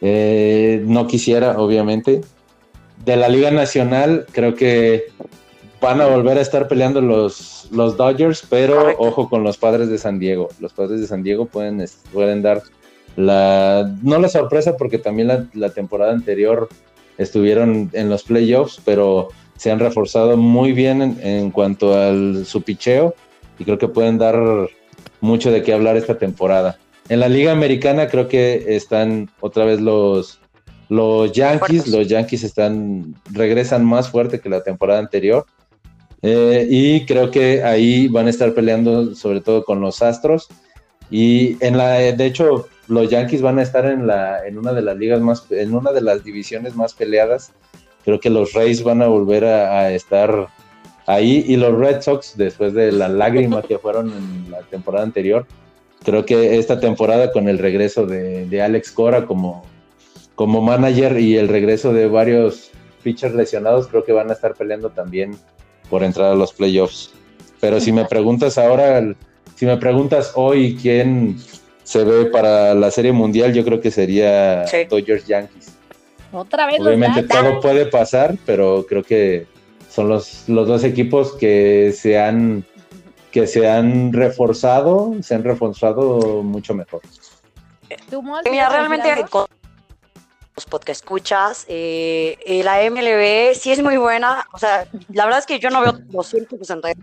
Eh, 0.05 0.83
no 0.85 1.07
quisiera, 1.07 1.57
obviamente. 1.57 2.21
De 3.05 3.15
la 3.15 3.29
Liga 3.29 3.51
Nacional, 3.51 4.25
creo 4.31 4.53
que 4.53 5.05
van 5.79 6.01
a 6.01 6.07
volver 6.07 6.37
a 6.37 6.41
estar 6.41 6.67
peleando 6.67 6.99
los, 7.01 7.69
los 7.71 7.95
Dodgers, 7.95 8.45
pero 8.49 8.75
Correcto. 8.75 9.01
ojo 9.01 9.29
con 9.29 9.43
los 9.43 9.57
padres 9.57 9.87
de 9.87 9.97
San 9.97 10.19
Diego. 10.19 10.49
Los 10.59 10.73
padres 10.73 10.99
de 10.99 11.07
San 11.07 11.23
Diego 11.23 11.45
pueden, 11.45 11.83
pueden 12.11 12.41
dar 12.41 12.63
la, 13.15 13.89
no 14.01 14.19
la 14.19 14.27
sorpresa, 14.27 14.75
porque 14.75 14.97
también 14.99 15.29
la, 15.29 15.47
la 15.53 15.69
temporada 15.69 16.11
anterior 16.11 16.67
estuvieron 17.17 17.89
en 17.93 18.09
los 18.09 18.23
playoffs, 18.23 18.81
pero 18.83 19.29
se 19.55 19.71
han 19.71 19.79
reforzado 19.79 20.35
muy 20.35 20.73
bien 20.73 21.01
en, 21.01 21.17
en 21.21 21.51
cuanto 21.51 21.95
al 21.95 22.45
su 22.45 22.61
picheo 22.61 23.15
y 23.57 23.63
creo 23.63 23.77
que 23.77 23.87
pueden 23.87 24.17
dar 24.17 24.37
mucho 25.21 25.49
de 25.49 25.61
qué 25.63 25.73
hablar 25.73 25.95
esta 25.95 26.17
temporada. 26.17 26.77
En 27.09 27.19
la 27.19 27.27
Liga 27.27 27.51
Americana 27.51 28.07
creo 28.07 28.27
que 28.27 28.75
están 28.75 29.29
otra 29.41 29.65
vez 29.65 29.81
los, 29.81 30.39
los 30.89 31.31
Yankees, 31.33 31.87
los 31.87 32.07
Yankees 32.07 32.43
están 32.43 33.15
regresan 33.31 33.83
más 33.83 34.09
fuerte 34.09 34.39
que 34.39 34.49
la 34.49 34.63
temporada 34.63 34.99
anterior. 34.99 35.45
Eh, 36.21 36.65
y 36.69 37.05
creo 37.05 37.29
que 37.29 37.63
ahí 37.63 38.07
van 38.07 38.27
a 38.27 38.29
estar 38.29 38.53
peleando 38.53 39.13
sobre 39.15 39.41
todo 39.41 39.65
con 39.65 39.81
los 39.81 40.01
Astros. 40.01 40.47
Y 41.11 41.57
en 41.63 41.77
la 41.77 41.95
de 41.97 42.25
hecho 42.25 42.69
los 42.87 43.09
Yankees 43.09 43.41
van 43.41 43.59
a 43.59 43.63
estar 43.63 43.85
en 43.85 44.07
la 44.07 44.47
en 44.47 44.57
una 44.57 44.71
de 44.71 44.81
las 44.81 44.95
ligas 44.95 45.19
más 45.19 45.45
en 45.51 45.75
una 45.75 45.91
de 45.91 46.01
las 46.01 46.23
divisiones 46.23 46.75
más 46.75 46.93
peleadas. 46.93 47.51
Creo 48.05 48.19
que 48.19 48.29
los 48.29 48.53
Rays 48.53 48.81
van 48.81 49.01
a 49.01 49.07
volver 49.07 49.43
a, 49.43 49.79
a 49.79 49.91
estar 49.91 50.47
ahí. 51.05 51.43
Y 51.47 51.57
los 51.57 51.77
Red 51.77 52.01
Sox 52.01 52.37
después 52.37 52.73
de 52.73 52.93
la 52.93 53.09
lágrima 53.09 53.61
que 53.61 53.77
fueron 53.77 54.13
en 54.13 54.51
la 54.51 54.61
temporada 54.61 55.03
anterior 55.03 55.45
creo 56.03 56.25
que 56.25 56.57
esta 56.57 56.79
temporada 56.79 57.31
con 57.31 57.47
el 57.47 57.59
regreso 57.59 58.05
de, 58.05 58.45
de 58.45 58.61
Alex 58.61 58.91
Cora 58.91 59.25
como 59.25 59.65
como 60.35 60.61
manager 60.61 61.19
y 61.19 61.37
el 61.37 61.47
regreso 61.47 61.93
de 61.93 62.07
varios 62.07 62.71
pitchers 63.03 63.35
lesionados 63.35 63.87
creo 63.87 64.03
que 64.03 64.11
van 64.11 64.29
a 64.29 64.33
estar 64.33 64.55
peleando 64.55 64.89
también 64.89 65.35
por 65.89 66.03
entrar 66.03 66.31
a 66.31 66.35
los 66.35 66.53
playoffs 66.53 67.11
pero 67.59 67.79
si 67.79 67.91
me 67.91 68.05
preguntas 68.05 68.57
ahora 68.57 69.15
si 69.55 69.65
me 69.65 69.77
preguntas 69.77 70.31
hoy 70.35 70.77
quién 70.81 71.37
se 71.83 72.03
ve 72.03 72.25
para 72.25 72.73
la 72.73 72.91
Serie 72.91 73.11
Mundial, 73.11 73.53
yo 73.53 73.63
creo 73.63 73.79
que 73.79 73.91
sería 73.91 74.65
Sí. 74.67 74.85
Dodgers 74.89 75.27
Yankees. 75.27 75.73
Otra 76.31 76.65
vez 76.65 76.79
Obviamente 76.79 77.21
los 77.21 77.29
todo 77.29 77.61
puede 77.61 77.85
pasar, 77.85 78.35
pero 78.45 78.85
creo 78.87 79.03
que 79.03 79.45
son 79.89 80.09
los, 80.09 80.49
los 80.49 80.67
dos 80.67 80.83
equipos 80.83 81.33
que 81.33 81.93
se 81.95 82.17
han 82.17 82.65
que 83.33 83.47
se 83.47 83.67
han 83.67 84.13
reforzado, 84.13 85.11
se 85.23 85.33
han 85.33 85.43
reforzado 85.43 86.43
mucho 86.43 86.75
mejor. 86.75 87.01
¿Tú, 88.09 88.21
Mol, 88.21 88.43
Mira, 88.49 88.69
realmente 88.69 89.09
los 90.55 90.65
podcast 90.65 91.01
escuchas, 91.01 91.65
eh, 91.67 92.37
eh, 92.45 92.63
la 92.63 92.87
MLB 92.87 93.55
sí 93.55 93.71
es 93.71 93.81
muy 93.81 93.97
buena, 93.97 94.45
o 94.53 94.59
sea, 94.59 94.87
la 95.09 95.25
verdad 95.25 95.39
es 95.39 95.47
que 95.47 95.57
yo 95.59 95.71
no 95.71 95.81
veo 95.81 95.93
262 95.93 96.93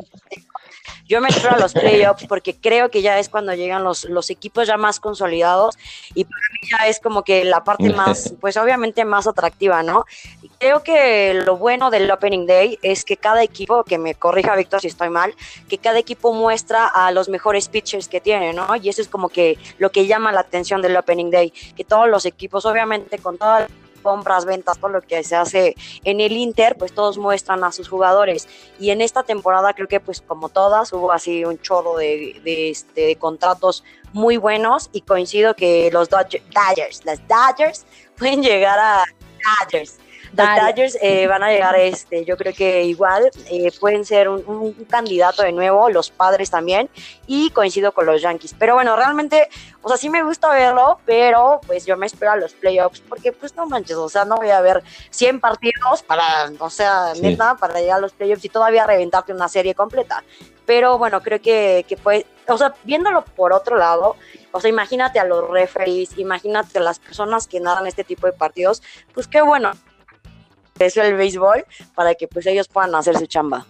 yo 1.07 1.21
me 1.21 1.29
espero 1.29 1.57
a 1.57 1.59
los 1.59 1.73
playoffs 1.73 2.27
porque 2.27 2.55
creo 2.55 2.91
que 2.91 3.03
ya 3.03 3.19
es 3.19 3.29
cuando 3.29 3.55
llegan 3.55 3.85
los, 3.85 4.05
los 4.05 4.31
equipos 4.31 4.67
ya 4.67 4.77
más 4.77 5.01
consolidados 5.01 5.77
y 6.15 6.25
para 6.25 6.43
mí 6.53 6.69
ya 6.71 6.89
es 6.89 7.01
como 7.01 7.23
que 7.23 7.45
la 7.45 7.65
parte 7.65 7.91
más, 7.95 8.35
pues 8.41 8.57
obviamente 8.57 9.05
más 9.05 9.27
atractiva, 9.27 9.83
¿no? 9.83 10.05
Creo 10.59 10.83
que 10.83 11.35
lo 11.35 11.57
bueno 11.57 11.91
del 11.91 12.11
Opening 12.11 12.47
Day 12.47 12.79
es 12.83 13.05
que 13.05 13.17
cada 13.17 13.43
equipo, 13.43 13.85
que 13.85 13.99
me 13.99 14.15
corrija 14.15 14.55
Víctor 14.57 14.81
si 14.81 14.89
estoy 14.89 15.11
mal, 15.11 15.35
que 15.69 15.79
cada 15.79 15.99
equipo 15.99 16.33
muestra 16.33 16.87
a 16.87 17.11
los 17.13 17.29
mejores 17.29 17.69
pitchers 17.69 18.09
que 18.09 18.21
tiene, 18.21 18.53
¿no? 18.53 18.77
Y 18.77 18.89
eso 18.89 19.01
es 19.01 19.09
como 19.09 19.29
que 19.29 19.59
lo 19.79 19.91
que 19.91 20.07
llama 20.07 20.33
la 20.33 20.41
atención 20.41 20.83
del 20.83 20.97
Opening 20.97 21.31
Day, 21.31 21.51
que 21.77 21.85
todos 21.85 22.09
los 22.09 22.27
equipos, 22.27 22.67
obviamente 22.67 23.19
con 23.19 23.39
todas 23.39 23.63
las 23.63 23.90
compras, 24.01 24.45
ventas, 24.45 24.79
todo 24.79 24.91
lo 24.91 25.01
que 25.03 25.23
se 25.23 25.37
hace 25.37 25.75
en 26.05 26.21
el 26.21 26.33
Inter, 26.33 26.77
pues 26.79 26.93
todos 26.95 27.19
muestran 27.19 27.63
a 27.65 27.73
sus 27.73 27.89
jugadores. 27.89 28.49
Y 28.79 28.91
en 28.91 29.01
esta 29.01 29.23
temporada 29.23 29.73
creo 29.75 29.89
que 29.89 30.01
pues 30.01 30.21
como 30.21 30.49
todas 30.49 30.93
hubo 30.93 31.13
así 31.13 31.45
un 31.45 31.59
chorro 31.61 31.97
de, 31.97 32.41
este, 32.71 33.03
de 33.03 33.17
contratos 33.17 33.85
muy 34.13 34.37
buenos 34.37 34.91
y 34.93 35.03
coincido 35.03 35.55
que 35.55 35.91
los 35.93 36.11
Dodger- 36.11 36.43
Dodgers, 36.53 37.05
las 37.05 37.21
Dodgers 37.29 37.87
pueden 38.19 38.43
llegar 38.43 38.79
a 38.79 39.05
Dodgers. 39.63 39.99
Los. 40.37 40.67
Dodgers 40.67 40.99
eh, 41.03 41.27
van 41.27 41.43
a 41.43 41.51
llegar, 41.51 41.77
este, 41.77 42.25
yo 42.25 42.37
creo 42.37 42.53
que 42.55 42.85
igual 42.85 43.31
eh, 43.51 43.73
pueden 43.81 44.05
ser 44.05 44.29
un, 44.29 44.45
un 44.47 44.73
candidato 44.85 45.43
de 45.43 45.53
nuevo, 45.53 45.91
los 45.91 46.11
padres 46.11 46.51
también, 46.51 46.89
y 47.27 47.51
coincido 47.51 47.93
con 47.93 48.07
los 48.07 48.23
Yankees. 48.23 48.55
Pero 48.59 48.75
bueno, 48.75 48.95
realmente, 48.97 49.49
o 49.83 49.89
sea, 49.89 49.97
sí 49.97 50.09
me 50.09 50.23
gusta 50.23 50.49
verlo, 50.51 51.01
pero 51.05 51.61
pues 51.67 51.85
yo 51.85 51.97
me 51.97 52.07
espero 52.07 52.33
a 52.33 52.37
los 52.37 52.53
playoffs, 52.53 53.01
porque 53.01 53.33
pues 53.33 53.57
no 53.57 53.67
manches, 53.67 53.97
o 53.97 54.09
sea, 54.09 54.25
no 54.25 54.37
voy 54.37 54.51
a 54.51 54.61
ver 54.61 54.83
100 55.11 55.41
partidos 55.41 56.03
para, 56.07 56.51
o 56.59 56.71
sea, 56.71 57.15
Sí. 57.15 57.23
neta, 57.23 57.57
para 57.57 57.81
llegar 57.81 57.99
a 57.99 58.01
los 58.01 58.13
playoffs 58.13 58.45
y 58.45 58.49
todavía 58.49 58.87
reventarte 58.87 59.33
una 59.33 59.49
serie 59.49 59.75
completa. 59.75 60.23
Pero 60.65 60.99
bueno, 60.99 61.21
creo 61.23 61.41
que, 61.41 61.85
que 61.89 61.97
fue, 61.97 62.25
o 62.47 62.57
sea, 62.57 62.75
viéndolo 62.85 63.25
por 63.25 63.53
otro 63.53 63.77
lado, 63.77 64.15
o 64.53 64.61
sea, 64.61 64.71
imagínate 64.71 65.19
a 65.19 65.25
los 65.25 65.49
referees, 65.51 66.17
imagínate 66.19 66.79
a 66.79 66.83
las 66.83 67.01
personas 67.01 67.49
que 67.49 67.59
narran 67.59 67.87
este 67.89 68.05
tipo 68.05 68.27
de 68.29 68.33
partidos, 68.33 68.81
pues 69.13 69.27
qué 69.27 69.43
bueno 69.43 69.73
eso 70.87 71.03
el 71.03 71.15
béisbol 71.15 71.65
para 71.95 72.15
que 72.15 72.29
pues 72.29 72.47
ellos 72.47 72.69
puedan 72.69 72.95
hacer 72.95 73.17
su 73.19 73.27
chamba. 73.27 73.67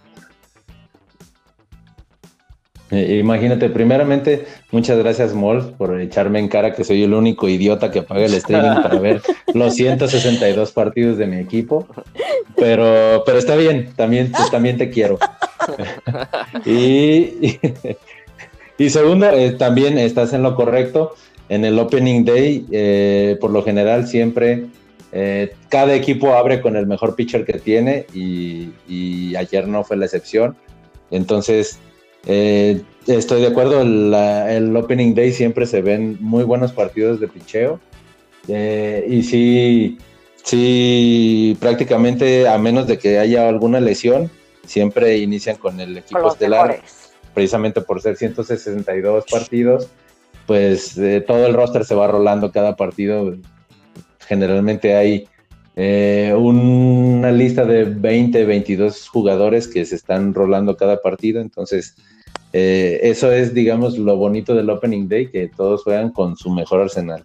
Eh, 2.90 3.18
imagínate, 3.20 3.68
primeramente, 3.70 4.46
muchas 4.72 4.98
gracias, 4.98 5.32
Mol, 5.32 5.74
por 5.78 6.00
echarme 6.00 6.40
en 6.40 6.48
cara 6.48 6.74
que 6.74 6.82
soy 6.82 7.04
el 7.04 7.14
único 7.14 7.48
idiota 7.48 7.90
que 7.90 8.02
paga 8.02 8.24
el 8.24 8.34
streaming 8.34 8.82
para 8.82 8.98
ver 8.98 9.22
los 9.54 9.74
162 9.74 10.72
partidos 10.72 11.16
de 11.16 11.26
mi 11.26 11.36
equipo. 11.36 11.86
Pero, 12.56 13.22
pero 13.24 13.38
está 13.38 13.54
bien, 13.54 13.92
también, 13.94 14.32
pues, 14.32 14.50
también 14.50 14.76
te 14.76 14.90
quiero. 14.90 15.18
y, 16.66 17.58
y, 18.76 18.90
segunda, 18.90 19.34
eh, 19.34 19.52
también 19.52 19.96
estás 19.96 20.32
en 20.32 20.42
lo 20.42 20.56
correcto. 20.56 21.14
En 21.48 21.64
el 21.64 21.78
Opening 21.78 22.24
Day, 22.24 22.66
eh, 22.70 23.36
por 23.40 23.50
lo 23.50 23.62
general, 23.62 24.06
siempre 24.06 24.66
eh, 25.12 25.54
cada 25.68 25.94
equipo 25.94 26.34
abre 26.34 26.60
con 26.60 26.76
el 26.76 26.86
mejor 26.86 27.16
pitcher 27.16 27.44
que 27.44 27.54
tiene 27.54 28.06
y, 28.14 29.34
ayer 29.36 29.66
no 29.66 29.84
fue 29.84 29.96
la 29.96 30.04
excepción. 30.04 30.56
Entonces, 31.10 31.78
eh, 32.26 32.82
estoy 33.06 33.40
de 33.40 33.48
acuerdo, 33.48 33.80
el 33.80 34.76
Opening 34.76 35.14
Day 35.14 35.32
siempre 35.32 35.66
se 35.66 35.82
ven 35.82 36.18
muy 36.20 36.44
buenos 36.44 36.72
partidos 36.72 37.20
de 37.20 37.28
picheo. 37.28 37.80
Eh, 38.48 39.06
y 39.08 39.22
sí, 39.22 39.98
sí, 40.42 41.56
prácticamente 41.60 42.48
a 42.48 42.58
menos 42.58 42.86
de 42.86 42.98
que 42.98 43.18
haya 43.18 43.48
alguna 43.48 43.80
lesión, 43.80 44.30
siempre 44.66 45.18
inician 45.18 45.56
con 45.56 45.80
el 45.80 45.98
equipo 45.98 46.28
estelar, 46.28 46.80
precisamente 47.34 47.80
por 47.80 48.00
ser 48.02 48.16
162 48.16 49.24
partidos, 49.30 49.88
pues 50.46 50.98
todo 51.26 51.46
el 51.46 51.54
roster 51.54 51.84
se 51.84 51.94
va 51.94 52.08
rolando 52.08 52.50
cada 52.50 52.76
partido 52.76 53.36
generalmente 54.30 54.94
hay 54.94 55.28
eh, 55.74 56.32
una 56.38 57.32
lista 57.32 57.64
de 57.64 57.82
20, 57.82 58.44
22 58.44 59.08
jugadores 59.08 59.66
que 59.66 59.84
se 59.84 59.96
están 59.96 60.32
rolando 60.34 60.76
cada 60.76 61.02
partido, 61.02 61.40
entonces 61.40 61.96
eh, 62.52 63.00
eso 63.02 63.32
es, 63.32 63.52
digamos, 63.52 63.98
lo 63.98 64.14
bonito 64.16 64.54
del 64.54 64.70
Opening 64.70 65.08
Day, 65.08 65.32
que 65.32 65.48
todos 65.48 65.82
juegan 65.82 66.10
con 66.10 66.36
su 66.36 66.48
mejor 66.50 66.82
arsenal. 66.82 67.24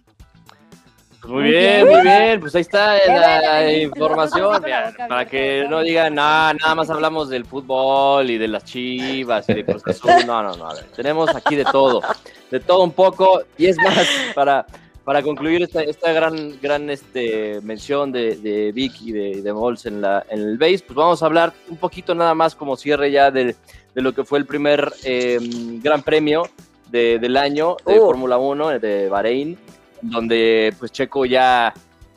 Pues 1.20 1.32
muy 1.32 1.44
bien, 1.44 1.86
muy 1.86 2.02
bien, 2.02 2.40
pues 2.40 2.56
ahí 2.56 2.62
está 2.62 2.96
la 3.06 3.72
información, 3.72 4.60
para 5.08 5.24
que 5.26 5.64
no 5.70 5.82
digan 5.82 6.16
nada, 6.16 6.54
nada 6.54 6.74
más 6.74 6.90
hablamos 6.90 7.28
del 7.28 7.44
fútbol 7.44 8.28
y 8.28 8.36
de 8.36 8.48
las 8.48 8.64
chivas 8.64 9.48
y 9.48 9.54
de 9.54 9.64
Cruz 9.64 9.84
no, 10.26 10.42
no, 10.42 10.56
no, 10.56 10.68
tenemos 10.96 11.32
aquí 11.36 11.54
de 11.54 11.64
todo, 11.64 12.02
de 12.50 12.58
todo 12.58 12.82
un 12.82 12.92
poco, 12.92 13.42
y 13.56 13.66
es 13.66 13.76
más, 13.76 14.08
para 14.34 14.66
para 15.06 15.22
concluir 15.22 15.62
esta, 15.62 15.82
esta 15.84 16.10
gran, 16.10 16.60
gran 16.60 16.90
este, 16.90 17.60
mención 17.62 18.10
de, 18.10 18.34
de 18.38 18.72
Vic 18.72 19.00
y 19.02 19.12
de, 19.12 19.40
de 19.40 19.52
Mols 19.52 19.86
en, 19.86 20.00
la, 20.00 20.26
en 20.28 20.40
el 20.40 20.58
base, 20.58 20.80
pues 20.84 20.96
vamos 20.96 21.22
a 21.22 21.26
hablar 21.26 21.52
un 21.68 21.76
poquito 21.76 22.12
nada 22.12 22.34
más 22.34 22.56
como 22.56 22.76
cierre 22.76 23.12
ya 23.12 23.30
de, 23.30 23.54
de 23.94 24.02
lo 24.02 24.12
que 24.12 24.24
fue 24.24 24.40
el 24.40 24.46
primer 24.46 24.92
em, 25.04 25.80
gran 25.80 26.02
premio 26.02 26.48
de, 26.90 27.20
del 27.20 27.36
año 27.36 27.76
de 27.86 28.00
uh. 28.00 28.04
Fórmula 28.04 28.36
1 28.36 28.80
de 28.80 29.08
Bahrein, 29.08 29.56
donde 30.02 30.74
pues 30.76 30.90
Checo 30.90 31.24
ya 31.24 31.72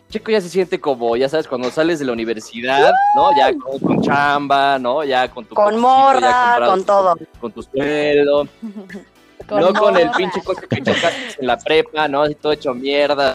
Checo 0.10 0.32
ya 0.32 0.42
se 0.42 0.50
siente 0.50 0.80
como, 0.80 1.16
ya 1.16 1.30
sabes, 1.30 1.48
cuando 1.48 1.70
sales 1.70 2.00
de 2.00 2.06
la 2.06 2.14
universidad, 2.14 2.92
¿no? 3.16 3.30
Ya 3.38 3.54
con, 3.56 4.02
chamba, 4.02 4.80
¿no? 4.80 5.04
Ya 5.04 5.28
con 5.28 5.46
tu... 5.46 5.54
Con 5.54 5.78
morra, 5.78 6.58
con 6.66 6.84
todo. 6.84 7.16
Con 7.40 7.52
tu 7.52 7.62
sueldo. 7.62 8.48
no 9.50 9.74
con 9.74 9.98
el 9.98 10.10
pinche 10.12 10.42
coche 10.42 10.62
que 10.70 10.78
chocaste 10.78 11.36
en 11.40 11.48
la 11.48 11.58
prepa, 11.58 12.08
¿no? 12.08 12.24
Así 12.24 12.36
todo 12.36 12.52
hecho 12.52 12.74
mierda. 12.74 13.34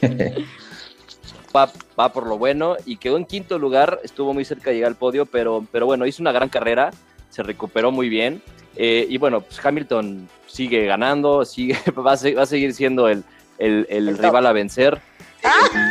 Va, 1.55 1.71
va, 1.99 2.13
por 2.13 2.27
lo 2.27 2.37
bueno 2.37 2.77
y 2.85 2.97
quedó 2.97 3.17
en 3.17 3.25
quinto 3.25 3.59
lugar, 3.61 4.01
estuvo 4.03 4.35
muy 4.35 4.45
cerca 4.45 4.71
de 4.71 4.77
llegar 4.77 4.89
al 4.89 4.97
podio, 4.97 5.25
pero, 5.25 5.65
pero 5.71 5.87
bueno, 5.87 6.05
hizo 6.05 6.21
una 6.21 6.33
gran 6.33 6.49
carrera, 6.49 6.91
se 7.31 7.45
recuperó 7.45 7.93
muy 7.93 8.09
bien. 8.09 8.43
Eh, 8.77 9.07
y 9.09 9.19
bueno, 9.19 9.41
pues 9.41 9.65
Hamilton 9.65 10.29
sigue 10.47 10.85
ganando, 10.87 11.45
sigue, 11.45 11.77
va, 11.97 12.13
a, 12.13 12.35
va 12.37 12.43
a 12.43 12.47
seguir 12.47 12.75
siendo 12.75 13.09
el, 13.09 13.23
el, 13.59 13.87
el, 13.89 14.19
rival 14.19 14.47
a 14.47 14.53
vencer. 14.53 15.01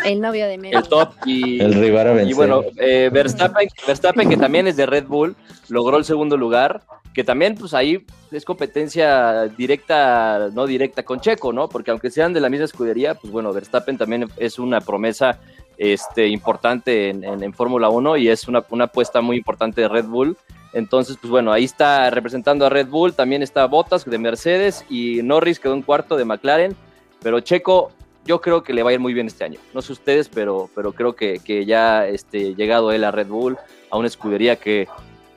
El 0.04 0.20
novio 0.20 0.48
de 0.48 0.58
Mary. 0.58 0.76
El 0.76 0.84
top 0.84 1.14
y 1.26 1.62
el 1.62 1.74
rival 1.76 2.08
a 2.08 2.14
vencer. 2.14 2.32
Y 2.32 2.34
bueno, 2.34 2.64
eh, 2.78 3.10
Verstappen, 3.14 3.70
Verstappen, 3.88 4.30
que 4.30 4.38
también 4.38 4.68
es 4.68 4.76
de 4.76 4.86
Red 4.86 5.06
Bull, 5.06 5.36
logró 5.70 5.98
el 5.98 6.06
segundo 6.06 6.36
lugar 6.36 6.82
que 7.14 7.24
también 7.24 7.56
pues 7.56 7.74
ahí 7.74 8.06
es 8.32 8.44
competencia 8.44 9.48
directa, 9.48 10.50
no 10.54 10.66
directa 10.66 11.04
con 11.04 11.20
Checo, 11.20 11.54
¿no? 11.54 11.70
Porque 11.70 11.92
aunque 11.92 12.10
sean 12.10 12.34
de 12.34 12.42
la 12.42 12.50
misma 12.50 12.66
escudería, 12.66 13.16
pues 13.16 13.32
bueno, 13.32 13.54
Verstappen 13.54 13.98
también 13.98 14.28
es 14.38 14.58
una 14.58 14.82
promesa 14.82 15.40
este, 15.78 16.28
importante 16.28 17.10
en, 17.10 17.24
en, 17.24 17.54
Fórmula 17.54 17.90
1 17.90 18.18
y 18.18 18.30
es 18.30 18.48
una, 18.48 18.64
una 18.70 18.86
apuesta 18.86 19.22
muy 19.22 19.38
importante 19.38 19.82
de 19.82 19.88
Red 19.88 20.06
Bull. 20.06 20.38
Entonces, 20.74 21.18
pues 21.22 21.30
bueno, 21.30 21.52
ahí 21.52 21.66
está 21.66 22.10
representando 22.10 22.66
a 22.66 22.70
Red 22.70 22.88
Bull, 22.88 23.14
también 23.14 23.44
está 23.44 23.66
Bottas 23.68 24.06
de 24.06 24.18
Mercedes 24.18 24.84
y 24.90 25.22
Norris 25.22 25.60
quedó 25.60 25.74
un 25.74 25.84
cuarto 25.84 26.18
de 26.18 26.26
McLaren, 26.26 26.76
pero 27.22 27.40
Checo 27.42 27.92
yo 28.26 28.42
creo 28.42 28.64
que 28.64 28.74
le 28.74 28.82
va 28.82 28.90
a 28.90 28.94
ir 28.94 29.00
muy 29.00 29.14
bien 29.14 29.28
este 29.28 29.44
año. 29.44 29.60
No 29.74 29.82
sé 29.82 29.92
ustedes, 29.92 30.30
pero, 30.30 30.70
pero 30.74 30.94
creo 30.94 31.14
que, 31.14 31.40
que 31.44 31.66
ya 31.66 32.08
este, 32.08 32.56
llegado 32.56 32.92
él 32.92 33.04
a 33.04 33.12
Red 33.12 33.28
Bull, 33.28 33.58
a 33.92 33.98
una 33.98 34.08
escudería 34.08 34.56
que 34.56 34.88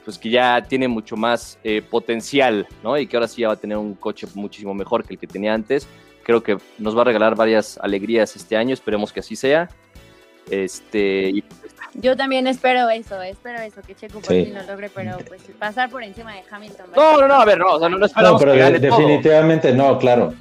pues 0.06 0.18
que 0.18 0.30
ya 0.30 0.62
tiene 0.62 0.86
mucho 0.86 1.16
más 1.16 1.58
eh, 1.64 1.82
potencial, 1.82 2.68
¿no? 2.84 2.96
Y 2.96 3.08
que 3.08 3.16
ahora 3.16 3.26
sí 3.26 3.42
ya 3.42 3.48
va 3.48 3.54
a 3.54 3.56
tener 3.56 3.76
un 3.76 3.94
coche 3.94 4.28
muchísimo 4.34 4.72
mejor 4.72 5.04
que 5.04 5.14
el 5.14 5.18
que 5.18 5.26
tenía 5.26 5.52
antes. 5.52 5.88
Creo 6.22 6.44
que 6.44 6.58
nos 6.78 6.96
va 6.96 7.00
a 7.00 7.04
regalar 7.06 7.34
varias 7.34 7.76
alegrías 7.78 8.36
este 8.36 8.56
año, 8.56 8.72
esperemos 8.72 9.12
que 9.12 9.18
así 9.18 9.34
sea. 9.34 9.68
Este, 10.48 11.42
Yo 11.94 12.16
también 12.16 12.46
espero 12.46 12.88
eso, 12.88 13.20
espero 13.20 13.60
eso, 13.60 13.82
que 13.82 13.96
Checo 13.96 14.20
por 14.20 14.32
fin 14.32 14.54
lo 14.54 14.62
logre, 14.62 14.90
pero 14.94 15.18
pues 15.26 15.42
pasar 15.58 15.90
por 15.90 16.04
encima 16.04 16.34
de 16.34 16.42
Hamilton. 16.48 16.86
No, 16.94 17.20
no, 17.20 17.26
no, 17.26 17.34
a 17.34 17.44
ver, 17.44 17.58
no, 17.58 17.72
o 17.72 17.80
sea, 17.80 17.88
no, 17.88 17.98
no 17.98 18.06
esperamos 18.06 18.40
no, 18.40 18.46
pero 18.46 18.78
definitivamente 18.78 19.72
no, 19.72 19.98
claro. 19.98 20.34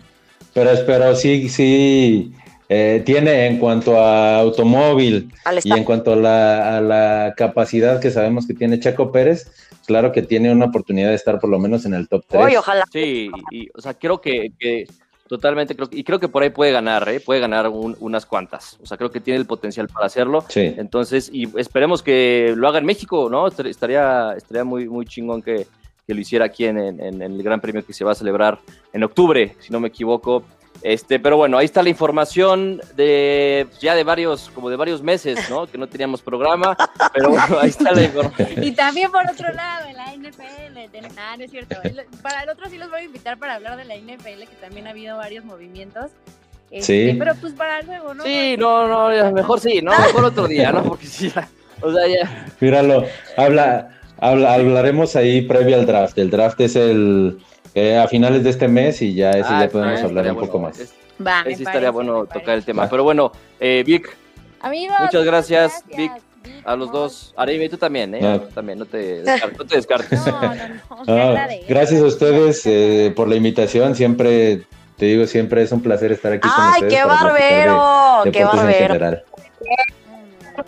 Pero 0.53 0.69
espero 0.69 1.15
sí, 1.15 1.49
sí, 1.49 2.31
eh, 2.67 3.03
tiene 3.05 3.45
en 3.45 3.59
cuanto 3.59 3.99
a 3.99 4.39
automóvil 4.39 5.31
y 5.63 5.71
en 5.71 5.83
cuanto 5.83 6.13
a 6.13 6.15
la, 6.15 7.33
capacidad 7.37 7.99
que 7.99 8.09
sabemos 8.09 8.47
que 8.47 8.55
tiene 8.55 8.79
Chaco 8.79 9.11
Pérez, 9.11 9.51
claro 9.85 10.11
que 10.11 10.23
tiene 10.23 10.51
una 10.51 10.65
oportunidad 10.65 11.09
de 11.09 11.15
estar 11.15 11.39
por 11.39 11.49
lo 11.49 11.59
menos 11.59 11.85
en 11.85 11.93
el 11.93 12.07
top 12.07 12.25
3. 12.27 12.57
ojalá. 12.57 12.85
Sí, 12.91 13.29
y, 13.51 13.67
o 13.75 13.81
sea, 13.81 13.93
creo 13.93 14.19
que, 14.19 14.87
totalmente, 15.27 15.75
creo, 15.75 15.89
y 15.91 16.03
creo 16.03 16.19
que 16.19 16.27
por 16.27 16.41
ahí 16.41 16.49
puede 16.49 16.71
ganar, 16.71 17.07
¿eh? 17.07 17.19
puede 17.19 17.39
ganar 17.39 17.69
unas 17.69 18.25
cuantas. 18.25 18.79
O 18.81 18.87
sea, 18.87 18.97
creo 18.97 19.11
que 19.11 19.19
tiene 19.19 19.39
el 19.39 19.45
potencial 19.45 19.87
para 19.87 20.07
hacerlo. 20.07 20.43
Sí. 20.49 20.73
Entonces, 20.75 21.29
y 21.31 21.47
esperemos 21.59 22.01
que 22.01 22.53
lo 22.55 22.67
haga 22.67 22.79
en 22.79 22.85
México, 22.85 23.29
¿no? 23.29 23.47
Estaría, 23.47 24.33
estaría 24.35 24.63
muy, 24.63 24.89
muy 24.89 25.05
chingón 25.05 25.43
que, 25.43 25.67
lo 26.07 26.19
hiciera 26.19 26.45
aquí 26.45 26.65
en, 26.65 26.77
en, 26.77 27.21
el 27.21 27.41
Gran 27.41 27.59
Premio 27.59 27.83
que 27.83 27.93
se 27.93 28.03
va 28.03 28.11
a 28.11 28.15
celebrar 28.15 28.59
en 28.93 29.03
octubre, 29.03 29.55
si 29.59 29.71
no 29.71 29.79
me 29.79 29.87
equivoco. 29.87 30.43
Este, 30.81 31.19
pero 31.19 31.37
bueno, 31.37 31.57
ahí 31.57 31.65
está 31.65 31.81
la 31.81 31.89
información 31.89 32.81
de 32.95 33.67
ya 33.79 33.95
de 33.95 34.03
varios, 34.03 34.51
como 34.53 34.69
de 34.69 34.75
varios 34.75 35.01
meses, 35.01 35.49
¿no? 35.49 35.67
Que 35.67 35.77
no 35.77 35.87
teníamos 35.87 36.21
programa, 36.21 36.77
pero 37.13 37.29
bueno, 37.29 37.59
ahí 37.59 37.69
está 37.69 37.91
la 37.91 38.03
información. 38.03 38.63
Y 38.63 38.71
también 38.71 39.11
por 39.11 39.27
otro 39.29 39.51
lado, 39.53 39.87
en 39.87 39.97
la 39.97 40.13
NFL, 40.13 40.97
ah, 41.17 41.35
no 41.37 41.43
es 41.43 41.51
cierto. 41.51 41.75
Para 42.21 42.43
el 42.43 42.49
otro 42.49 42.69
sí 42.69 42.77
los 42.77 42.89
voy 42.89 43.01
a 43.01 43.03
invitar 43.03 43.37
para 43.37 43.55
hablar 43.55 43.77
de 43.77 43.85
la 43.85 43.95
NFL, 43.95 44.41
que 44.41 44.55
también 44.61 44.87
ha 44.87 44.91
habido 44.91 45.17
varios 45.17 45.43
movimientos. 45.43 46.11
Este, 46.71 47.11
sí. 47.11 47.15
Pero 47.17 47.33
pues 47.35 47.53
para 47.53 47.81
luego, 47.81 48.13
¿no? 48.13 48.23
Sí, 48.23 48.55
no, 48.57 48.87
no, 48.87 49.31
mejor 49.31 49.59
sí, 49.59 49.81
no, 49.81 49.91
mejor 49.91 50.25
otro 50.25 50.47
día, 50.47 50.71
¿no? 50.71 50.83
Porque 50.83 51.07
sí, 51.07 51.31
o 51.81 51.91
sea, 51.91 52.07
ya. 52.07 52.47
Míralo, 52.59 53.05
habla, 53.37 53.97
habla, 54.19 54.53
hablaremos 54.53 55.15
ahí 55.15 55.41
previo 55.41 55.75
al 55.75 55.85
draft. 55.85 56.17
El 56.17 56.29
draft 56.29 56.59
es 56.61 56.75
el 56.75 57.39
a 57.75 58.07
finales 58.07 58.43
de 58.43 58.49
este 58.49 58.67
mes 58.67 59.01
y 59.01 59.13
ya 59.13 59.31
ese 59.31 59.49
ya 59.49 59.63
ah, 59.63 59.69
podemos 59.69 60.01
hablar 60.01 60.31
un 60.31 60.39
poco 60.39 60.59
más. 60.59 60.93
Va, 61.25 61.43
sí 61.45 61.63
estaría 61.63 61.91
bueno 61.91 62.25
tocar 62.25 62.55
el 62.55 62.65
tema. 62.65 62.89
Pero 62.89 63.03
bueno, 63.03 63.31
eh, 63.59 63.83
Vic, 63.85 64.15
muchas 64.99 65.23
gracias, 65.23 65.83
Vic. 65.95 66.11
A 66.63 66.75
los 66.75 66.91
dos. 66.91 67.33
Arimi, 67.37 67.69
tú 67.69 67.77
también, 67.77 68.13
¿eh? 68.13 68.19
Ah. 68.23 68.39
también, 68.53 68.77
no 68.77 68.85
te, 68.85 69.23
descartes. 69.23 69.57
No 69.57 69.65
te 69.65 69.75
descartes. 69.75 70.21
Ah, 71.07 71.47
gracias 71.67 72.01
a 72.01 72.05
ustedes 72.05 72.61
eh, 72.65 73.11
por 73.15 73.27
la 73.27 73.35
invitación. 73.35 73.95
Siempre, 73.95 74.63
te 74.97 75.05
digo, 75.05 75.25
siempre 75.25 75.63
es 75.63 75.71
un 75.71 75.81
placer 75.81 76.11
estar 76.11 76.33
aquí 76.33 76.47
con 76.47 76.65
ustedes. 76.67 76.83
¡Ay, 76.83 76.89
qué 76.89 77.05
barbero! 77.05 78.31
¡Qué 78.31 78.43
barbero! 78.43 79.23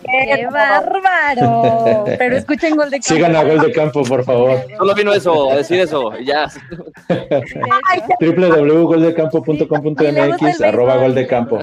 ¡Qué 0.03 0.47
bárbaro! 0.51 2.05
Pero 2.17 2.37
escuchen 2.37 2.75
Gol 2.75 2.89
de 2.89 2.99
Campo. 2.99 3.13
Sigan 3.13 3.35
a 3.35 3.43
Gol 3.43 3.59
de 3.59 3.71
Campo, 3.71 4.01
por 4.03 4.23
favor. 4.23 4.65
Solo 4.77 4.95
vino 4.95 5.13
eso, 5.13 5.51
a 5.51 5.57
decir 5.57 5.79
eso, 5.79 6.17
ya. 6.19 6.49
www.goldecampo.com.mx 8.19 10.61
arroba 10.61 10.97
Gol 10.97 11.13
de 11.15 11.27
Campo. 11.27 11.59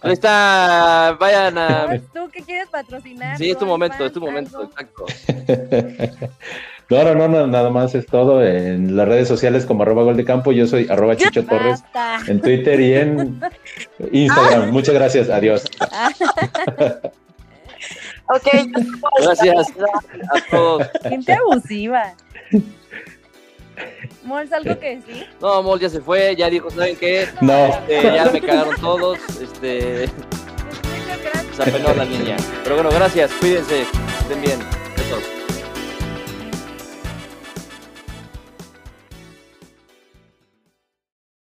Ahí 0.00 0.12
está, 0.12 1.16
vayan 1.18 1.58
a... 1.58 2.00
¿Tú 2.14 2.30
qué 2.32 2.42
quieres 2.42 2.68
patrocinar? 2.68 3.36
Sí, 3.36 3.50
es 3.50 3.58
tu 3.58 3.66
momento, 3.66 4.06
es 4.06 4.12
tu 4.12 4.20
momento, 4.20 4.62
exacto. 4.62 5.04
No, 6.90 7.14
no, 7.14 7.28
no, 7.28 7.46
nada 7.46 7.68
más 7.68 7.94
es 7.94 8.06
todo. 8.06 8.42
En 8.42 8.96
las 8.96 9.06
redes 9.06 9.28
sociales 9.28 9.66
como 9.66 9.82
arroba 9.82 10.04
gol 10.04 10.16
de 10.16 10.24
campo, 10.24 10.52
yo 10.52 10.66
soy 10.66 10.88
arroba 10.88 11.16
Chicho 11.16 11.44
Torres 11.44 11.82
en 12.26 12.40
Twitter 12.40 12.80
y 12.80 12.94
en 12.94 13.38
Instagram. 14.10 14.70
Muchas 14.70 14.94
gracias, 14.94 15.28
adiós. 15.28 15.64
ok, 18.28 18.48
gracias 19.20 19.66
a 19.78 20.50
todos. 20.50 20.88
Gente 21.06 21.34
abusiva. 21.34 22.14
Mols, 24.24 24.50
¿algo 24.52 24.78
que 24.78 24.96
decir? 24.96 25.26
No, 25.42 25.62
Mols 25.62 25.82
ya 25.82 25.90
se 25.90 26.00
fue, 26.00 26.34
ya 26.36 26.48
dijo, 26.48 26.70
¿saben 26.70 26.96
qué? 26.96 27.28
No. 27.42 27.66
Este, 27.86 28.02
ya 28.02 28.30
me 28.32 28.40
cagaron 28.40 28.76
todos. 28.80 29.18
Este. 29.40 30.06
Se 31.54 31.62
apenó 31.62 31.92
la 31.92 32.06
niña. 32.06 32.36
Pero 32.62 32.76
bueno, 32.76 32.90
gracias, 32.90 33.30
cuídense, 33.40 33.82
estén 34.20 34.40
bien. 34.40 34.58